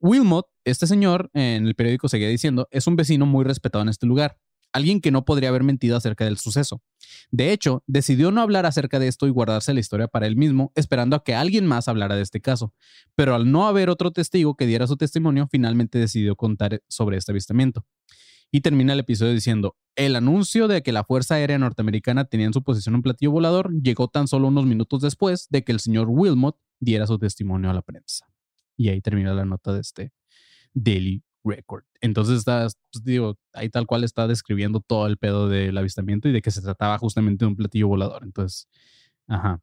Wilmot, 0.00 0.46
este 0.64 0.86
señor, 0.86 1.30
en 1.34 1.66
el 1.66 1.74
periódico 1.74 2.08
seguía 2.08 2.28
diciendo, 2.28 2.68
es 2.70 2.86
un 2.86 2.96
vecino 2.96 3.26
muy 3.26 3.44
respetado 3.44 3.82
en 3.82 3.90
este 3.90 4.06
lugar, 4.06 4.38
alguien 4.72 5.00
que 5.00 5.10
no 5.10 5.24
podría 5.24 5.48
haber 5.48 5.62
mentido 5.62 5.96
acerca 5.96 6.24
del 6.24 6.38
suceso. 6.38 6.82
De 7.30 7.52
hecho, 7.52 7.82
decidió 7.86 8.30
no 8.30 8.40
hablar 8.40 8.66
acerca 8.66 8.98
de 8.98 9.08
esto 9.08 9.26
y 9.26 9.30
guardarse 9.30 9.74
la 9.74 9.80
historia 9.80 10.08
para 10.08 10.26
él 10.26 10.36
mismo, 10.36 10.72
esperando 10.74 11.16
a 11.16 11.24
que 11.24 11.34
alguien 11.34 11.66
más 11.66 11.88
hablara 11.88 12.16
de 12.16 12.22
este 12.22 12.40
caso. 12.40 12.72
Pero 13.14 13.34
al 13.34 13.50
no 13.50 13.66
haber 13.66 13.90
otro 13.90 14.10
testigo 14.10 14.54
que 14.54 14.66
diera 14.66 14.86
su 14.86 14.96
testimonio, 14.96 15.48
finalmente 15.50 15.98
decidió 15.98 16.36
contar 16.36 16.82
sobre 16.88 17.16
este 17.16 17.32
avistamiento. 17.32 17.84
Y 18.50 18.62
termina 18.62 18.92
el 18.92 19.00
episodio 19.00 19.32
diciendo, 19.32 19.76
el 19.96 20.16
anuncio 20.16 20.66
de 20.66 20.82
que 20.82 20.92
la 20.92 21.04
Fuerza 21.04 21.36
Aérea 21.36 21.58
Norteamericana 21.58 22.24
tenía 22.24 22.46
en 22.46 22.52
su 22.52 22.62
posición 22.62 22.94
un 22.94 23.02
platillo 23.02 23.30
volador 23.30 23.72
llegó 23.82 24.08
tan 24.08 24.28
solo 24.28 24.48
unos 24.48 24.66
minutos 24.66 25.02
después 25.02 25.46
de 25.50 25.62
que 25.62 25.72
el 25.72 25.80
señor 25.80 26.06
Wilmot 26.08 26.56
diera 26.80 27.06
su 27.06 27.18
testimonio 27.18 27.70
a 27.70 27.74
la 27.74 27.82
prensa. 27.82 28.26
Y 28.76 28.88
ahí 28.88 29.00
termina 29.00 29.34
la 29.34 29.44
nota 29.44 29.72
de 29.72 29.80
este 29.80 30.12
Daily 30.74 31.22
Record. 31.44 31.84
Entonces 32.00 32.38
está, 32.38 32.66
pues, 32.92 33.04
digo, 33.04 33.38
ahí 33.52 33.68
tal 33.68 33.86
cual 33.86 34.04
está 34.04 34.26
describiendo 34.26 34.80
todo 34.80 35.06
el 35.06 35.16
pedo 35.16 35.48
del 35.48 35.76
avistamiento 35.76 36.28
y 36.28 36.32
de 36.32 36.42
que 36.42 36.50
se 36.50 36.62
trataba 36.62 36.98
justamente 36.98 37.44
de 37.44 37.48
un 37.48 37.56
platillo 37.56 37.88
volador. 37.88 38.22
Entonces, 38.24 38.68
ajá. 39.26 39.60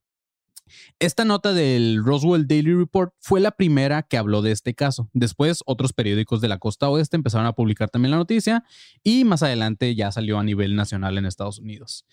Esta 0.99 1.25
nota 1.25 1.53
del 1.53 2.03
Roswell 2.03 2.47
Daily 2.47 2.73
Report 2.73 3.13
fue 3.19 3.39
la 3.39 3.51
primera 3.51 4.03
que 4.03 4.17
habló 4.17 4.41
de 4.41 4.51
este 4.51 4.73
caso. 4.73 5.09
Después, 5.13 5.61
otros 5.65 5.93
periódicos 5.93 6.41
de 6.41 6.47
la 6.47 6.59
costa 6.59 6.89
oeste 6.89 7.15
empezaron 7.15 7.47
a 7.47 7.53
publicar 7.53 7.89
también 7.89 8.11
la 8.11 8.17
noticia 8.17 8.63
y 9.03 9.23
más 9.23 9.43
adelante 9.43 9.95
ya 9.95 10.11
salió 10.11 10.39
a 10.39 10.43
nivel 10.43 10.75
nacional 10.75 11.17
en 11.17 11.25
Estados 11.25 11.59
Unidos. 11.59 12.05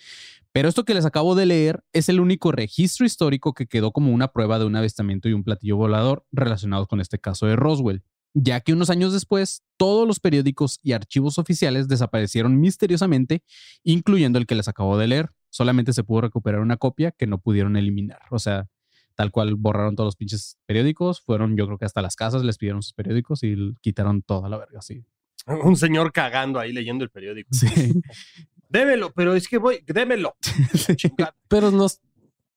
Pero 0.52 0.68
esto 0.68 0.84
que 0.84 0.94
les 0.94 1.04
acabo 1.04 1.34
de 1.34 1.46
leer 1.46 1.84
es 1.92 2.08
el 2.08 2.20
único 2.20 2.52
registro 2.52 3.06
histórico 3.06 3.54
que 3.54 3.66
quedó 3.66 3.92
como 3.92 4.12
una 4.12 4.28
prueba 4.28 4.58
de 4.58 4.64
un 4.64 4.76
avistamiento 4.76 5.28
y 5.28 5.32
un 5.32 5.44
platillo 5.44 5.76
volador 5.76 6.24
relacionados 6.32 6.88
con 6.88 7.00
este 7.00 7.18
caso 7.18 7.46
de 7.46 7.56
Roswell 7.56 8.02
ya 8.34 8.60
que 8.60 8.72
unos 8.72 8.90
años 8.90 9.12
después 9.12 9.62
todos 9.76 10.06
los 10.06 10.20
periódicos 10.20 10.80
y 10.82 10.92
archivos 10.92 11.38
oficiales 11.38 11.88
desaparecieron 11.88 12.60
misteriosamente, 12.60 13.42
incluyendo 13.84 14.38
el 14.38 14.46
que 14.46 14.56
les 14.56 14.68
acabo 14.68 14.98
de 14.98 15.06
leer 15.06 15.30
solamente 15.54 15.92
se 15.92 16.02
pudo 16.02 16.22
recuperar 16.22 16.60
una 16.60 16.76
copia 16.76 17.12
que 17.12 17.28
no 17.28 17.38
pudieron 17.38 17.76
eliminar. 17.76 18.22
O 18.30 18.40
sea, 18.40 18.66
tal 19.14 19.30
cual 19.30 19.54
borraron 19.54 19.94
todos 19.94 20.08
los 20.08 20.16
pinches 20.16 20.58
periódicos, 20.66 21.20
fueron 21.20 21.56
yo 21.56 21.66
creo 21.66 21.78
que 21.78 21.84
hasta 21.84 22.02
las 22.02 22.16
casas 22.16 22.42
les 22.42 22.58
pidieron 22.58 22.82
sus 22.82 22.92
periódicos 22.92 23.44
y 23.44 23.56
quitaron 23.80 24.22
toda 24.22 24.48
la 24.48 24.58
verga, 24.58 24.80
así. 24.80 25.04
Un 25.64 25.76
señor 25.76 26.12
cagando 26.12 26.58
ahí 26.58 26.72
leyendo 26.72 27.04
el 27.04 27.10
periódico. 27.10 27.50
Sí. 27.52 27.68
Démelo, 28.68 29.12
pero 29.12 29.36
es 29.36 29.46
que 29.46 29.58
voy, 29.58 29.84
démelo. 29.86 30.36
pero 31.48 31.70
nos 31.70 32.00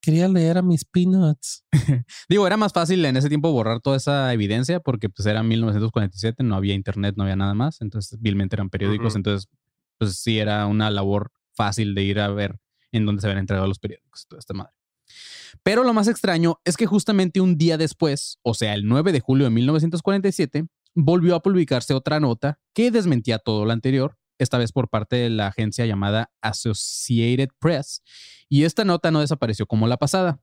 quería 0.02 0.28
leer 0.28 0.58
a 0.58 0.64
mis 0.64 0.84
peanuts. 0.84 1.64
Digo, 2.28 2.48
era 2.48 2.58
más 2.58 2.74
fácil 2.74 3.06
en 3.06 3.18
ese 3.18 3.30
tiempo 3.30 3.52
borrar 3.52 3.82
toda 3.82 3.98
esa 3.98 4.34
evidencia 4.34 4.80
porque 4.80 5.10
pues 5.10 5.28
era 5.28 5.44
1947, 5.44 6.42
no 6.42 6.56
había 6.56 6.74
internet, 6.74 7.14
no 7.16 7.24
había 7.24 7.36
nada 7.36 7.54
más, 7.54 7.82
entonces 7.82 8.20
vilmente 8.20 8.56
eran 8.56 8.72
periódicos, 8.72 9.16
entonces 9.16 9.48
pues 10.00 10.16
sí 10.16 10.40
era 10.40 10.66
una 10.66 10.90
labor 10.90 11.32
fácil 11.54 11.94
de 11.94 12.02
ir 12.02 12.20
a 12.20 12.30
ver 12.30 12.60
en 12.91 13.06
donde 13.06 13.21
se 13.21 13.28
habían 13.28 13.39
entregado 13.39 13.67
los 13.67 13.80
periódicos, 13.80 14.28
toda 14.28 14.39
esta 14.39 14.54
madre. 14.54 14.73
Pero 15.63 15.84
lo 15.84 15.93
más 15.93 16.08
extraño 16.08 16.60
es 16.65 16.78
que 16.78 16.86
justamente 16.86 17.41
un 17.41 17.58
día 17.58 17.78
después, 17.78 18.39
o 18.41 18.54
sea, 18.54 18.73
el 18.73 18.88
9 18.88 19.12
de 19.12 19.19
julio 19.19 19.45
de 19.45 19.52
1947, 19.52 20.67
volvió 20.95 21.36
a 21.36 21.41
publicarse 21.41 21.93
otra 21.93 22.19
nota 22.19 22.60
que 22.73 22.91
desmentía 22.91 23.39
todo 23.39 23.65
lo 23.65 23.71
anterior, 23.71 24.17
esta 24.39 24.58
vez 24.58 24.71
por 24.71 24.89
parte 24.89 25.15
de 25.15 25.30
la 25.30 25.47
agencia 25.47 25.86
llamada 25.86 26.32
Associated 26.41 27.50
Press, 27.60 28.02
y 28.50 28.63
esta 28.63 28.84
nota 28.84 29.12
no 29.12 29.21
desapareció 29.21 29.65
como 29.65 29.88
la 29.88 29.97
pasada. 29.97 30.39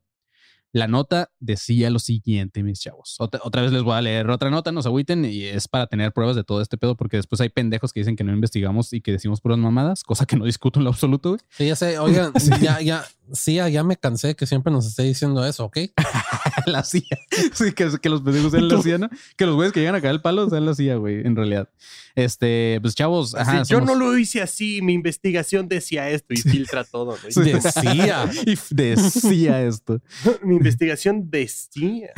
La 0.75 0.89
nota 0.89 1.31
decía 1.39 1.89
lo 1.89 2.01
siguiente, 2.01 2.65
mis 2.65 2.81
chavos. 2.81 3.15
Otra, 3.21 3.63
vez 3.63 3.71
les 3.71 3.85
voy 3.85 3.95
a 3.95 4.03
leer 4.03 4.29
otra 4.29 4.51
nota, 4.51 4.73
no 4.73 4.83
se 4.83 4.89
agüiten, 4.89 5.25
y 5.25 5.45
es 5.45 5.69
para 5.69 5.87
tener 5.87 6.13
pruebas 6.13 6.35
de 6.35 6.43
todo 6.43 6.61
este 6.61 6.77
pedo, 6.77 6.97
porque 6.97 7.17
después 7.17 7.41
hay 7.41 7.49
pendejos 7.49 7.93
que 7.93 8.01
dicen 8.01 8.17
que 8.17 8.25
no 8.25 8.33
investigamos 8.33 8.93
y 8.93 9.01
que 9.01 9.13
decimos 9.13 9.41
puras 9.41 9.57
mamadas, 9.57 10.03
cosa 10.03 10.27
que 10.27 10.35
no 10.35 10.45
discuto 10.45 10.81
en 10.81 10.85
lo 10.85 10.91
absoluto, 10.91 11.29
güey. 11.29 11.41
Sí, 11.51 11.69
ya 11.69 11.77
sé, 11.77 11.97
oigan, 12.01 12.33
ya, 12.61 12.81
ya, 12.81 13.05
sí, 13.33 13.55
ya 13.55 13.85
me 13.85 13.97
cansé 13.97 14.35
que 14.35 14.47
siempre 14.47 14.73
nos 14.73 14.87
esté 14.87 15.03
diciendo 15.03 15.45
eso, 15.45 15.65
¿ok? 15.65 15.79
la 16.67 16.85
CIA. 16.85 17.03
Sí, 17.53 17.73
que, 17.73 17.89
que 18.01 18.09
los 18.09 18.23
pendejos 18.23 18.53
sean 18.53 18.69
la 18.69 18.83
CIA, 18.83 18.99
¿no? 18.99 19.11
Que 19.37 19.47
los 19.47 19.55
güeyes 19.55 19.73
que 19.73 19.81
llegan 19.81 19.95
a 19.95 20.01
caer 20.01 20.15
el 20.15 20.21
palo 20.21 20.49
sean 20.49 20.67
la 20.67 20.75
CIA, 20.75 20.97
güey, 20.97 21.27
en 21.27 21.37
realidad. 21.37 21.69
Este, 22.15 22.79
pues 22.81 22.95
chavos, 22.95 23.35
ajá, 23.35 23.65
Yo 23.65 23.81
no 23.81 23.95
lo 23.95 24.17
hice 24.17 24.41
así, 24.41 24.81
mi 24.83 24.93
investigación 24.93 25.69
decía 25.69 26.09
esto 26.11 26.33
y 26.33 26.37
filtra 26.37 26.85
todo, 26.85 27.17
güey. 27.21 27.53
Decía. 27.53 28.31
y 28.47 28.57
decía 28.71 29.63
esto. 29.63 30.01
mi 30.43 30.57
investigación 30.57 31.29
decía. 31.31 32.11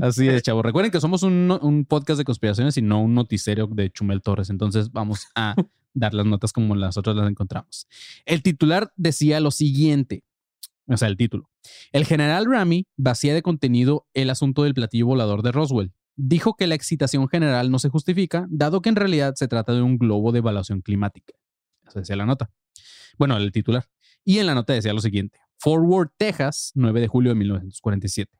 así 0.00 0.28
es, 0.28 0.42
chavos. 0.42 0.64
Recuerden 0.64 0.92
que 0.92 1.00
somos 1.00 1.22
un, 1.22 1.58
un 1.60 1.84
podcast 1.84 2.18
de 2.18 2.24
conspiraciones 2.24 2.76
y 2.76 2.82
no 2.82 3.02
un 3.02 3.14
noticiero 3.14 3.66
de 3.66 3.90
Chumel 3.90 4.22
Torres. 4.22 4.50
Entonces 4.50 4.92
vamos 4.92 5.26
a 5.34 5.56
dar 5.96 6.14
las 6.14 6.26
notas 6.26 6.52
como 6.52 6.76
las 6.76 6.96
otras 6.96 7.16
las 7.16 7.28
encontramos. 7.28 7.88
El 8.24 8.42
titular 8.42 8.92
decía 8.96 9.40
lo 9.40 9.50
siguiente, 9.50 10.22
o 10.86 10.96
sea, 10.96 11.08
el 11.08 11.16
título. 11.16 11.50
El 11.92 12.04
general 12.04 12.46
Rami 12.46 12.86
vacía 12.96 13.34
de 13.34 13.42
contenido 13.42 14.06
el 14.14 14.30
asunto 14.30 14.62
del 14.62 14.74
platillo 14.74 15.06
volador 15.06 15.42
de 15.42 15.52
Roswell. 15.52 15.92
Dijo 16.14 16.54
que 16.54 16.66
la 16.66 16.74
excitación 16.74 17.28
general 17.28 17.70
no 17.70 17.78
se 17.78 17.88
justifica, 17.88 18.46
dado 18.48 18.80
que 18.80 18.88
en 18.88 18.96
realidad 18.96 19.34
se 19.34 19.48
trata 19.48 19.72
de 19.72 19.82
un 19.82 19.98
globo 19.98 20.32
de 20.32 20.38
evaluación 20.38 20.80
climática. 20.80 21.34
Eso 21.86 21.98
decía 21.98 22.16
la 22.16 22.26
nota. 22.26 22.50
Bueno, 23.18 23.36
el 23.36 23.52
titular. 23.52 23.86
Y 24.24 24.38
en 24.38 24.46
la 24.46 24.54
nota 24.54 24.72
decía 24.72 24.92
lo 24.92 25.00
siguiente. 25.00 25.38
Forward, 25.58 26.10
Texas, 26.16 26.72
9 26.74 27.00
de 27.00 27.08
julio 27.08 27.30
de 27.30 27.36
1947. 27.36 28.32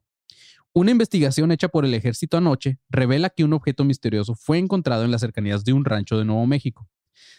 Una 0.72 0.90
investigación 0.90 1.52
hecha 1.52 1.68
por 1.68 1.86
el 1.86 1.94
ejército 1.94 2.36
anoche 2.36 2.78
revela 2.90 3.30
que 3.30 3.44
un 3.44 3.54
objeto 3.54 3.84
misterioso 3.84 4.34
fue 4.34 4.58
encontrado 4.58 5.04
en 5.04 5.10
las 5.10 5.22
cercanías 5.22 5.64
de 5.64 5.72
un 5.72 5.86
rancho 5.86 6.18
de 6.18 6.26
Nuevo 6.26 6.46
México. 6.46 6.88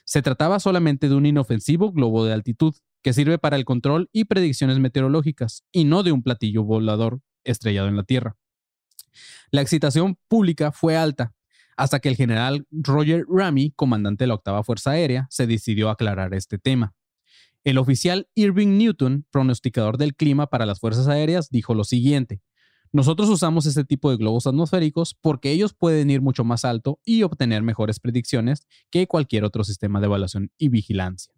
Se 0.05 0.21
trataba 0.21 0.59
solamente 0.59 1.09
de 1.09 1.15
un 1.15 1.25
inofensivo 1.25 1.91
globo 1.91 2.25
de 2.25 2.33
altitud 2.33 2.75
que 3.01 3.13
sirve 3.13 3.37
para 3.37 3.55
el 3.55 3.65
control 3.65 4.09
y 4.11 4.25
predicciones 4.25 4.79
meteorológicas, 4.79 5.63
y 5.71 5.85
no 5.85 6.03
de 6.03 6.11
un 6.11 6.23
platillo 6.23 6.63
volador 6.63 7.21
estrellado 7.43 7.87
en 7.87 7.95
la 7.95 8.03
Tierra. 8.03 8.35
La 9.51 9.61
excitación 9.61 10.17
pública 10.27 10.71
fue 10.71 10.97
alta, 10.97 11.33
hasta 11.77 11.99
que 11.99 12.09
el 12.09 12.15
general 12.15 12.65
Roger 12.71 13.25
Ramy, 13.29 13.71
comandante 13.71 14.23
de 14.23 14.27
la 14.27 14.33
octava 14.33 14.63
Fuerza 14.63 14.91
Aérea, 14.91 15.27
se 15.29 15.47
decidió 15.47 15.89
a 15.89 15.93
aclarar 15.93 16.33
este 16.33 16.57
tema. 16.57 16.95
El 17.63 17.77
oficial 17.77 18.27
Irving 18.33 18.77
Newton, 18.77 19.25
pronosticador 19.29 19.97
del 19.97 20.15
clima 20.15 20.47
para 20.47 20.65
las 20.65 20.79
Fuerzas 20.79 21.07
Aéreas, 21.07 21.49
dijo 21.49 21.73
lo 21.73 21.83
siguiente, 21.83 22.41
nosotros 22.91 23.29
usamos 23.29 23.65
este 23.65 23.83
tipo 23.83 24.09
de 24.09 24.17
globos 24.17 24.47
atmosféricos 24.47 25.15
porque 25.19 25.51
ellos 25.51 25.73
pueden 25.73 26.09
ir 26.09 26.21
mucho 26.21 26.43
más 26.43 26.65
alto 26.65 26.99
y 27.05 27.23
obtener 27.23 27.61
mejores 27.61 27.99
predicciones 27.99 28.67
que 28.89 29.07
cualquier 29.07 29.43
otro 29.43 29.63
sistema 29.63 29.99
de 29.99 30.05
evaluación 30.05 30.51
y 30.57 30.69
vigilancia. 30.69 31.33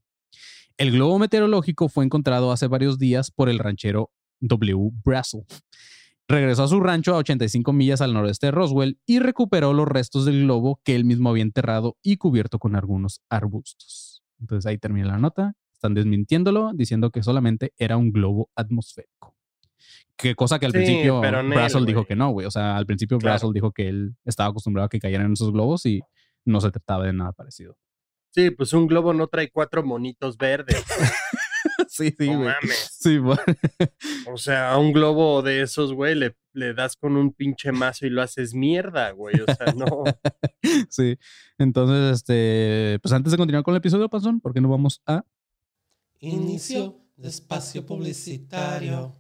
El 0.77 0.91
globo 0.91 1.19
meteorológico 1.19 1.89
fue 1.89 2.05
encontrado 2.05 2.51
hace 2.51 2.67
varios 2.67 2.97
días 2.97 3.31
por 3.31 3.49
el 3.49 3.59
ranchero 3.59 4.11
W. 4.39 4.91
Brassel. 5.03 5.43
Regresó 6.27 6.63
a 6.63 6.67
su 6.67 6.79
rancho 6.79 7.15
a 7.15 7.17
85 7.17 7.73
millas 7.73 8.01
al 8.01 8.13
noroeste 8.13 8.47
de 8.47 8.51
Roswell 8.51 8.99
y 9.05 9.19
recuperó 9.19 9.73
los 9.73 9.87
restos 9.87 10.25
del 10.25 10.43
globo 10.43 10.79
que 10.83 10.95
él 10.95 11.03
mismo 11.03 11.29
había 11.31 11.41
enterrado 11.41 11.97
y 12.03 12.17
cubierto 12.17 12.59
con 12.59 12.75
algunos 12.75 13.21
arbustos. 13.29 14.23
Entonces 14.39 14.67
ahí 14.67 14.77
termina 14.77 15.07
la 15.07 15.17
nota. 15.17 15.55
Están 15.73 15.95
desmintiéndolo, 15.95 16.71
diciendo 16.73 17.09
que 17.09 17.23
solamente 17.23 17.73
era 17.77 17.97
un 17.97 18.11
globo 18.11 18.51
atmosférico. 18.55 19.38
Que 20.15 20.35
cosa 20.35 20.59
que 20.59 20.65
al 20.65 20.71
principio 20.71 21.21
Brassel 21.21 21.85
dijo 21.85 22.05
que 22.05 22.15
no, 22.15 22.31
güey. 22.31 22.45
O 22.45 22.51
sea, 22.51 22.75
al 22.75 22.85
principio 22.85 23.17
claro. 23.17 23.51
dijo 23.53 23.71
que 23.71 23.87
él 23.87 24.15
estaba 24.25 24.49
acostumbrado 24.49 24.87
a 24.87 24.89
que 24.89 24.99
cayeran 24.99 25.27
en 25.27 25.33
esos 25.33 25.51
globos 25.51 25.85
y 25.85 26.01
no 26.45 26.59
se 26.61 26.71
trataba 26.71 27.05
de 27.05 27.13
nada 27.13 27.31
parecido. 27.31 27.77
Sí, 28.31 28.51
pues 28.51 28.73
un 28.73 28.87
globo 28.87 29.13
no 29.13 29.27
trae 29.27 29.49
cuatro 29.49 29.83
monitos 29.83 30.37
verdes. 30.37 30.83
sí, 31.87 32.13
sí, 32.17 32.29
no 32.29 32.39
mames. 32.39 32.97
Sí, 32.99 33.17
bueno. 33.17 33.41
O 34.31 34.37
sea, 34.37 34.71
a 34.71 34.77
un 34.77 34.93
globo 34.93 35.41
de 35.41 35.61
esos, 35.61 35.93
güey, 35.93 36.15
le, 36.15 36.35
le, 36.53 36.73
das 36.73 36.95
con 36.95 37.17
un 37.17 37.33
pinche 37.33 37.71
mazo 37.71 38.05
y 38.05 38.09
lo 38.09 38.21
haces 38.21 38.53
mierda, 38.53 39.11
güey. 39.11 39.35
O 39.41 39.45
sea, 39.45 39.73
no. 39.73 40.03
sí. 40.89 41.17
Entonces, 41.57 42.17
este, 42.17 42.99
pues 43.01 43.13
antes 43.13 43.31
de 43.31 43.37
continuar 43.37 43.63
con 43.63 43.73
el 43.73 43.79
episodio, 43.79 44.09
Panzón, 44.09 44.39
¿por 44.39 44.53
qué 44.53 44.61
no 44.61 44.69
vamos 44.69 45.01
a 45.05 45.23
inicio 46.19 46.99
de 47.15 47.29
espacio 47.29 47.85
publicitario? 47.85 49.18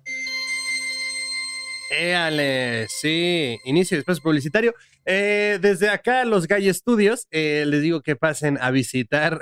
Éale, 1.89 2.87
sí, 2.87 3.57
inicio 3.65 3.95
de 3.97 3.99
espacio 3.99 4.21
publicitario. 4.21 4.75
Eh, 5.05 5.57
desde 5.59 5.89
acá, 5.89 6.23
los 6.23 6.47
Gay 6.47 6.71
Studios, 6.73 7.27
eh, 7.31 7.63
les 7.65 7.81
digo 7.81 8.01
que 8.01 8.15
pasen 8.15 8.59
a 8.61 8.69
visitar 8.69 9.39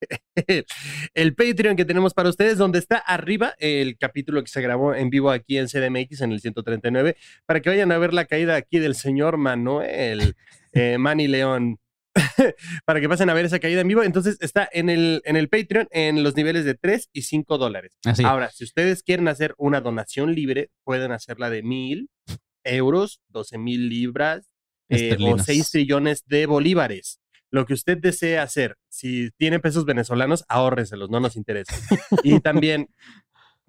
el 1.14 1.34
Patreon 1.34 1.76
que 1.76 1.84
tenemos 1.84 2.14
para 2.14 2.28
ustedes, 2.28 2.58
donde 2.58 2.78
está 2.78 2.96
arriba 2.98 3.54
el 3.58 3.98
capítulo 3.98 4.40
que 4.42 4.48
se 4.48 4.62
grabó 4.62 4.94
en 4.94 5.10
vivo 5.10 5.30
aquí 5.30 5.58
en 5.58 5.66
CDMX 5.66 6.20
en 6.20 6.32
el 6.32 6.40
139, 6.40 7.16
para 7.44 7.60
que 7.60 7.70
vayan 7.70 7.90
a 7.90 7.98
ver 7.98 8.14
la 8.14 8.24
caída 8.24 8.54
aquí 8.54 8.78
del 8.78 8.94
señor 8.94 9.36
Manuel 9.36 10.36
eh, 10.72 10.96
Manny 10.98 11.26
León. 11.26 11.78
para 12.84 13.00
que 13.00 13.08
pasen 13.08 13.30
a 13.30 13.34
ver 13.34 13.44
esa 13.44 13.58
caída 13.58 13.80
en 13.80 13.88
vivo. 13.88 14.02
Entonces 14.02 14.36
está 14.40 14.68
en 14.72 14.90
el, 14.90 15.22
en 15.24 15.36
el 15.36 15.48
Patreon 15.48 15.88
en 15.90 16.22
los 16.22 16.36
niveles 16.36 16.64
de 16.64 16.74
3 16.74 17.10
y 17.12 17.22
5 17.22 17.58
dólares. 17.58 17.98
Ahora, 18.24 18.50
si 18.50 18.64
ustedes 18.64 19.02
quieren 19.02 19.28
hacer 19.28 19.54
una 19.58 19.80
donación 19.80 20.34
libre, 20.34 20.70
pueden 20.84 21.12
hacerla 21.12 21.50
de 21.50 21.62
mil 21.62 22.10
euros, 22.64 23.20
12 23.28 23.58
mil 23.58 23.88
libras 23.88 24.54
eh, 24.88 25.16
o 25.20 25.38
6 25.38 25.70
trillones 25.70 26.24
de 26.26 26.46
bolívares. 26.46 27.20
Lo 27.50 27.66
que 27.66 27.74
usted 27.74 27.98
desee 27.98 28.38
hacer, 28.38 28.76
si 28.88 29.30
tiene 29.36 29.58
pesos 29.58 29.84
venezolanos, 29.84 30.44
ahórreselos, 30.48 31.10
no 31.10 31.18
nos 31.18 31.36
interesa. 31.36 31.74
y 32.22 32.40
también 32.40 32.88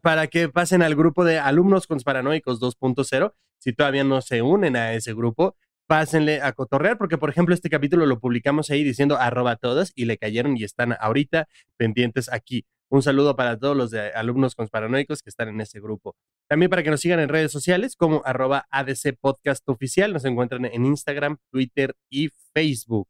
para 0.02 0.28
que 0.28 0.50
pasen 0.50 0.82
al 0.82 0.96
grupo 0.96 1.24
de 1.24 1.40
alumnos 1.40 1.88
paranoicos 2.04 2.60
2.0, 2.60 3.34
si 3.60 3.74
todavía 3.74 4.04
no 4.04 4.22
se 4.22 4.42
unen 4.42 4.76
a 4.76 4.94
ese 4.94 5.14
grupo, 5.14 5.56
pásenle 5.92 6.42
a 6.42 6.54
cotorrear, 6.54 6.98
porque 6.98 7.18
por 7.18 7.30
ejemplo 7.30 7.54
este 7.54 7.70
capítulo 7.70 8.06
lo 8.06 8.18
publicamos 8.18 8.70
ahí 8.70 8.82
diciendo 8.82 9.18
arroba 9.18 9.58
todos 9.58 9.92
y 9.94 10.06
le 10.06 10.18
cayeron 10.18 10.56
y 10.56 10.64
están 10.64 10.96
ahorita 10.98 11.50
pendientes 11.76 12.32
aquí. 12.32 12.64
Un 12.90 13.02
saludo 13.02 13.36
para 13.36 13.60
todos 13.60 13.76
los 13.76 13.92
de 13.92 14.10
alumnos 14.14 14.56
paranoicos 14.56 15.22
que 15.22 15.30
están 15.30 15.50
en 15.50 15.60
ese 15.60 15.82
grupo. 15.82 16.16
También 16.48 16.70
para 16.70 16.82
que 16.82 16.92
nos 16.92 17.02
sigan 17.02 17.20
en 17.20 17.28
redes 17.28 17.52
sociales 17.52 17.98
como 17.98 18.22
arroba 18.24 18.68
ADC 18.72 19.18
Podcast 19.20 19.68
Oficial. 19.68 20.14
Nos 20.14 20.24
encuentran 20.24 20.64
en 20.64 20.86
Instagram, 20.86 21.40
Twitter 21.52 21.94
y 22.10 22.30
Facebook. 22.54 23.10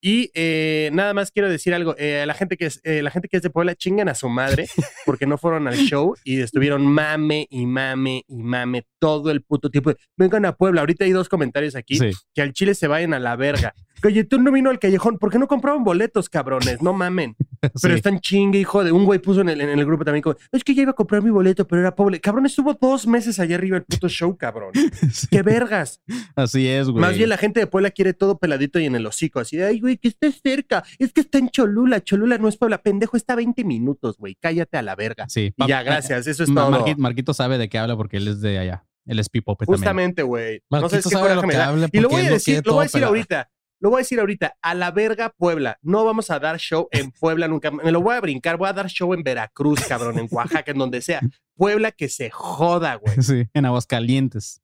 Y 0.00 0.30
eh, 0.34 0.90
nada 0.92 1.12
más 1.12 1.30
quiero 1.32 1.50
decir 1.50 1.74
algo. 1.74 1.94
Eh, 1.98 2.24
la, 2.26 2.34
gente 2.34 2.56
que 2.56 2.66
es, 2.66 2.80
eh, 2.84 3.02
la 3.02 3.10
gente 3.10 3.28
que 3.28 3.36
es 3.36 3.42
de 3.42 3.50
Puebla 3.50 3.74
chingan 3.74 4.08
a 4.08 4.14
su 4.14 4.28
madre 4.28 4.66
porque 5.06 5.26
no 5.26 5.38
fueron 5.38 5.66
al 5.66 5.76
show 5.76 6.14
y 6.24 6.40
estuvieron 6.40 6.86
mame 6.86 7.46
y 7.50 7.66
mame 7.66 8.24
y 8.28 8.42
mame 8.42 8.86
todo 8.98 9.30
el 9.30 9.42
puto 9.42 9.70
tiempo. 9.70 9.92
Vengan 10.16 10.44
a 10.44 10.52
Puebla. 10.52 10.82
Ahorita 10.82 11.04
hay 11.04 11.12
dos 11.12 11.28
comentarios 11.28 11.74
aquí 11.74 11.98
que 12.34 12.42
al 12.42 12.52
Chile 12.52 12.74
se 12.74 12.86
vayan 12.86 13.12
a 13.14 13.18
la 13.18 13.34
verga. 13.36 13.74
Oye, 14.04 14.22
tú 14.22 14.40
no 14.40 14.52
vino 14.52 14.70
al 14.70 14.78
callejón. 14.78 15.18
¿Por 15.18 15.32
qué 15.32 15.38
no 15.38 15.48
compraban 15.48 15.82
boletos, 15.82 16.28
cabrones? 16.28 16.80
No 16.80 16.92
mamen. 16.92 17.34
Pero 17.82 17.94
están 17.94 18.20
chingue, 18.20 18.58
hijo 18.60 18.84
de 18.84 18.92
un 18.92 19.04
güey 19.04 19.18
puso 19.18 19.40
en 19.40 19.48
el, 19.48 19.60
en 19.60 19.78
el 19.78 19.84
grupo 19.84 20.04
también. 20.04 20.22
Como, 20.22 20.36
es 20.52 20.64
que 20.64 20.74
ya 20.74 20.82
iba 20.82 20.90
a 20.92 20.94
comprar 20.94 21.22
mi 21.22 21.30
boleto, 21.30 21.66
pero 21.66 21.80
era 21.80 21.94
pobre. 21.94 22.20
Cabrón, 22.20 22.46
estuvo 22.46 22.74
dos 22.74 23.06
meses 23.06 23.38
allá 23.38 23.56
arriba 23.56 23.76
el 23.76 23.84
puto 23.84 24.08
show, 24.08 24.36
cabrón. 24.36 24.72
Qué 25.30 25.42
vergas. 25.42 26.00
Así 26.34 26.68
es, 26.68 26.88
güey. 26.88 27.00
Más 27.00 27.16
bien 27.16 27.28
la 27.28 27.36
gente 27.36 27.60
de 27.60 27.66
Puebla 27.66 27.90
quiere 27.90 28.14
todo 28.14 28.38
peladito 28.38 28.78
y 28.78 28.86
en 28.86 28.94
el 28.94 29.06
hocico. 29.06 29.40
Así 29.40 29.56
de, 29.56 29.64
ay, 29.64 29.80
güey, 29.80 29.96
que 29.96 30.08
esté 30.08 30.32
cerca. 30.32 30.84
Es 30.98 31.12
que 31.12 31.20
está 31.20 31.38
en 31.38 31.48
Cholula. 31.48 32.02
Cholula 32.02 32.38
no 32.38 32.48
es 32.48 32.56
Puebla. 32.56 32.78
Pendejo, 32.82 33.16
está 33.16 33.34
a 33.34 33.36
20 33.36 33.64
minutos, 33.64 34.16
güey. 34.18 34.36
Cállate 34.40 34.78
a 34.78 34.82
la 34.82 34.94
verga. 34.96 35.26
Sí. 35.28 35.52
Y 35.56 35.66
ya, 35.66 35.82
gracias. 35.82 36.26
Eso 36.26 36.44
es 36.44 36.54
todo. 36.54 36.84
Marquito, 36.96 37.34
sabe 37.34 37.58
de 37.58 37.68
qué 37.68 37.78
habla 37.78 37.96
porque 37.96 38.18
él 38.18 38.28
es 38.28 38.40
de 38.40 38.58
allá. 38.58 38.84
Él 39.06 39.18
es 39.18 39.30
Pipope 39.30 39.64
Justamente, 39.64 40.22
güey. 40.22 40.62
No 40.70 40.88
sé 40.88 40.96
qué 40.96 41.02
sabe 41.08 41.34
lo 41.34 41.42
que 41.42 41.56
habla 41.56 41.88
Y 41.90 42.00
lo 42.00 42.10
voy 42.10 42.26
a 42.26 42.30
decir, 42.30 42.62
lo 42.64 42.74
voy 42.74 42.82
a 42.82 42.84
decir 42.84 43.04
ahorita. 43.04 43.50
Lo 43.80 43.90
voy 43.90 43.98
a 43.98 44.02
decir 44.02 44.18
ahorita, 44.18 44.56
a 44.60 44.74
la 44.74 44.90
verga 44.90 45.30
Puebla. 45.36 45.78
No 45.82 46.04
vamos 46.04 46.30
a 46.30 46.40
dar 46.40 46.58
show 46.58 46.88
en 46.90 47.12
Puebla 47.20 47.48
nunca. 47.48 47.70
Me 47.70 47.92
lo 47.92 48.00
voy 48.00 48.16
a 48.16 48.20
brincar. 48.20 48.56
Voy 48.56 48.68
a 48.68 48.72
dar 48.72 48.88
show 48.88 49.14
en 49.14 49.22
Veracruz, 49.22 49.80
cabrón, 49.86 50.18
en 50.18 50.28
Oaxaca, 50.30 50.72
en 50.72 50.78
donde 50.78 51.00
sea. 51.00 51.20
Puebla 51.54 51.92
que 51.92 52.08
se 52.08 52.30
joda, 52.30 52.96
güey. 52.96 53.14
Sí, 53.22 53.46
en 53.52 53.66
Aguascalientes. 53.66 54.62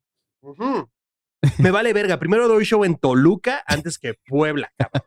Me 1.59 1.71
vale 1.71 1.93
verga. 1.93 2.19
Primero 2.19 2.49
doy 2.49 2.65
show 2.65 2.85
en 2.85 2.97
Toluca 2.97 3.63
antes 3.67 3.99
que 3.99 4.15
Puebla, 4.27 4.73
cabrón. 4.77 5.03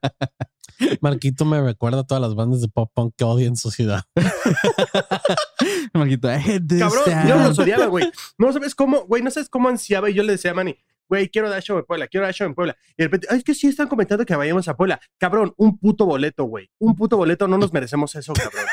Marquito 1.02 1.44
me 1.44 1.60
recuerda 1.60 2.02
a 2.02 2.04
todas 2.04 2.22
las 2.22 2.36
bandas 2.36 2.62
de 2.62 2.68
pop 2.68 2.92
punk 2.94 3.16
que 3.18 3.24
odian 3.24 3.56
su 3.56 3.72
ciudad. 3.72 4.04
Marquito, 5.94 6.28
cabrón, 6.28 7.28
yo 7.28 7.36
los 7.36 7.58
odiaba, 7.58 7.88
güey. 7.88 8.12
No 8.38 8.54
sabes 8.54 8.76
cómo, 8.76 9.06
güey, 9.06 9.24
no 9.24 9.32
sabes 9.32 9.50
cómo 9.50 9.70
ansiaba 9.70 10.10
y 10.10 10.14
yo 10.14 10.22
le 10.22 10.34
decía 10.34 10.52
a 10.52 10.54
Manny, 10.54 10.78
güey, 11.10 11.30
quiero 11.30 11.50
dar 11.50 11.62
show 11.62 11.78
en 11.78 11.86
Puebla, 11.86 12.08
quiero 12.08 12.26
dar 12.26 12.34
show 12.34 12.48
en 12.48 12.56
Puebla. 12.56 12.78
Y 12.92 13.04
de 13.04 13.04
repente, 13.06 13.28
Ay, 13.30 13.38
es 13.38 13.44
que 13.44 13.54
sí 13.54 13.68
están 13.68 13.88
comentando 13.88 14.26
que 14.26 14.36
vayamos 14.36 14.68
a 14.68 14.76
Puebla. 14.76 15.00
Cabrón, 15.18 15.54
un 15.58 15.78
puto 15.78 16.06
boleto, 16.06 16.46
güey. 16.46 16.70
Un 16.80 16.96
puto 16.96 17.18
boleto, 17.18 17.48
no 17.48 17.58
nos 17.58 17.74
merecemos 17.74 18.16
eso, 18.16 18.34
cabrón. 18.34 18.66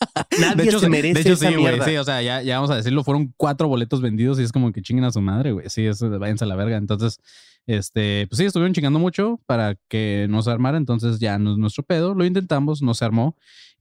Nadie 0.40 0.72
se 0.78 0.88
merece 0.88 1.14
de 1.14 1.20
hecho, 1.20 1.32
esa 1.34 1.48
sí, 1.48 1.56
mierda. 1.56 1.84
sí, 1.84 1.96
o 1.96 2.04
sea, 2.04 2.20
ya, 2.20 2.42
ya, 2.42 2.56
vamos 2.56 2.70
a 2.70 2.76
decirlo, 2.76 3.04
fueron 3.04 3.32
cuatro 3.36 3.68
boletos 3.68 4.00
vendidos 4.00 4.38
y 4.40 4.42
es 4.42 4.52
como 4.52 4.72
que 4.72 4.82
chinguen 4.82 5.04
a 5.04 5.12
su 5.12 5.20
madre, 5.20 5.52
güey. 5.52 5.68
Sí, 5.70 5.86
eso, 5.86 6.10
váyanse 6.18 6.44
a 6.44 6.48
la 6.48 6.56
verga. 6.56 6.76
Entonces, 6.76 7.20
este, 7.66 8.26
pues 8.28 8.38
sí, 8.38 8.44
estuvieron 8.44 8.74
chingando 8.74 8.98
mucho 8.98 9.40
para 9.46 9.76
que 9.88 10.26
no 10.28 10.42
se 10.42 10.50
armara, 10.50 10.76
entonces 10.76 11.18
ya 11.18 11.38
no 11.38 11.52
es 11.52 11.58
nuestro 11.58 11.82
pedo. 11.82 12.14
Lo 12.14 12.24
intentamos, 12.24 12.82
no 12.82 12.94
se 12.94 13.04
armó. 13.04 13.36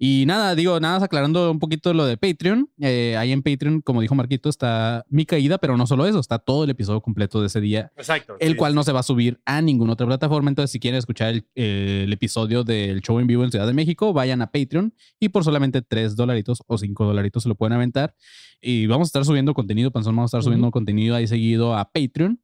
Y 0.06 0.26
nada, 0.26 0.56
digo, 0.56 0.80
nada, 0.80 1.06
aclarando 1.06 1.52
un 1.52 1.60
poquito 1.60 1.94
lo 1.94 2.06
de 2.06 2.18
Patreon. 2.18 2.70
Eh, 2.82 3.16
ahí 3.18 3.32
en 3.32 3.42
Patreon, 3.42 3.82
como 3.82 4.02
dijo 4.02 4.16
Marquito, 4.16 4.50
está 4.50 5.06
mi 5.08 5.26
caída, 5.26 5.60
pero 5.60 5.78
no 5.78 5.88
solo 5.88 6.06
eso, 6.06 6.20
está 6.20 6.40
todo 6.40 6.64
el 6.64 6.72
episodio 6.72 7.02
completo 7.02 7.40
de 7.40 7.48
ese 7.48 7.62
día. 7.62 7.92
Exacto. 7.96 8.36
El 8.40 8.58
cual 8.58 8.76
no 8.76 8.84
se 8.84 8.92
va 8.92 9.02
a 9.02 9.04
subir 9.04 9.40
a 9.46 9.62
ninguna 9.62 9.94
otra 9.94 10.08
plataforma. 10.08 10.50
Entonces, 10.50 10.72
si 10.72 10.80
quieren 10.80 10.98
escuchar 10.98 11.44
el, 11.56 12.14
episodio 12.14 12.64
del 12.64 13.02
show 13.02 13.20
en 13.20 13.28
vivo 13.28 13.44
en 13.44 13.52
Ciudad 13.52 13.68
de 13.68 13.74
México, 13.74 14.14
vayan 14.14 14.42
a 14.42 14.52
Patreon 14.52 14.94
y 15.20 15.30
por 15.30 15.44
solamente 15.44 15.82
3 15.82 16.16
dolaritos 16.16 16.64
o 16.68 16.78
5 16.78 17.06
dolaritos 17.06 17.44
se 17.44 17.50
lo 17.50 17.56
pueden 17.56 17.74
aventar. 17.74 18.16
Y 18.62 18.88
vamos 18.88 19.08
a 19.08 19.10
estar 19.10 19.26
subiendo 19.26 19.54
contenido, 19.54 19.92
Panzón, 19.92 20.16
vamos 20.16 20.34
a 20.34 20.38
estar 20.38 20.44
subiendo 20.44 20.70
contenido 20.72 21.16
ahí 21.16 21.28
seguido 21.28 21.78
a 21.78 21.92
Patreon. 21.92 22.40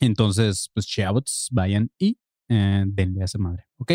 Entonces, 0.00 0.70
pues 0.72 0.86
chavos, 0.86 1.48
vayan 1.52 1.90
y 1.98 2.18
eh, 2.48 2.84
denle 2.86 3.22
a 3.22 3.24
esa 3.24 3.38
madre, 3.38 3.64
¿ok? 3.78 3.92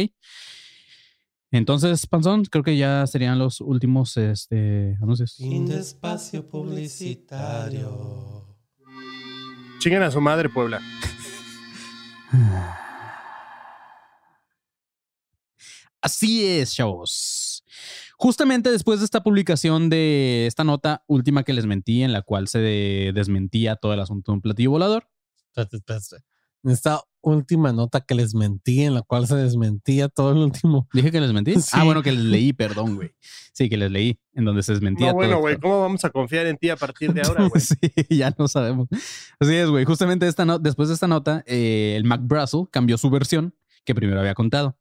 Entonces, 1.52 2.06
Panzón, 2.06 2.46
creo 2.46 2.64
que 2.64 2.78
ya 2.78 3.08
serían 3.08 3.40
los 3.40 3.60
últimos 3.60 4.16
este, 4.18 4.96
anuncios. 5.02 5.36
Fin 5.36 5.66
de 5.66 5.80
espacio 5.80 6.48
publicitario. 6.48 8.56
Chinguen 9.80 10.04
a 10.04 10.12
su 10.12 10.22
madre, 10.22 10.50
Puebla. 10.50 10.80
Así 16.02 16.46
es, 16.46 16.76
chavos. 16.76 17.66
Justamente 18.18 18.72
después 18.72 19.00
de 19.00 19.06
esta 19.06 19.24
publicación 19.24 19.90
de 19.90 20.46
esta 20.46 20.64
nota 20.64 21.04
última 21.08 21.44
que 21.44 21.54
les 21.54 21.66
mentí, 21.66 22.04
en 22.04 22.14
la 22.14 22.22
cual 22.22 22.48
se 22.48 22.60
desmentía 23.14 23.76
todo 23.76 23.94
el 23.94 24.02
asunto 24.02 24.32
de 24.32 24.36
un 24.36 24.42
platillo 24.42 24.72
volador, 24.72 25.10
en 26.64 26.72
esta 26.72 27.02
última 27.22 27.74
nota 27.74 28.02
que 28.02 28.16
les 28.16 28.34
mentí, 28.34 28.84
en 28.84 28.94
la 28.94 29.02
cual 29.02 29.28
se 29.28 29.36
desmentía 29.36 30.10
todo 30.10 30.32
el 30.32 30.38
último. 30.38 30.88
Dije 30.94 31.12
que 31.12 31.20
les 31.20 31.34
mentí. 31.34 31.54
Ah, 31.74 31.84
bueno, 31.84 32.02
que 32.02 32.12
les 32.12 32.24
leí, 32.24 32.54
perdón, 32.54 32.96
güey. 32.96 33.12
Sí, 33.54 33.70
que 33.70 33.78
les 33.78 33.92
leí, 33.92 34.20
en 34.34 34.46
donde 34.46 34.64
se 34.64 34.74
desmentía. 34.74 35.08
No, 35.08 35.16
bueno, 35.16 35.40
güey, 35.40 35.58
¿cómo 35.58 35.82
vamos 35.82 36.04
a 36.06 36.10
confiar 36.10 36.48
en 36.48 36.58
ti 36.58 36.70
a 36.70 36.76
partir 36.76 37.14
de 37.14 37.22
ahora, 37.22 37.48
güey? 37.50 37.62
sí, 37.62 37.76
ya 38.10 38.34
no 38.38 38.48
sabemos. 38.48 38.88
Así 39.40 39.56
es, 39.56 39.70
güey. 39.70 39.86
Justamente 39.86 40.28
esta 40.28 40.46
después 40.60 40.90
de 40.90 40.96
esta 40.96 41.08
nota, 41.08 41.44
eh, 41.46 41.94
el 41.96 42.04
Mac 42.04 42.22
Brassel 42.24 42.68
cambió 42.72 42.98
su 42.98 43.10
versión 43.10 43.56
que 43.86 43.96
primero 43.96 44.20
había 44.20 44.34
contado. 44.34 44.78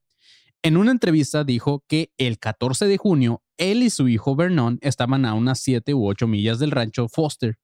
En 0.62 0.76
una 0.76 0.90
entrevista 0.90 1.44
dijo 1.44 1.84
que 1.86 2.12
el 2.18 2.38
14 2.38 2.86
de 2.86 2.96
junio, 2.96 3.42
él 3.58 3.82
y 3.82 3.90
su 3.90 4.08
hijo 4.08 4.34
Vernon 4.34 4.78
estaban 4.82 5.24
a 5.24 5.34
unas 5.34 5.60
7 5.60 5.94
u 5.94 6.06
8 6.06 6.26
millas 6.26 6.58
del 6.58 6.72
rancho 6.72 7.08
Foster 7.08 7.58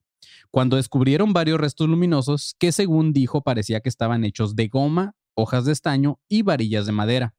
cuando 0.51 0.77
descubrieron 0.77 1.33
varios 1.33 1.59
restos 1.59 1.87
luminosos 1.87 2.55
que 2.59 2.71
según 2.71 3.13
dijo 3.13 3.41
parecía 3.41 3.79
que 3.79 3.89
estaban 3.89 4.23
hechos 4.23 4.55
de 4.55 4.67
goma, 4.67 5.15
hojas 5.33 5.65
de 5.65 5.73
estaño 5.73 6.19
y 6.27 6.41
varillas 6.41 6.85
de 6.85 6.91
madera. 6.91 7.35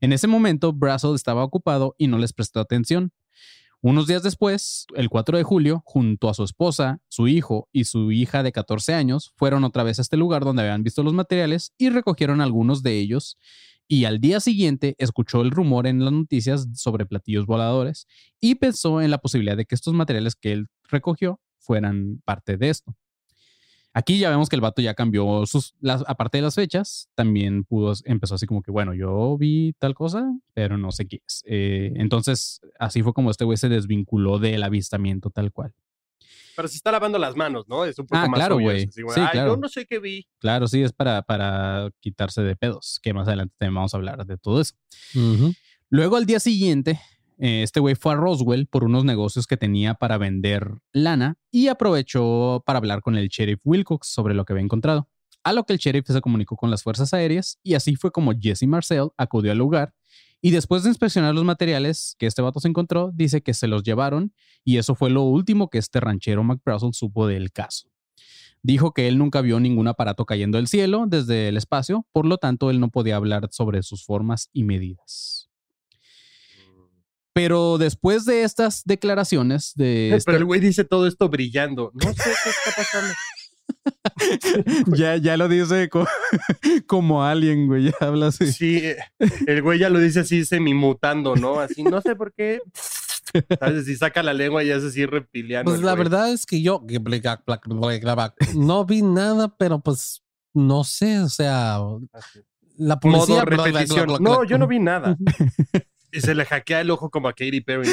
En 0.00 0.12
ese 0.12 0.26
momento, 0.26 0.72
Brassel 0.72 1.14
estaba 1.14 1.44
ocupado 1.44 1.94
y 1.98 2.08
no 2.08 2.18
les 2.18 2.32
prestó 2.32 2.60
atención. 2.60 3.12
Unos 3.80 4.06
días 4.06 4.22
después, 4.22 4.86
el 4.96 5.10
4 5.10 5.36
de 5.36 5.44
julio, 5.44 5.82
junto 5.84 6.30
a 6.30 6.34
su 6.34 6.42
esposa, 6.42 7.00
su 7.08 7.28
hijo 7.28 7.68
y 7.70 7.84
su 7.84 8.12
hija 8.12 8.42
de 8.42 8.50
14 8.50 8.94
años, 8.94 9.32
fueron 9.36 9.62
otra 9.62 9.82
vez 9.82 9.98
a 9.98 10.02
este 10.02 10.16
lugar 10.16 10.42
donde 10.42 10.62
habían 10.62 10.82
visto 10.82 11.02
los 11.02 11.12
materiales 11.12 11.74
y 11.76 11.90
recogieron 11.90 12.40
algunos 12.40 12.82
de 12.82 12.98
ellos. 12.98 13.36
Y 13.86 14.06
al 14.06 14.20
día 14.20 14.40
siguiente 14.40 14.94
escuchó 14.98 15.42
el 15.42 15.50
rumor 15.50 15.86
en 15.86 16.02
las 16.02 16.14
noticias 16.14 16.66
sobre 16.74 17.04
platillos 17.04 17.44
voladores 17.44 18.06
y 18.40 18.54
pensó 18.54 19.02
en 19.02 19.10
la 19.10 19.18
posibilidad 19.18 19.56
de 19.56 19.66
que 19.66 19.74
estos 19.74 19.92
materiales 19.92 20.34
que 20.34 20.52
él 20.52 20.68
recogió 20.88 21.40
fueran 21.64 22.20
parte 22.24 22.56
de 22.56 22.70
esto. 22.70 22.94
Aquí 23.96 24.18
ya 24.18 24.28
vemos 24.28 24.48
que 24.48 24.56
el 24.56 24.60
vato 24.60 24.82
ya 24.82 24.94
cambió 24.94 25.46
sus, 25.46 25.76
las, 25.80 26.02
aparte 26.08 26.38
de 26.38 26.42
las 26.42 26.56
fechas, 26.56 27.08
también 27.14 27.62
pudo, 27.62 27.92
empezó 28.04 28.34
así 28.34 28.44
como 28.44 28.60
que, 28.60 28.72
bueno, 28.72 28.92
yo 28.92 29.38
vi 29.38 29.72
tal 29.78 29.94
cosa, 29.94 30.36
pero 30.52 30.76
no 30.76 30.90
sé 30.90 31.06
qué 31.06 31.22
es. 31.24 31.44
Eh, 31.46 31.92
entonces, 31.94 32.60
así 32.80 33.02
fue 33.02 33.12
como 33.12 33.30
este 33.30 33.44
güey 33.44 33.56
se 33.56 33.68
desvinculó 33.68 34.40
del 34.40 34.64
avistamiento 34.64 35.30
tal 35.30 35.52
cual. 35.52 35.72
Pero 36.56 36.66
se 36.66 36.76
está 36.76 36.90
lavando 36.90 37.18
las 37.18 37.36
manos, 37.36 37.68
¿no? 37.68 37.84
Es 37.84 37.96
un 37.98 38.06
poco 38.06 38.20
ah, 38.20 38.28
más 38.28 38.38
claro, 38.38 38.58
güey. 38.58 38.88
Sí, 38.90 39.02
claro. 39.30 39.54
Yo 39.54 39.56
no 39.58 39.68
sé 39.68 39.86
qué 39.86 40.00
vi. 40.00 40.26
Claro, 40.38 40.66
sí, 40.66 40.82
es 40.82 40.92
para, 40.92 41.22
para 41.22 41.90
quitarse 42.00 42.42
de 42.42 42.56
pedos, 42.56 42.98
que 43.00 43.14
más 43.14 43.28
adelante 43.28 43.54
también 43.58 43.76
vamos 43.76 43.94
a 43.94 43.96
hablar 43.96 44.26
de 44.26 44.36
todo 44.36 44.60
eso. 44.60 44.74
Luego, 45.88 46.16
al 46.16 46.26
día 46.26 46.40
siguiente, 46.40 47.00
eh, 47.38 47.62
este 47.62 47.80
güey 47.80 47.94
fue 47.94 48.12
a 48.12 48.16
Roswell 48.16 48.66
por 48.66 48.84
unos 48.84 49.04
negocios 49.04 49.46
que 49.46 49.56
tenía 49.56 49.94
para 49.94 50.18
vender 50.18 50.72
lana 50.92 51.36
y 51.50 51.68
aprovechó 51.68 52.62
para 52.64 52.78
hablar 52.78 53.00
con 53.00 53.16
el 53.16 53.28
sheriff 53.28 53.60
Wilcox 53.64 54.08
sobre 54.08 54.34
lo 54.34 54.44
que 54.44 54.52
había 54.52 54.64
encontrado. 54.64 55.08
A 55.42 55.52
lo 55.52 55.64
que 55.64 55.74
el 55.74 55.78
sheriff 55.78 56.06
se 56.06 56.20
comunicó 56.20 56.56
con 56.56 56.70
las 56.70 56.82
fuerzas 56.82 57.12
aéreas 57.12 57.58
y 57.62 57.74
así 57.74 57.96
fue 57.96 58.10
como 58.10 58.32
Jesse 58.38 58.66
Marcel 58.66 59.10
acudió 59.16 59.52
al 59.52 59.58
lugar 59.58 59.94
y 60.46 60.50
después 60.50 60.82
de 60.82 60.90
inspeccionar 60.90 61.34
los 61.34 61.44
materiales 61.44 62.16
que 62.18 62.26
este 62.26 62.42
vato 62.42 62.60
se 62.60 62.68
encontró, 62.68 63.10
dice 63.14 63.42
que 63.42 63.54
se 63.54 63.66
los 63.66 63.82
llevaron 63.82 64.34
y 64.62 64.76
eso 64.76 64.94
fue 64.94 65.08
lo 65.08 65.22
último 65.22 65.70
que 65.70 65.78
este 65.78 66.00
ranchero 66.00 66.44
McBrazel 66.44 66.92
supo 66.92 67.26
del 67.26 67.50
caso. 67.50 67.88
Dijo 68.62 68.92
que 68.92 69.08
él 69.08 69.16
nunca 69.16 69.40
vio 69.40 69.58
ningún 69.58 69.88
aparato 69.88 70.26
cayendo 70.26 70.58
del 70.58 70.68
cielo 70.68 71.06
desde 71.08 71.48
el 71.48 71.56
espacio, 71.56 72.06
por 72.12 72.26
lo 72.26 72.36
tanto 72.36 72.70
él 72.70 72.78
no 72.78 72.90
podía 72.90 73.16
hablar 73.16 73.48
sobre 73.52 73.82
sus 73.82 74.04
formas 74.04 74.50
y 74.52 74.64
medidas. 74.64 75.48
Pero 77.34 77.78
después 77.78 78.24
de 78.24 78.44
estas 78.44 78.84
declaraciones 78.84 79.72
de... 79.74 80.06
Pero 80.10 80.16
este 80.16 80.36
el 80.36 80.44
güey 80.44 80.60
dice 80.60 80.84
todo 80.84 81.06
esto 81.06 81.28
brillando. 81.28 81.90
No 81.94 82.12
sé 82.12 82.30
qué 82.44 82.50
está 82.50 82.72
pasando. 82.76 83.14
ya, 84.96 85.16
ya 85.16 85.36
lo 85.36 85.48
dice 85.48 85.90
como, 86.86 87.24
alguien, 87.24 87.66
güey, 87.66 87.84
ya 87.84 88.06
habla 88.06 88.28
así. 88.28 88.52
Sí, 88.52 88.82
el 89.46 89.62
güey 89.62 89.78
ya 89.78 89.90
lo 89.90 89.98
dice 89.98 90.20
así 90.20 90.44
semimutando, 90.44 91.36
¿no? 91.36 91.60
Así, 91.60 91.82
no 91.82 92.00
sé 92.00 92.14
por 92.14 92.32
qué. 92.32 92.60
¿Sabes? 93.58 93.86
Si 93.86 93.96
saca 93.96 94.22
la 94.22 94.32
lengua 94.32 94.62
y 94.62 94.70
es 94.70 94.84
así 94.84 95.04
reptiliano. 95.04 95.64
Pues 95.64 95.80
la 95.80 95.94
verdad 95.94 96.30
es 96.30 96.46
que 96.46 96.62
yo 96.62 96.84
no 98.54 98.84
vi 98.84 99.02
nada, 99.02 99.56
pero 99.56 99.80
pues 99.80 100.22
no 100.52 100.84
sé, 100.84 101.18
o 101.18 101.28
sea, 101.28 101.80
la 102.76 103.00
policía. 103.00 103.34
Modo 103.34 103.44
repetición. 103.44 104.22
No, 104.22 104.44
yo 104.44 104.56
no 104.56 104.68
vi 104.68 104.78
nada. 104.78 105.16
y 106.14 106.20
se 106.20 106.34
le 106.34 106.44
hackea 106.44 106.80
el 106.80 106.90
ojo 106.90 107.10
como 107.10 107.28
a 107.28 107.32
Katy 107.32 107.60
Perry. 107.60 107.88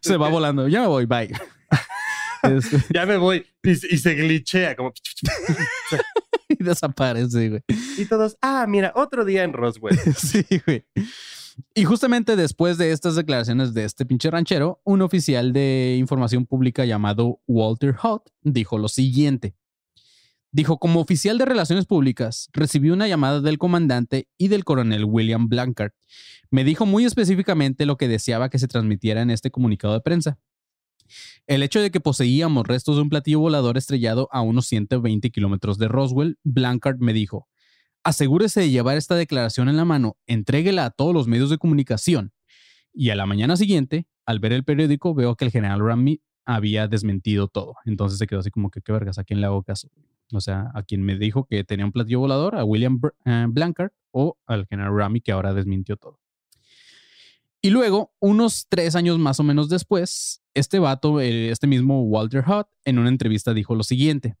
se 0.00 0.16
va 0.16 0.28
volando. 0.28 0.68
Ya 0.68 0.82
me 0.82 0.86
voy, 0.86 1.06
bye. 1.06 1.32
Este. 2.40 2.78
ya 2.94 3.04
me 3.04 3.16
voy. 3.16 3.44
Y, 3.64 3.74
se 3.74 4.14
glitchea 4.14 4.76
como. 4.76 4.92
y 6.48 6.62
desaparece, 6.62 7.48
güey. 7.48 7.62
Y 7.96 8.04
todos, 8.04 8.36
ah, 8.40 8.64
mira, 8.68 8.92
otro 8.94 9.24
día 9.24 9.42
en 9.42 9.52
Roswell. 9.52 9.98
sí, 10.16 10.44
güey. 10.64 10.84
Y 11.74 11.84
justamente 11.84 12.36
después 12.36 12.78
de 12.78 12.92
estas 12.92 13.16
declaraciones 13.16 13.74
de 13.74 13.84
este 13.84 14.06
pinche 14.06 14.30
ranchero, 14.30 14.80
un 14.84 15.02
oficial 15.02 15.52
de 15.52 15.96
información 15.98 16.46
pública 16.46 16.84
llamado 16.84 17.40
Walter 17.48 17.96
Hutt 18.00 18.30
dijo 18.42 18.78
lo 18.78 18.86
siguiente. 18.86 19.56
Dijo, 20.50 20.78
como 20.78 21.00
oficial 21.00 21.36
de 21.36 21.44
relaciones 21.44 21.84
públicas, 21.84 22.48
recibí 22.52 22.90
una 22.90 23.06
llamada 23.06 23.40
del 23.40 23.58
comandante 23.58 24.28
y 24.38 24.48
del 24.48 24.64
coronel 24.64 25.04
William 25.04 25.48
Blancard. 25.48 25.92
Me 26.50 26.64
dijo 26.64 26.86
muy 26.86 27.04
específicamente 27.04 27.84
lo 27.84 27.98
que 27.98 28.08
deseaba 28.08 28.48
que 28.48 28.58
se 28.58 28.68
transmitiera 28.68 29.20
en 29.20 29.30
este 29.30 29.50
comunicado 29.50 29.92
de 29.92 30.00
prensa. 30.00 30.38
El 31.46 31.62
hecho 31.62 31.80
de 31.80 31.90
que 31.90 32.00
poseíamos 32.00 32.66
restos 32.66 32.96
de 32.96 33.02
un 33.02 33.08
platillo 33.08 33.40
volador 33.40 33.76
estrellado 33.76 34.28
a 34.32 34.40
unos 34.40 34.66
120 34.66 35.30
kilómetros 35.30 35.78
de 35.78 35.88
Roswell, 35.88 36.38
Blancard 36.44 36.98
me 36.98 37.12
dijo, 37.12 37.48
asegúrese 38.02 38.60
de 38.60 38.70
llevar 38.70 38.96
esta 38.96 39.14
declaración 39.16 39.68
en 39.68 39.76
la 39.76 39.84
mano, 39.84 40.16
entréguela 40.26 40.86
a 40.86 40.90
todos 40.90 41.12
los 41.12 41.26
medios 41.26 41.50
de 41.50 41.58
comunicación. 41.58 42.32
Y 42.92 43.10
a 43.10 43.16
la 43.16 43.26
mañana 43.26 43.56
siguiente, 43.56 44.06
al 44.24 44.40
ver 44.40 44.52
el 44.52 44.64
periódico, 44.64 45.14
veo 45.14 45.36
que 45.36 45.44
el 45.44 45.50
general 45.50 45.80
Rami 45.80 46.22
había 46.44 46.88
desmentido 46.88 47.48
todo. 47.48 47.74
Entonces 47.84 48.18
se 48.18 48.26
quedó 48.26 48.40
así 48.40 48.50
como 48.50 48.70
que, 48.70 48.80
¿qué 48.80 48.92
vergas? 48.92 49.18
¿A 49.18 49.24
quién 49.24 49.40
le 49.40 49.46
hago 49.46 49.62
caso? 49.62 49.90
O 50.32 50.40
sea, 50.40 50.70
a 50.74 50.82
quien 50.82 51.02
me 51.02 51.16
dijo 51.16 51.46
que 51.46 51.64
tenía 51.64 51.86
un 51.86 51.92
platillo 51.92 52.20
volador, 52.20 52.56
a 52.56 52.64
William 52.64 53.00
eh, 53.24 53.46
Blancard 53.48 53.92
o 54.10 54.36
al 54.46 54.66
general 54.66 54.94
Rami, 54.94 55.20
que 55.20 55.32
ahora 55.32 55.54
desmintió 55.54 55.96
todo. 55.96 56.20
Y 57.60 57.70
luego, 57.70 58.12
unos 58.20 58.66
tres 58.68 58.94
años 58.94 59.18
más 59.18 59.40
o 59.40 59.42
menos 59.42 59.68
después, 59.68 60.42
este 60.54 60.78
vato, 60.78 61.20
eh, 61.20 61.50
este 61.50 61.66
mismo 61.66 62.02
Walter 62.02 62.44
Hutt, 62.46 62.68
en 62.84 62.98
una 62.98 63.08
entrevista 63.08 63.52
dijo 63.52 63.74
lo 63.74 63.82
siguiente. 63.82 64.36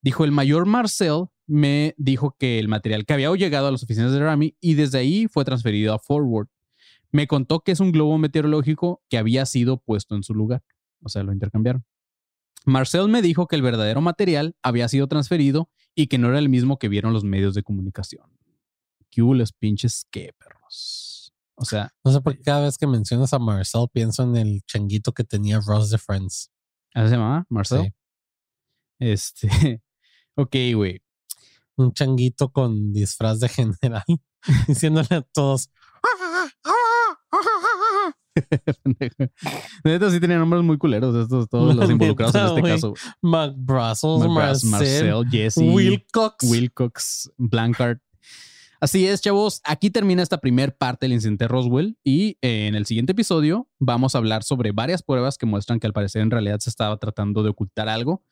Dijo, 0.00 0.24
el 0.24 0.32
mayor 0.32 0.66
Marcel 0.66 1.26
me 1.46 1.94
dijo 1.98 2.34
que 2.38 2.58
el 2.58 2.68
material 2.68 3.04
que 3.04 3.12
había 3.12 3.34
llegado 3.34 3.66
a 3.66 3.70
las 3.70 3.82
oficinas 3.82 4.12
de 4.12 4.20
Rami 4.20 4.56
y 4.60 4.74
desde 4.74 4.98
ahí 4.98 5.26
fue 5.28 5.44
transferido 5.44 5.92
a 5.92 5.98
Forward. 5.98 6.48
Me 7.10 7.26
contó 7.26 7.60
que 7.60 7.72
es 7.72 7.80
un 7.80 7.92
globo 7.92 8.16
meteorológico 8.16 9.02
que 9.10 9.18
había 9.18 9.44
sido 9.44 9.76
puesto 9.76 10.16
en 10.16 10.22
su 10.22 10.34
lugar. 10.34 10.62
O 11.02 11.08
sea, 11.08 11.22
lo 11.22 11.32
intercambiaron. 11.32 11.84
Marcel 12.64 13.08
me 13.08 13.22
dijo 13.22 13.46
que 13.46 13.56
el 13.56 13.62
verdadero 13.62 14.00
material 14.00 14.56
había 14.62 14.88
sido 14.88 15.06
transferido 15.08 15.70
y 15.94 16.06
que 16.06 16.18
no 16.18 16.28
era 16.28 16.38
el 16.38 16.48
mismo 16.48 16.78
que 16.78 16.88
vieron 16.88 17.12
los 17.12 17.24
medios 17.24 17.54
de 17.54 17.62
comunicación. 17.62 18.26
¿Qué 19.10 19.22
los 19.22 19.52
pinches 19.52 20.06
qué, 20.10 20.32
perros? 20.38 21.32
O 21.54 21.64
sea. 21.64 21.92
No 22.04 22.12
sé 22.12 22.20
por 22.20 22.36
qué 22.36 22.42
cada 22.42 22.64
vez 22.64 22.78
que 22.78 22.86
mencionas 22.86 23.32
a 23.32 23.38
Marcel 23.38 23.86
pienso 23.92 24.22
en 24.22 24.36
el 24.36 24.62
changuito 24.66 25.12
que 25.12 25.24
tenía 25.24 25.60
Ross 25.60 25.90
de 25.90 25.98
Friends. 25.98 26.50
¿Así 26.94 27.08
se 27.08 27.16
llamaba? 27.16 27.46
Marcel. 27.48 27.92
Este. 28.98 29.48
ok, 30.36 30.56
güey 30.74 31.02
un 31.76 31.92
changuito 31.92 32.50
con 32.50 32.92
disfraz 32.92 33.40
de 33.40 33.48
general, 33.48 34.04
diciéndole 34.68 35.08
a 35.10 35.22
todos. 35.22 35.70
Neta, 39.84 40.10
sí 40.10 40.20
tenían 40.20 40.40
nombres 40.40 40.62
muy 40.62 40.78
culeros 40.78 41.14
estos, 41.14 41.48
todos 41.48 41.74
los 41.74 41.90
involucrados 41.90 42.34
en 42.34 42.46
este 42.46 42.62
caso. 42.62 42.94
Marcel, 44.28 44.70
Marcel, 44.70 45.24
Jesse, 45.30 45.58
Wilcox, 45.58 46.44
Wilcox, 46.50 47.32
Blancard, 47.36 47.98
Así 48.82 49.06
es, 49.06 49.20
chavos. 49.20 49.60
Aquí 49.62 49.90
termina 49.90 50.24
esta 50.24 50.38
primera 50.38 50.74
parte 50.76 51.06
del 51.06 51.12
incidente 51.12 51.46
Roswell 51.46 51.96
y 52.02 52.36
eh, 52.42 52.66
en 52.66 52.74
el 52.74 52.84
siguiente 52.84 53.12
episodio 53.12 53.68
vamos 53.78 54.16
a 54.16 54.18
hablar 54.18 54.42
sobre 54.42 54.72
varias 54.72 55.04
pruebas 55.04 55.38
que 55.38 55.46
muestran 55.46 55.78
que 55.78 55.86
al 55.86 55.92
parecer 55.92 56.20
en 56.20 56.32
realidad 56.32 56.58
se 56.58 56.68
estaba 56.68 56.96
tratando 56.96 57.44
de 57.44 57.50
ocultar 57.50 57.88
algo, 57.88 58.24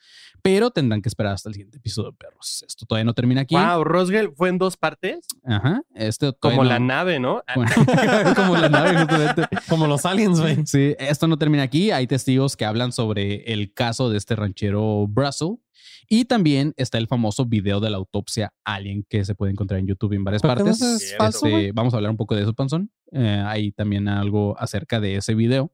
pero 0.43 0.73
tendrán 0.73 1.03
que 1.03 1.09
esperar 1.09 1.35
hasta 1.35 1.51
el 1.51 1.55
siguiente 1.55 1.79
episodio, 1.79 2.13
perros. 2.15 2.65
Esto 2.67 2.85
todavía 2.85 3.05
no 3.05 3.15
termina 3.15 3.43
aquí. 3.43 3.55
Wow, 3.55 3.85
Roswell 3.85 4.33
fue 4.35 4.49
en 4.49 4.59
dos 4.59 4.77
partes. 4.77 5.21
Ajá. 5.45 5.83
Este 5.95 6.33
Como 6.33 6.65
la 6.65 6.81
nave, 6.81 7.21
¿no? 7.21 7.45
Como 8.35 8.57
la 8.57 8.69
nave, 8.69 8.99
justamente. 9.03 9.49
Como 9.69 9.87
los 9.87 10.05
aliens, 10.05 10.41
güey. 10.41 10.67
Sí, 10.67 10.97
esto 10.99 11.29
no 11.29 11.39
termina 11.39 11.63
aquí. 11.63 11.93
Hay 11.93 12.09
testigos 12.09 12.57
que 12.57 12.65
hablan 12.65 12.91
sobre 12.91 13.45
el 13.53 13.73
caso 13.73 14.11
de 14.11 14.19
este 14.19 14.35
ranchero 14.35 15.07
Brussel 15.07 15.59
y 16.13 16.25
también 16.25 16.75
está 16.77 16.99
el 16.99 17.07
famoso 17.07 17.47
video 17.47 17.79
de 17.79 17.89
la 17.89 17.97
autopsia 17.97 18.53
alien 18.65 19.07
que 19.09 19.25
se 19.25 19.37
puede 19.37 19.53
encontrar 19.53 19.79
en 19.79 19.87
YouTube 19.87 20.13
en 20.15 20.25
varias 20.25 20.43
partes. 20.43 20.83
Este, 20.83 21.71
vamos 21.71 21.95
a 21.95 21.99
hablar 21.99 22.11
un 22.11 22.17
poco 22.17 22.35
de 22.35 22.43
eso, 22.43 22.53
Panzón. 22.53 22.91
Eh, 23.13 23.43
hay 23.47 23.71
también 23.71 24.09
algo 24.09 24.59
acerca 24.59 24.99
de 24.99 25.15
ese 25.15 25.37
video. 25.37 25.73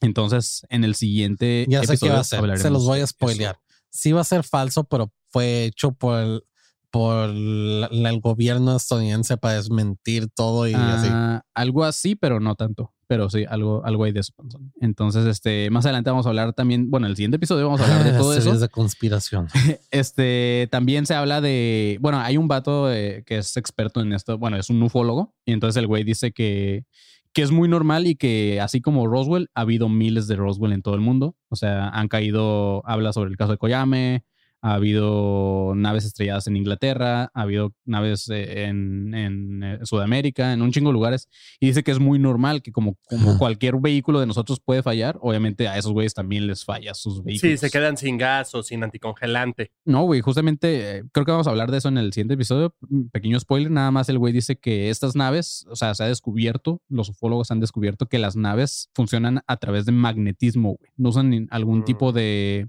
Entonces, 0.00 0.62
en 0.70 0.84
el 0.84 0.94
siguiente 0.94 1.66
ya 1.68 1.84
sé 1.84 1.98
qué 1.98 2.08
va 2.08 2.20
a 2.20 2.24
ser. 2.24 2.58
Se 2.58 2.70
los 2.70 2.86
voy 2.86 3.00
a 3.00 3.06
spoilear. 3.06 3.60
Sí 3.90 4.12
va 4.12 4.22
a 4.22 4.24
ser 4.24 4.42
falso, 4.42 4.84
pero 4.84 5.12
fue 5.28 5.66
hecho 5.66 5.92
por 5.92 6.18
el, 6.18 6.42
por 6.90 7.30
el 7.30 8.20
gobierno 8.20 8.76
estadounidense 8.76 9.36
para 9.36 9.54
desmentir 9.54 10.28
todo 10.34 10.66
y 10.66 10.74
así. 10.74 11.08
Ah, 11.10 11.42
algo 11.54 11.84
así, 11.84 12.16
pero 12.16 12.40
no 12.40 12.54
tanto. 12.54 12.94
Pero 13.06 13.30
sí, 13.30 13.44
algo, 13.48 13.84
algo 13.84 14.04
hay 14.04 14.12
de 14.12 14.20
eso. 14.20 14.34
Entonces, 14.80 15.24
este, 15.26 15.70
más 15.70 15.86
adelante 15.86 16.10
vamos 16.10 16.26
a 16.26 16.28
hablar 16.28 16.52
también, 16.52 16.90
bueno, 16.90 17.06
en 17.06 17.10
el 17.10 17.16
siguiente 17.16 17.36
episodio 17.36 17.64
vamos 17.64 17.80
a 17.80 17.84
hablar 17.84 18.04
de 18.04 18.18
todo 18.18 18.34
eso. 18.34 18.58
de 18.58 18.68
conspiración. 18.68 19.48
Este, 19.90 20.68
también 20.70 21.06
se 21.06 21.14
habla 21.14 21.40
de, 21.40 21.98
bueno, 22.00 22.20
hay 22.20 22.36
un 22.36 22.48
vato 22.48 22.92
eh, 22.92 23.22
que 23.26 23.38
es 23.38 23.56
experto 23.56 24.00
en 24.00 24.12
esto, 24.12 24.36
bueno, 24.36 24.58
es 24.58 24.68
un 24.68 24.82
ufólogo, 24.82 25.34
y 25.46 25.52
entonces 25.52 25.78
el 25.78 25.86
güey 25.86 26.04
dice 26.04 26.32
que, 26.32 26.84
que 27.32 27.42
es 27.42 27.50
muy 27.50 27.68
normal 27.68 28.06
y 28.06 28.16
que 28.16 28.60
así 28.60 28.80
como 28.80 29.06
Roswell, 29.06 29.48
ha 29.54 29.62
habido 29.62 29.88
miles 29.88 30.28
de 30.28 30.36
Roswell 30.36 30.72
en 30.72 30.82
todo 30.82 30.94
el 30.94 31.00
mundo. 31.00 31.36
O 31.48 31.56
sea, 31.56 31.88
han 31.88 32.08
caído, 32.08 32.82
habla 32.86 33.12
sobre 33.12 33.30
el 33.30 33.36
caso 33.36 33.52
de 33.52 33.58
Koyame, 33.58 34.24
ha 34.60 34.74
habido 34.74 35.72
naves 35.74 36.04
estrelladas 36.04 36.46
en 36.46 36.56
Inglaterra, 36.56 37.30
ha 37.32 37.42
habido 37.42 37.74
naves 37.84 38.28
eh, 38.30 38.64
en, 38.64 39.62
eh, 39.62 39.78
Sudamérica, 39.84 40.52
en 40.52 40.62
un 40.62 40.72
chingo 40.72 40.90
de 40.90 40.94
lugares, 40.94 41.28
y 41.60 41.68
dice 41.68 41.82
que 41.82 41.90
es 41.90 41.98
muy 41.98 42.18
normal 42.18 42.62
que 42.62 42.72
como, 42.72 42.96
como 43.08 43.38
cualquier 43.38 43.76
vehículo 43.76 44.20
de 44.20 44.26
nosotros 44.26 44.60
puede 44.60 44.82
fallar, 44.82 45.18
obviamente 45.20 45.68
a 45.68 45.78
esos 45.78 45.92
güeyes 45.92 46.14
también 46.14 46.46
les 46.46 46.64
falla 46.64 46.94
sus 46.94 47.22
vehículos. 47.22 47.52
Sí, 47.52 47.56
se 47.56 47.70
quedan 47.70 47.96
sin 47.96 48.18
gas 48.18 48.54
o 48.54 48.62
sin 48.62 48.82
anticongelante. 48.82 49.72
No, 49.84 50.04
güey, 50.04 50.20
justamente 50.20 50.98
eh, 50.98 51.04
creo 51.12 51.24
que 51.24 51.32
vamos 51.32 51.46
a 51.46 51.50
hablar 51.50 51.70
de 51.70 51.78
eso 51.78 51.88
en 51.88 51.98
el 51.98 52.12
siguiente 52.12 52.34
episodio. 52.34 52.74
Pequeño 53.12 53.38
spoiler, 53.38 53.70
nada 53.70 53.90
más 53.90 54.08
el 54.08 54.18
güey 54.18 54.32
dice 54.32 54.56
que 54.56 54.90
estas 54.90 55.14
naves, 55.14 55.66
o 55.70 55.76
sea, 55.76 55.94
se 55.94 56.04
ha 56.04 56.08
descubierto, 56.08 56.82
los 56.88 57.08
ufólogos 57.08 57.50
han 57.50 57.60
descubierto 57.60 58.06
que 58.06 58.18
las 58.18 58.36
naves 58.36 58.90
funcionan 58.94 59.42
a 59.46 59.56
través 59.56 59.86
de 59.86 59.92
magnetismo, 59.92 60.76
güey. 60.78 60.90
No 60.96 61.10
usan 61.10 61.46
algún 61.50 61.84
tipo 61.84 62.10
mm. 62.10 62.14
de 62.14 62.68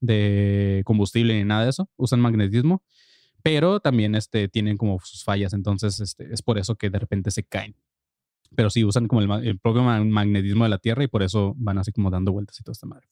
de 0.00 0.82
combustible 0.84 1.34
ni 1.34 1.44
nada 1.44 1.64
de 1.64 1.70
eso, 1.70 1.88
usan 1.96 2.20
magnetismo, 2.20 2.82
pero 3.42 3.80
también 3.80 4.14
este, 4.14 4.48
tienen 4.48 4.76
como 4.76 4.98
sus 5.00 5.24
fallas, 5.24 5.52
entonces 5.52 6.00
este, 6.00 6.32
es 6.32 6.42
por 6.42 6.58
eso 6.58 6.74
que 6.76 6.90
de 6.90 6.98
repente 6.98 7.30
se 7.30 7.44
caen. 7.44 7.76
Pero 8.54 8.70
sí 8.70 8.84
usan 8.84 9.08
como 9.08 9.20
el, 9.22 9.58
propio 9.58 9.82
magnetismo 9.82 10.64
de 10.64 10.70
la 10.70 10.78
Tierra 10.78 11.04
y 11.04 11.08
por 11.08 11.22
eso 11.22 11.54
van 11.56 11.78
así 11.78 11.92
como 11.92 12.10
dando 12.10 12.32
vueltas 12.32 12.58
y 12.58 12.62
toda 12.62 12.72
esta 12.72 12.86
madre. 12.86 13.06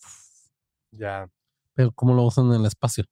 Ya. 0.93 1.29
Pero 1.75 1.93
¿cómo 1.93 2.15
lo 2.15 2.23
usan 2.23 2.47
en 2.47 2.61
el 2.61 2.67
espacio? 2.67 3.05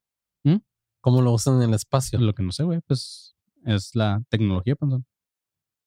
¿Mm? 0.44 0.56
¿Cómo 1.00 1.20
lo 1.20 1.32
usan 1.32 1.56
en 1.62 1.68
el 1.68 1.74
espacio? 1.74 2.18
Lo 2.20 2.32
que 2.32 2.42
no 2.42 2.52
sé, 2.52 2.62
güey, 2.62 2.80
pues 2.86 3.36
es 3.64 3.94
la 3.94 4.22
tecnología, 4.28 4.76
pensón. 4.76 5.04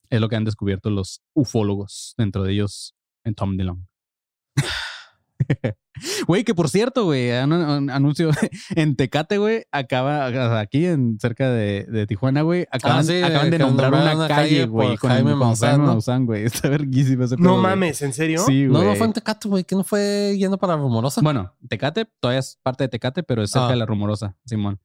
Es 0.09 0.21
lo 0.21 0.29
que 0.29 0.35
han 0.35 0.45
descubierto 0.45 0.89
los 0.89 1.21
ufólogos, 1.33 2.13
dentro 2.17 2.43
de 2.43 2.53
ellos 2.53 2.95
en 3.23 3.33
Tom 3.33 3.57
DeLong. 3.57 3.87
Güey, 6.27 6.43
que 6.43 6.53
por 6.53 6.69
cierto, 6.69 7.05
güey, 7.05 7.31
un, 7.31 7.89
anuncio 7.89 8.29
en 8.75 8.95
Tecate, 8.95 9.37
güey, 9.37 9.63
acaba, 9.71 10.59
aquí 10.59 10.85
en 10.85 11.17
cerca 11.19 11.49
de, 11.49 12.05
Tijuana, 12.07 12.41
güey, 12.41 12.67
acaban, 12.69 13.05
ah, 13.09 13.45
de 13.45 13.59
nombrar 13.59 13.93
una, 13.93 14.27
calle, 14.27 14.65
güey, 14.65 14.97
con 14.97 15.09
Jaime 15.09 15.35
Maussan, 15.35 16.25
güey. 16.25 16.43
Está 16.45 16.69
verguísimo 16.69 17.23
ese 17.23 17.37
No 17.37 17.57
mames, 17.57 18.01
¿en 18.01 18.13
serio? 18.13 18.43
Sí, 18.45 18.67
güey. 18.67 18.83
No, 18.83 18.89
no 18.89 18.95
fue 18.95 19.07
en 19.07 19.13
Tecate, 19.13 19.47
güey, 19.47 19.63
que 19.63 19.75
no 19.75 19.83
fue 19.83 20.35
yendo 20.37 20.57
para 20.57 20.75
Rumorosa. 20.75 21.21
Bueno, 21.21 21.53
Tecate 21.67 22.05
todavía 22.19 22.39
es 22.39 22.59
parte 22.61 22.83
de 22.83 22.89
Tecate, 22.89 23.23
pero 23.23 23.41
es 23.43 23.51
cerca 23.51 23.67
ah. 23.67 23.71
de 23.71 23.77
la 23.77 23.85
Rumorosa, 23.85 24.35
Simón. 24.45 24.81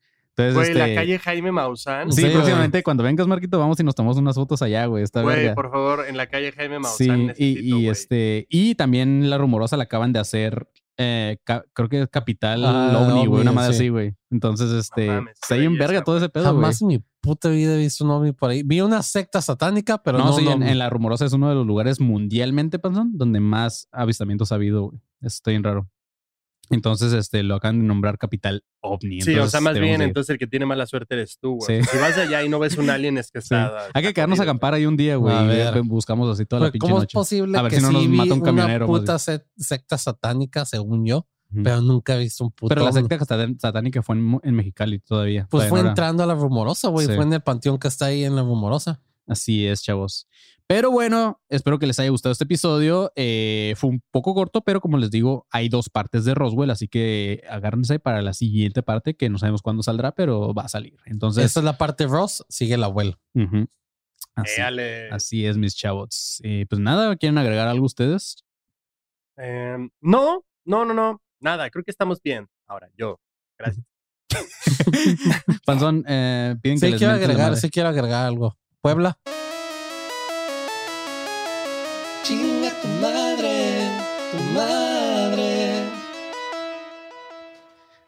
Entonces, 0.48 0.54
güey, 0.54 0.78
la 0.78 0.88
este 0.88 0.94
calle 0.94 1.18
Jaime 1.18 1.52
Maussan. 1.52 2.12
Sí, 2.12 2.24
próximamente 2.26 2.82
cuando 2.82 3.02
vengas, 3.02 3.26
Marquito, 3.26 3.58
vamos 3.58 3.78
y 3.80 3.84
nos 3.84 3.94
tomamos 3.94 4.16
unas 4.16 4.34
fotos 4.34 4.62
allá, 4.62 4.86
güey. 4.86 5.04
Está 5.04 5.22
Güey, 5.22 5.54
por 5.54 5.70
favor, 5.70 6.06
en 6.08 6.16
la 6.16 6.26
calle 6.26 6.52
Jaime 6.52 6.78
Maussan. 6.78 7.34
Sí, 7.36 7.58
y, 7.62 7.88
este, 7.88 8.46
y 8.48 8.74
también 8.74 9.30
la 9.30 9.38
rumorosa 9.38 9.76
la 9.76 9.84
acaban 9.84 10.12
de 10.12 10.20
hacer 10.20 10.68
eh, 11.02 11.38
creo 11.72 11.88
que 11.88 12.02
es 12.02 12.08
Capital 12.08 12.62
ah, 12.62 12.92
OVNI, 12.94 13.26
güey, 13.26 13.40
una 13.40 13.52
madre 13.52 13.70
así, 13.74 13.88
güey. 13.88 14.14
Entonces, 14.30 14.70
este, 14.70 15.06
está 15.06 15.54
ahí 15.54 15.64
en 15.64 15.78
verga 15.78 16.04
todo 16.04 16.18
ese 16.18 16.28
pedo, 16.28 16.44
Jamás 16.44 16.82
en 16.82 16.88
mi 16.88 16.98
puta 17.22 17.48
vida 17.48 17.74
he 17.74 17.78
visto 17.78 18.04
un 18.04 18.10
OVNI 18.10 18.32
por 18.32 18.50
ahí. 18.50 18.62
Vi 18.62 18.82
una 18.82 19.02
secta 19.02 19.40
satánica, 19.40 20.02
pero 20.02 20.18
no. 20.18 20.26
No, 20.26 20.32
sí, 20.34 20.46
en, 20.46 20.78
La 20.78 20.90
Rumorosa 20.90 21.24
es 21.24 21.32
uno 21.32 21.48
de 21.48 21.54
los 21.54 21.66
lugares 21.66 22.00
mundialmente, 22.00 22.78
Panzón, 22.78 23.16
donde 23.16 23.40
más 23.40 23.88
avistamientos 23.92 24.52
ha 24.52 24.56
habido, 24.56 24.90
güey. 24.90 25.00
Está 25.22 25.50
bien 25.52 25.64
raro. 25.64 25.88
Entonces, 26.70 27.12
este, 27.12 27.42
lo 27.42 27.56
acaban 27.56 27.80
de 27.80 27.86
nombrar 27.86 28.16
capital 28.16 28.64
ovni. 28.80 29.20
Sí, 29.20 29.34
o 29.36 29.48
sea, 29.48 29.60
más 29.60 29.78
bien, 29.78 30.00
entonces 30.02 30.30
el 30.30 30.38
que 30.38 30.46
tiene 30.46 30.66
mala 30.66 30.86
suerte 30.86 31.14
eres 31.14 31.38
tú, 31.40 31.56
güey. 31.56 31.82
Si 31.82 31.98
vas 31.98 32.16
allá 32.16 32.44
y 32.44 32.48
no 32.48 32.60
ves 32.60 32.78
un 32.78 32.88
alien, 32.90 33.18
es 33.18 33.30
que 33.30 33.40
está. 33.40 33.88
Hay 33.92 34.02
que 34.02 34.14
quedarnos 34.14 34.38
a 34.40 34.44
acampar 34.44 34.74
ahí 34.74 34.86
un 34.86 34.96
día, 34.96 35.16
güey. 35.16 35.34
Y 35.50 35.80
buscamos 35.80 36.30
así 36.30 36.46
toda 36.46 36.62
la 36.62 36.70
pinche 36.70 36.86
¿Cómo 36.86 37.02
es 37.02 37.12
posible 37.12 37.58
a 37.58 37.62
ver 37.62 37.70
que 37.70 37.80
si 37.80 37.82
no 37.82 37.92
nos 37.92 38.08
mata 38.08 38.34
un 38.34 38.40
camionero? 38.40 38.88
Una 38.88 39.00
puta 39.00 39.18
secta 39.18 39.98
satánica, 39.98 40.64
según 40.64 41.04
yo. 41.04 41.26
Pero 41.52 41.80
nunca 41.80 42.14
he 42.14 42.18
visto 42.20 42.44
un 42.44 42.52
puto. 42.52 42.68
Pero 42.68 42.84
la 42.84 42.92
secta 42.92 43.18
satánica 43.58 44.02
fue 44.02 44.16
en, 44.16 44.38
en 44.44 44.54
Mexicali 44.54 45.00
todavía. 45.00 45.48
Pues 45.50 45.68
fue 45.68 45.80
entrando 45.80 46.22
a 46.22 46.26
la 46.26 46.34
rumorosa, 46.34 46.88
güey. 46.88 47.06
Fue 47.06 47.22
en 47.24 47.32
el 47.32 47.42
panteón 47.42 47.78
que 47.78 47.88
está 47.88 48.06
ahí 48.06 48.24
en 48.24 48.36
la 48.36 48.42
rumorosa. 48.42 49.02
Así 49.30 49.64
es, 49.64 49.82
chavos. 49.84 50.26
Pero 50.66 50.90
bueno, 50.90 51.40
espero 51.48 51.78
que 51.78 51.86
les 51.86 52.00
haya 52.00 52.10
gustado 52.10 52.32
este 52.32 52.42
episodio. 52.42 53.12
Eh, 53.14 53.74
fue 53.76 53.90
un 53.90 54.02
poco 54.10 54.34
corto, 54.34 54.60
pero 54.60 54.80
como 54.80 54.98
les 54.98 55.12
digo, 55.12 55.46
hay 55.50 55.68
dos 55.68 55.88
partes 55.88 56.24
de 56.24 56.34
Roswell, 56.34 56.70
así 56.70 56.88
que 56.88 57.44
agárrense 57.48 58.00
para 58.00 58.22
la 58.22 58.34
siguiente 58.34 58.82
parte, 58.82 59.14
que 59.14 59.28
no 59.28 59.38
sabemos 59.38 59.62
cuándo 59.62 59.84
saldrá, 59.84 60.12
pero 60.12 60.52
va 60.52 60.64
a 60.64 60.68
salir. 60.68 60.96
Entonces, 61.06 61.44
esta 61.44 61.60
es 61.60 61.64
la 61.64 61.78
parte 61.78 62.08
Ross, 62.08 62.44
sigue 62.48 62.74
el 62.74 62.82
abuelo. 62.82 63.20
así, 65.10 65.46
es, 65.46 65.56
mis 65.56 65.76
chavos. 65.76 66.40
Eh, 66.42 66.66
pues 66.68 66.80
nada, 66.80 67.14
¿quieren 67.14 67.38
agregar 67.38 67.68
algo 67.68 67.86
ustedes? 67.86 68.44
Em, 69.36 69.90
no, 70.00 70.44
no, 70.64 70.84
no, 70.84 70.92
no, 70.92 71.22
nada. 71.38 71.70
Creo 71.70 71.84
que 71.84 71.92
estamos 71.92 72.20
bien. 72.20 72.48
Ahora, 72.66 72.90
yo. 72.96 73.20
Gracias. 73.56 73.86
Panzón, 75.66 76.04
eh, 76.08 76.56
piden 76.60 76.80
que 76.80 76.96
quiero 76.96 77.12
agregar, 77.12 77.56
sí 77.56 77.70
quiero 77.70 77.90
agregar 77.90 78.26
algo. 78.26 78.56
Puebla. 78.82 79.18
Chinga 82.22 82.70
tu 82.80 82.88
madre, 83.02 83.90
tu 84.32 84.42
madre. 84.54 85.84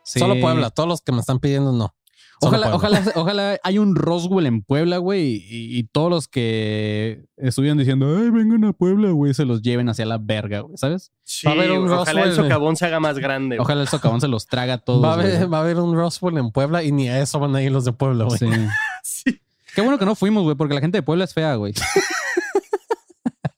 Solo 0.02 0.40
Puebla, 0.40 0.70
todos 0.70 0.88
los 0.88 1.02
que 1.02 1.12
me 1.12 1.20
están 1.20 1.40
pidiendo 1.40 1.72
no. 1.72 1.94
Ojalá, 2.40 2.74
ojalá, 2.74 3.02
ojalá 3.14 3.60
hay 3.62 3.78
un 3.78 3.94
Roswell 3.94 4.46
en 4.46 4.62
Puebla, 4.62 4.96
güey, 4.96 5.44
y, 5.46 5.84
todos 5.84 6.10
los 6.10 6.26
que 6.26 7.26
estuvieron 7.36 7.78
diciendo, 7.78 8.16
ay, 8.18 8.30
vengan 8.30 8.64
a 8.64 8.72
Puebla, 8.72 9.10
güey, 9.10 9.32
se 9.32 9.44
los 9.44 9.62
lleven 9.62 9.88
hacia 9.90 10.06
la 10.06 10.18
verga, 10.18 10.60
güey, 10.60 10.76
¿sabes? 10.76 11.12
Sí, 11.22 11.46
va 11.46 11.52
a 11.52 11.54
haber 11.54 11.70
un 11.70 11.88
ojalá 11.88 12.24
el 12.24 12.32
socavón 12.32 12.76
se 12.76 12.86
haga 12.86 12.98
más 12.98 13.18
grande. 13.18 13.60
Ojalá 13.60 13.82
el 13.82 13.88
socavón 13.88 14.20
se 14.20 14.26
los 14.26 14.46
traga 14.46 14.74
a 14.74 14.78
todos. 14.78 15.04
Va 15.04 15.10
a, 15.10 15.14
haber, 15.14 15.52
va 15.52 15.58
a 15.58 15.60
haber 15.60 15.78
un 15.78 15.94
Roswell 15.94 16.38
en 16.38 16.50
Puebla 16.50 16.82
y 16.82 16.90
ni 16.90 17.08
a 17.08 17.20
eso 17.20 17.38
van 17.38 17.54
a 17.54 17.62
ir 17.62 17.70
los 17.70 17.84
de 17.84 17.92
Puebla, 17.92 18.24
güey. 18.24 18.38
Sí. 18.38 18.48
sí. 19.04 19.42
Qué 19.74 19.80
bueno 19.80 19.98
que 19.98 20.04
no 20.04 20.14
fuimos, 20.14 20.42
güey, 20.44 20.56
porque 20.56 20.74
la 20.74 20.80
gente 20.80 20.98
de 20.98 21.02
Puebla 21.02 21.24
es 21.24 21.34
fea, 21.34 21.54
güey. 21.56 21.74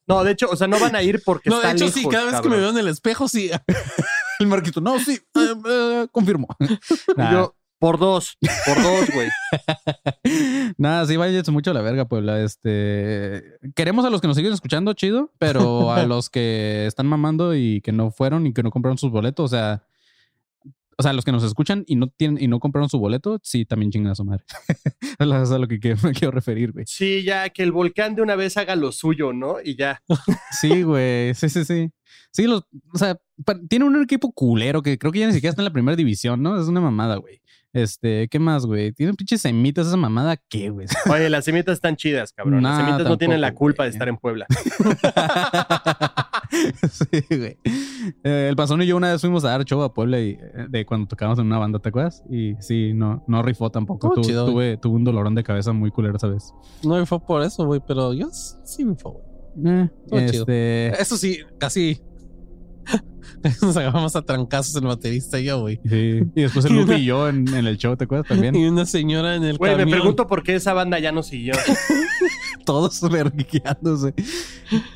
No, 0.07 0.23
de 0.23 0.33
hecho, 0.33 0.49
o 0.51 0.57
sea, 0.57 0.67
no 0.67 0.79
van 0.79 0.95
a 0.95 1.03
ir 1.03 1.23
porque 1.25 1.49
no, 1.49 1.61
de 1.61 1.71
hecho, 1.71 1.89
sí, 1.89 2.07
cada 2.07 2.31
vez 2.31 2.41
que 2.43 2.49
me 2.51 2.59
veo 2.59 2.71
en 2.71 2.79
el 2.79 2.89
espejo, 2.89 3.27
sí. 3.27 3.51
el 4.39 4.47
marquito, 4.47 4.81
no, 4.83 4.99
sí, 4.99 5.19
eh, 5.35 5.55
eh, 5.67 6.07
confirmo. 6.13 6.47
Yo, 7.17 7.57
por 7.79 7.99
dos, 7.99 8.37
por 8.67 8.83
dos, 8.83 9.11
güey. 9.15 9.29
Nada, 10.77 11.07
sí, 11.07 11.17
vaya 11.17 11.43
mucho 11.51 11.71
a 11.71 11.75
la 11.75 11.81
verga, 11.81 12.07
Puebla. 12.07 12.41
Este. 12.41 13.59
Queremos 13.75 14.05
a 14.05 14.11
los 14.11 14.21
que 14.21 14.27
nos 14.27 14.37
siguen 14.37 14.53
escuchando, 14.53 14.93
chido, 14.93 15.33
pero 15.39 15.93
a 15.93 16.05
los 16.05 16.29
que 16.29 16.87
están 16.87 17.07
mamando 17.07 17.55
y 17.55 17.81
que 17.81 17.93
no 17.93 18.11
fueron 18.11 18.47
y 18.47 18.53
que 18.53 18.63
no 18.63 18.71
compraron 18.71 18.99
sus 18.99 19.11
boletos, 19.11 19.53
o 19.53 19.57
sea, 19.57 19.85
o 20.97 21.03
sea, 21.03 21.13
los 21.13 21.25
que 21.25 21.33
nos 21.33 21.43
escuchan 21.43 21.85
y 21.87 21.97
no 21.97 22.09
tienen 22.09 22.43
y 22.43 22.49
no 22.49 22.61
compraron 22.61 22.89
su 22.89 22.99
boleto, 22.99 23.41
sí, 23.43 23.65
también 23.65 23.91
chingan 23.91 24.13
a 24.13 24.15
su 24.15 24.25
madre. 24.25 24.45
Es 25.45 25.51
a 25.51 25.59
lo 25.59 25.69
que 25.69 25.97
me 26.03 26.13
quiero 26.13 26.31
referir, 26.31 26.73
güey. 26.73 26.85
Sí, 26.87 27.23
ya 27.23 27.49
que 27.51 27.63
el 27.63 27.73
volcán 27.73 28.15
de 28.15 28.23
una 28.23 28.37
vez 28.37 28.57
haga 28.57 28.77
lo 28.77 28.93
suyo, 28.93 29.33
¿no? 29.33 29.57
Y 29.63 29.77
ya. 29.77 30.03
sí, 30.61 30.83
güey. 30.83 31.35
Sí, 31.35 31.49
sí, 31.49 31.65
sí. 31.65 31.91
Sí, 32.31 32.47
los, 32.47 32.65
o 32.93 32.99
sea, 32.99 33.17
tiene 33.69 33.85
un 33.85 34.03
equipo 34.03 34.33
culero 34.33 34.83
que 34.83 34.99
creo 34.99 35.13
que 35.13 35.21
ya 35.21 35.27
ni 35.27 35.33
siquiera 35.33 35.51
está 35.51 35.63
en 35.63 35.67
la 35.67 35.73
primera 35.73 35.97
división, 35.97 36.43
¿no? 36.43 36.61
Es 36.61 36.67
una 36.67 36.81
mamada, 36.81 37.17
güey. 37.17 37.41
Este, 37.73 38.29
¿qué 38.29 38.39
más, 38.39 38.67
güey? 38.67 38.93
Tiene 38.93 39.15
pinches 39.15 39.41
semitas 39.41 39.89
esa 39.89 39.97
mamada, 39.97 40.37
¿qué, 40.49 40.71
güey? 40.71 40.87
Oye, 41.11 41.29
las 41.29 41.45
semitas 41.45 41.75
están 41.75 41.97
chidas, 41.97 42.33
cabrón. 42.33 42.63
las 42.63 42.77
semitas 42.77 43.09
no 43.09 43.19
tienen 43.19 43.41
la 43.41 43.53
culpa 43.53 43.83
de 43.83 43.91
estar 43.91 44.09
en 44.09 44.17
Puebla. 44.17 44.47
sí, 46.91 47.37
güey. 47.37 47.59
Eh, 48.23 48.47
el 48.49 48.57
Panzón 48.57 48.83
y 48.83 48.87
yo 48.87 48.97
una 48.97 49.13
vez 49.13 49.21
fuimos 49.21 49.45
a 49.45 49.51
dar 49.51 49.65
show 49.65 49.83
a 49.83 49.93
Puebla 49.93 50.21
y, 50.21 50.31
eh, 50.31 50.67
de 50.69 50.87
cuando 50.87 51.07
tocábamos 51.07 51.39
en 51.39 51.47
una 51.47 51.59
banda, 51.59 51.79
¿te 51.79 51.89
acuerdas? 51.89 52.23
Y 52.31 52.55
sí, 52.61 52.93
no, 52.95 53.25
no 53.27 53.43
rifó 53.43 53.71
tampoco. 53.71 54.09
Oh, 54.09 54.15
tuve, 54.15 54.77
tuve, 54.77 54.95
un 54.95 55.05
dolorón 55.05 55.35
de 55.35 55.43
cabeza 55.43 55.73
muy 55.73 55.91
culero 55.91 56.19
¿sabes? 56.19 56.53
No 56.83 56.99
rifó 56.99 57.21
por 57.21 57.43
eso, 57.43 57.65
güey, 57.67 57.81
pero 57.87 58.13
yo 58.13 58.29
sí 58.31 58.85
rifó, 58.85 59.13
güey. 59.13 59.35
Eh, 59.67 59.91
este... 60.11 61.01
Eso 61.01 61.17
sí, 61.17 61.39
casi 61.59 62.01
Nos 63.63 63.77
agarramos 63.77 64.17
a 64.17 64.23
trancazos 64.23 64.75
el 64.77 64.87
baterista 64.87 65.39
y 65.39 65.45
yo, 65.45 65.61
güey. 65.61 65.81
Sí. 65.89 66.23
Y 66.35 66.43
después 66.43 66.65
el 66.65 66.77
Luke 66.77 66.97
y 66.97 67.05
yo 67.05 67.29
en, 67.29 67.49
el 67.49 67.77
show, 67.77 67.97
¿te 67.97 68.05
acuerdas 68.05 68.29
también? 68.29 68.55
Y 68.65 68.67
una 68.67 68.87
señora 68.87 69.35
en 69.37 69.45
el 69.45 69.59
Güey, 69.59 69.77
me 69.77 69.87
pregunto 69.87 70.27
por 70.27 70.43
qué 70.43 70.55
esa 70.55 70.73
banda 70.73 70.99
ya 70.99 71.13
no 71.13 71.23
siguió. 71.23 71.55
Todos 72.65 73.01
verguiándose. 73.11 74.15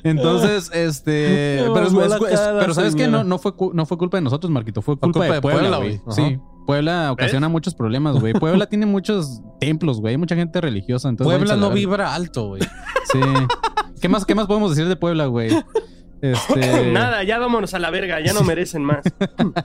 Entonces, 0.02 0.70
este... 0.72 1.66
pero, 1.74 2.74
¿sabes 2.74 2.94
qué? 2.94 3.08
No, 3.08 3.24
no, 3.24 3.38
fue, 3.38 3.52
no 3.74 3.84
fue 3.84 3.98
culpa 3.98 4.16
de 4.16 4.22
nosotros, 4.22 4.50
Marquito. 4.50 4.80
Fue 4.80 4.96
culpa, 4.96 5.26
de, 5.26 5.40
Puebla, 5.40 5.76
güey. 5.76 6.00
Sí. 6.10 6.38
Puebla 6.66 7.12
ocasiona 7.12 7.48
muchos 7.48 7.74
problemas, 7.74 8.18
güey. 8.18 8.32
Puebla 8.32 8.66
tiene 8.66 8.86
muchos 8.86 9.42
templos, 9.60 10.00
güey. 10.00 10.16
Mucha 10.16 10.36
gente 10.36 10.60
religiosa. 10.60 11.08
Entonces 11.08 11.36
Puebla 11.36 11.56
no 11.56 11.70
vibra 11.70 12.14
alto, 12.14 12.48
güey. 12.48 12.62
Sí. 13.12 13.20
¿Qué 14.00 14.08
más, 14.08 14.24
¿Qué 14.24 14.34
más 14.34 14.46
podemos 14.46 14.70
decir 14.70 14.88
de 14.88 14.96
Puebla, 14.96 15.26
güey? 15.26 15.50
Este... 16.20 16.86
Nada, 16.92 17.22
ya 17.24 17.38
vámonos 17.38 17.74
a 17.74 17.78
la 17.78 17.90
verga, 17.90 18.20
ya 18.20 18.32
no 18.32 18.42
merecen 18.42 18.82
más. 18.82 19.04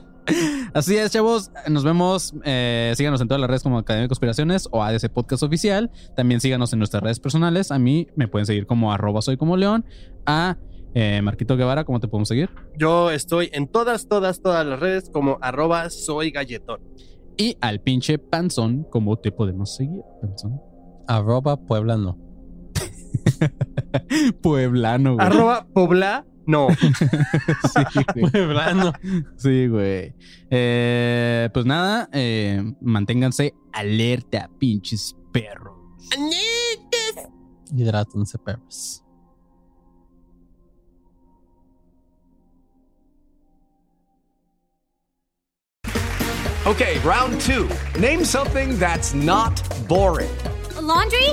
Así 0.74 0.96
es, 0.96 1.10
chavos. 1.10 1.50
Nos 1.68 1.84
vemos. 1.84 2.34
Eh, 2.44 2.92
síganos 2.96 3.20
en 3.20 3.28
todas 3.28 3.40
las 3.40 3.48
redes 3.48 3.62
como 3.62 3.78
Academia 3.78 4.04
de 4.04 4.08
Conspiraciones 4.08 4.68
o 4.70 4.82
ADC 4.82 5.10
Podcast 5.10 5.42
Oficial. 5.42 5.90
También 6.16 6.40
síganos 6.40 6.72
en 6.72 6.78
nuestras 6.78 7.02
redes 7.02 7.20
personales. 7.20 7.70
A 7.70 7.78
mí 7.78 8.08
me 8.16 8.28
pueden 8.28 8.46
seguir 8.46 8.66
como 8.66 8.92
arroba 8.92 9.22
soy 9.22 9.36
como 9.36 9.56
león. 9.56 9.84
A 10.26 10.56
eh, 10.94 11.20
Marquito 11.22 11.56
Guevara, 11.56 11.84
¿cómo 11.84 12.00
te 12.00 12.08
podemos 12.08 12.28
seguir? 12.28 12.50
Yo 12.78 13.10
estoy 13.10 13.50
en 13.52 13.66
todas, 13.66 14.08
todas, 14.08 14.40
todas 14.40 14.64
las 14.64 14.80
redes 14.80 15.10
como 15.10 15.38
arroba 15.40 15.90
soy 15.90 16.30
galletón. 16.30 16.80
Y 17.36 17.56
al 17.60 17.80
pinche 17.80 18.18
panzón, 18.18 18.86
¿cómo 18.90 19.18
te 19.18 19.32
podemos 19.32 19.74
seguir, 19.74 20.02
panzón? 20.22 20.60
Arroba 21.08 21.56
Pueblano. 21.56 22.16
Pueblano, 24.42 25.14
güey. 25.14 25.26
Arroba 25.26 25.66
Pobla 25.72 26.24
no. 26.46 26.68
sí, 26.74 28.04
güey. 28.14 28.92
Sí, 29.36 29.66
güey. 29.68 30.14
Eh, 30.50 31.48
pues 31.52 31.66
nada, 31.66 32.08
eh, 32.12 32.62
manténganse 32.80 33.54
alerta, 33.72 34.48
pinches 34.58 35.16
perros. 35.32 35.74
Hidrátense, 37.72 38.38
perros. 38.38 39.04
Okay, 46.66 46.98
round 47.00 47.42
two. 47.42 47.68
Name 47.98 48.24
something 48.24 48.78
that's 48.78 49.12
not 49.12 49.60
boring. 49.86 50.30
A 50.76 50.80
laundry? 50.80 51.28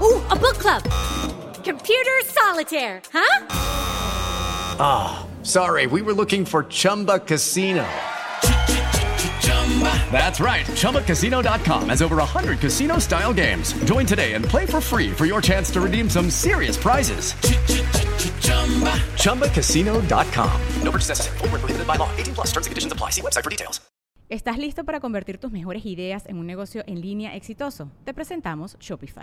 Ooh, 0.00 0.22
a 0.30 0.36
book 0.36 0.54
club. 0.58 0.84
Computer 1.64 2.20
solitaire, 2.22 3.02
huh? 3.12 3.73
Ah, 4.78 5.26
oh, 5.26 5.44
sorry, 5.44 5.86
we 5.86 6.02
were 6.02 6.12
looking 6.12 6.44
for 6.44 6.64
Chumba 6.64 7.18
Casino. 7.18 7.84
That's 10.12 10.38
right. 10.38 10.64
ChumbaCasino.com 10.66 11.88
has 11.88 12.00
over 12.02 12.16
100 12.16 12.60
casino 12.60 12.98
style 12.98 13.32
games. 13.34 13.72
Join 13.84 14.06
today 14.06 14.34
and 14.34 14.44
play 14.44 14.66
for 14.66 14.80
free 14.80 15.10
for 15.10 15.26
your 15.26 15.42
chance 15.42 15.70
to 15.72 15.80
redeem 15.80 16.08
some 16.08 16.30
serious 16.30 16.76
prizes. 16.76 17.34
ChumbaCasino.com. 19.18 20.60
No 20.82 20.90
purchase 20.92 21.08
necessary. 21.08 21.38
Full 21.38 21.48
prohibited 21.48 21.86
by 21.86 21.96
law. 21.96 22.08
18 22.16 22.34
plus 22.34 22.52
terms 22.52 22.66
and 22.66 22.70
conditions 22.70 22.92
apply. 22.92 23.10
See 23.10 23.20
website 23.20 23.42
for 23.42 23.50
details. 23.50 23.80
¿Estás 24.30 24.56
listo 24.56 24.84
para 24.84 25.00
convertir 25.00 25.38
tus 25.38 25.52
mejores 25.52 25.84
ideas 25.84 26.24
en 26.26 26.38
un 26.38 26.46
negocio 26.46 26.82
en 26.86 27.02
línea 27.02 27.36
exitoso? 27.36 27.90
Te 28.04 28.14
presentamos 28.14 28.76
Shopify. 28.80 29.22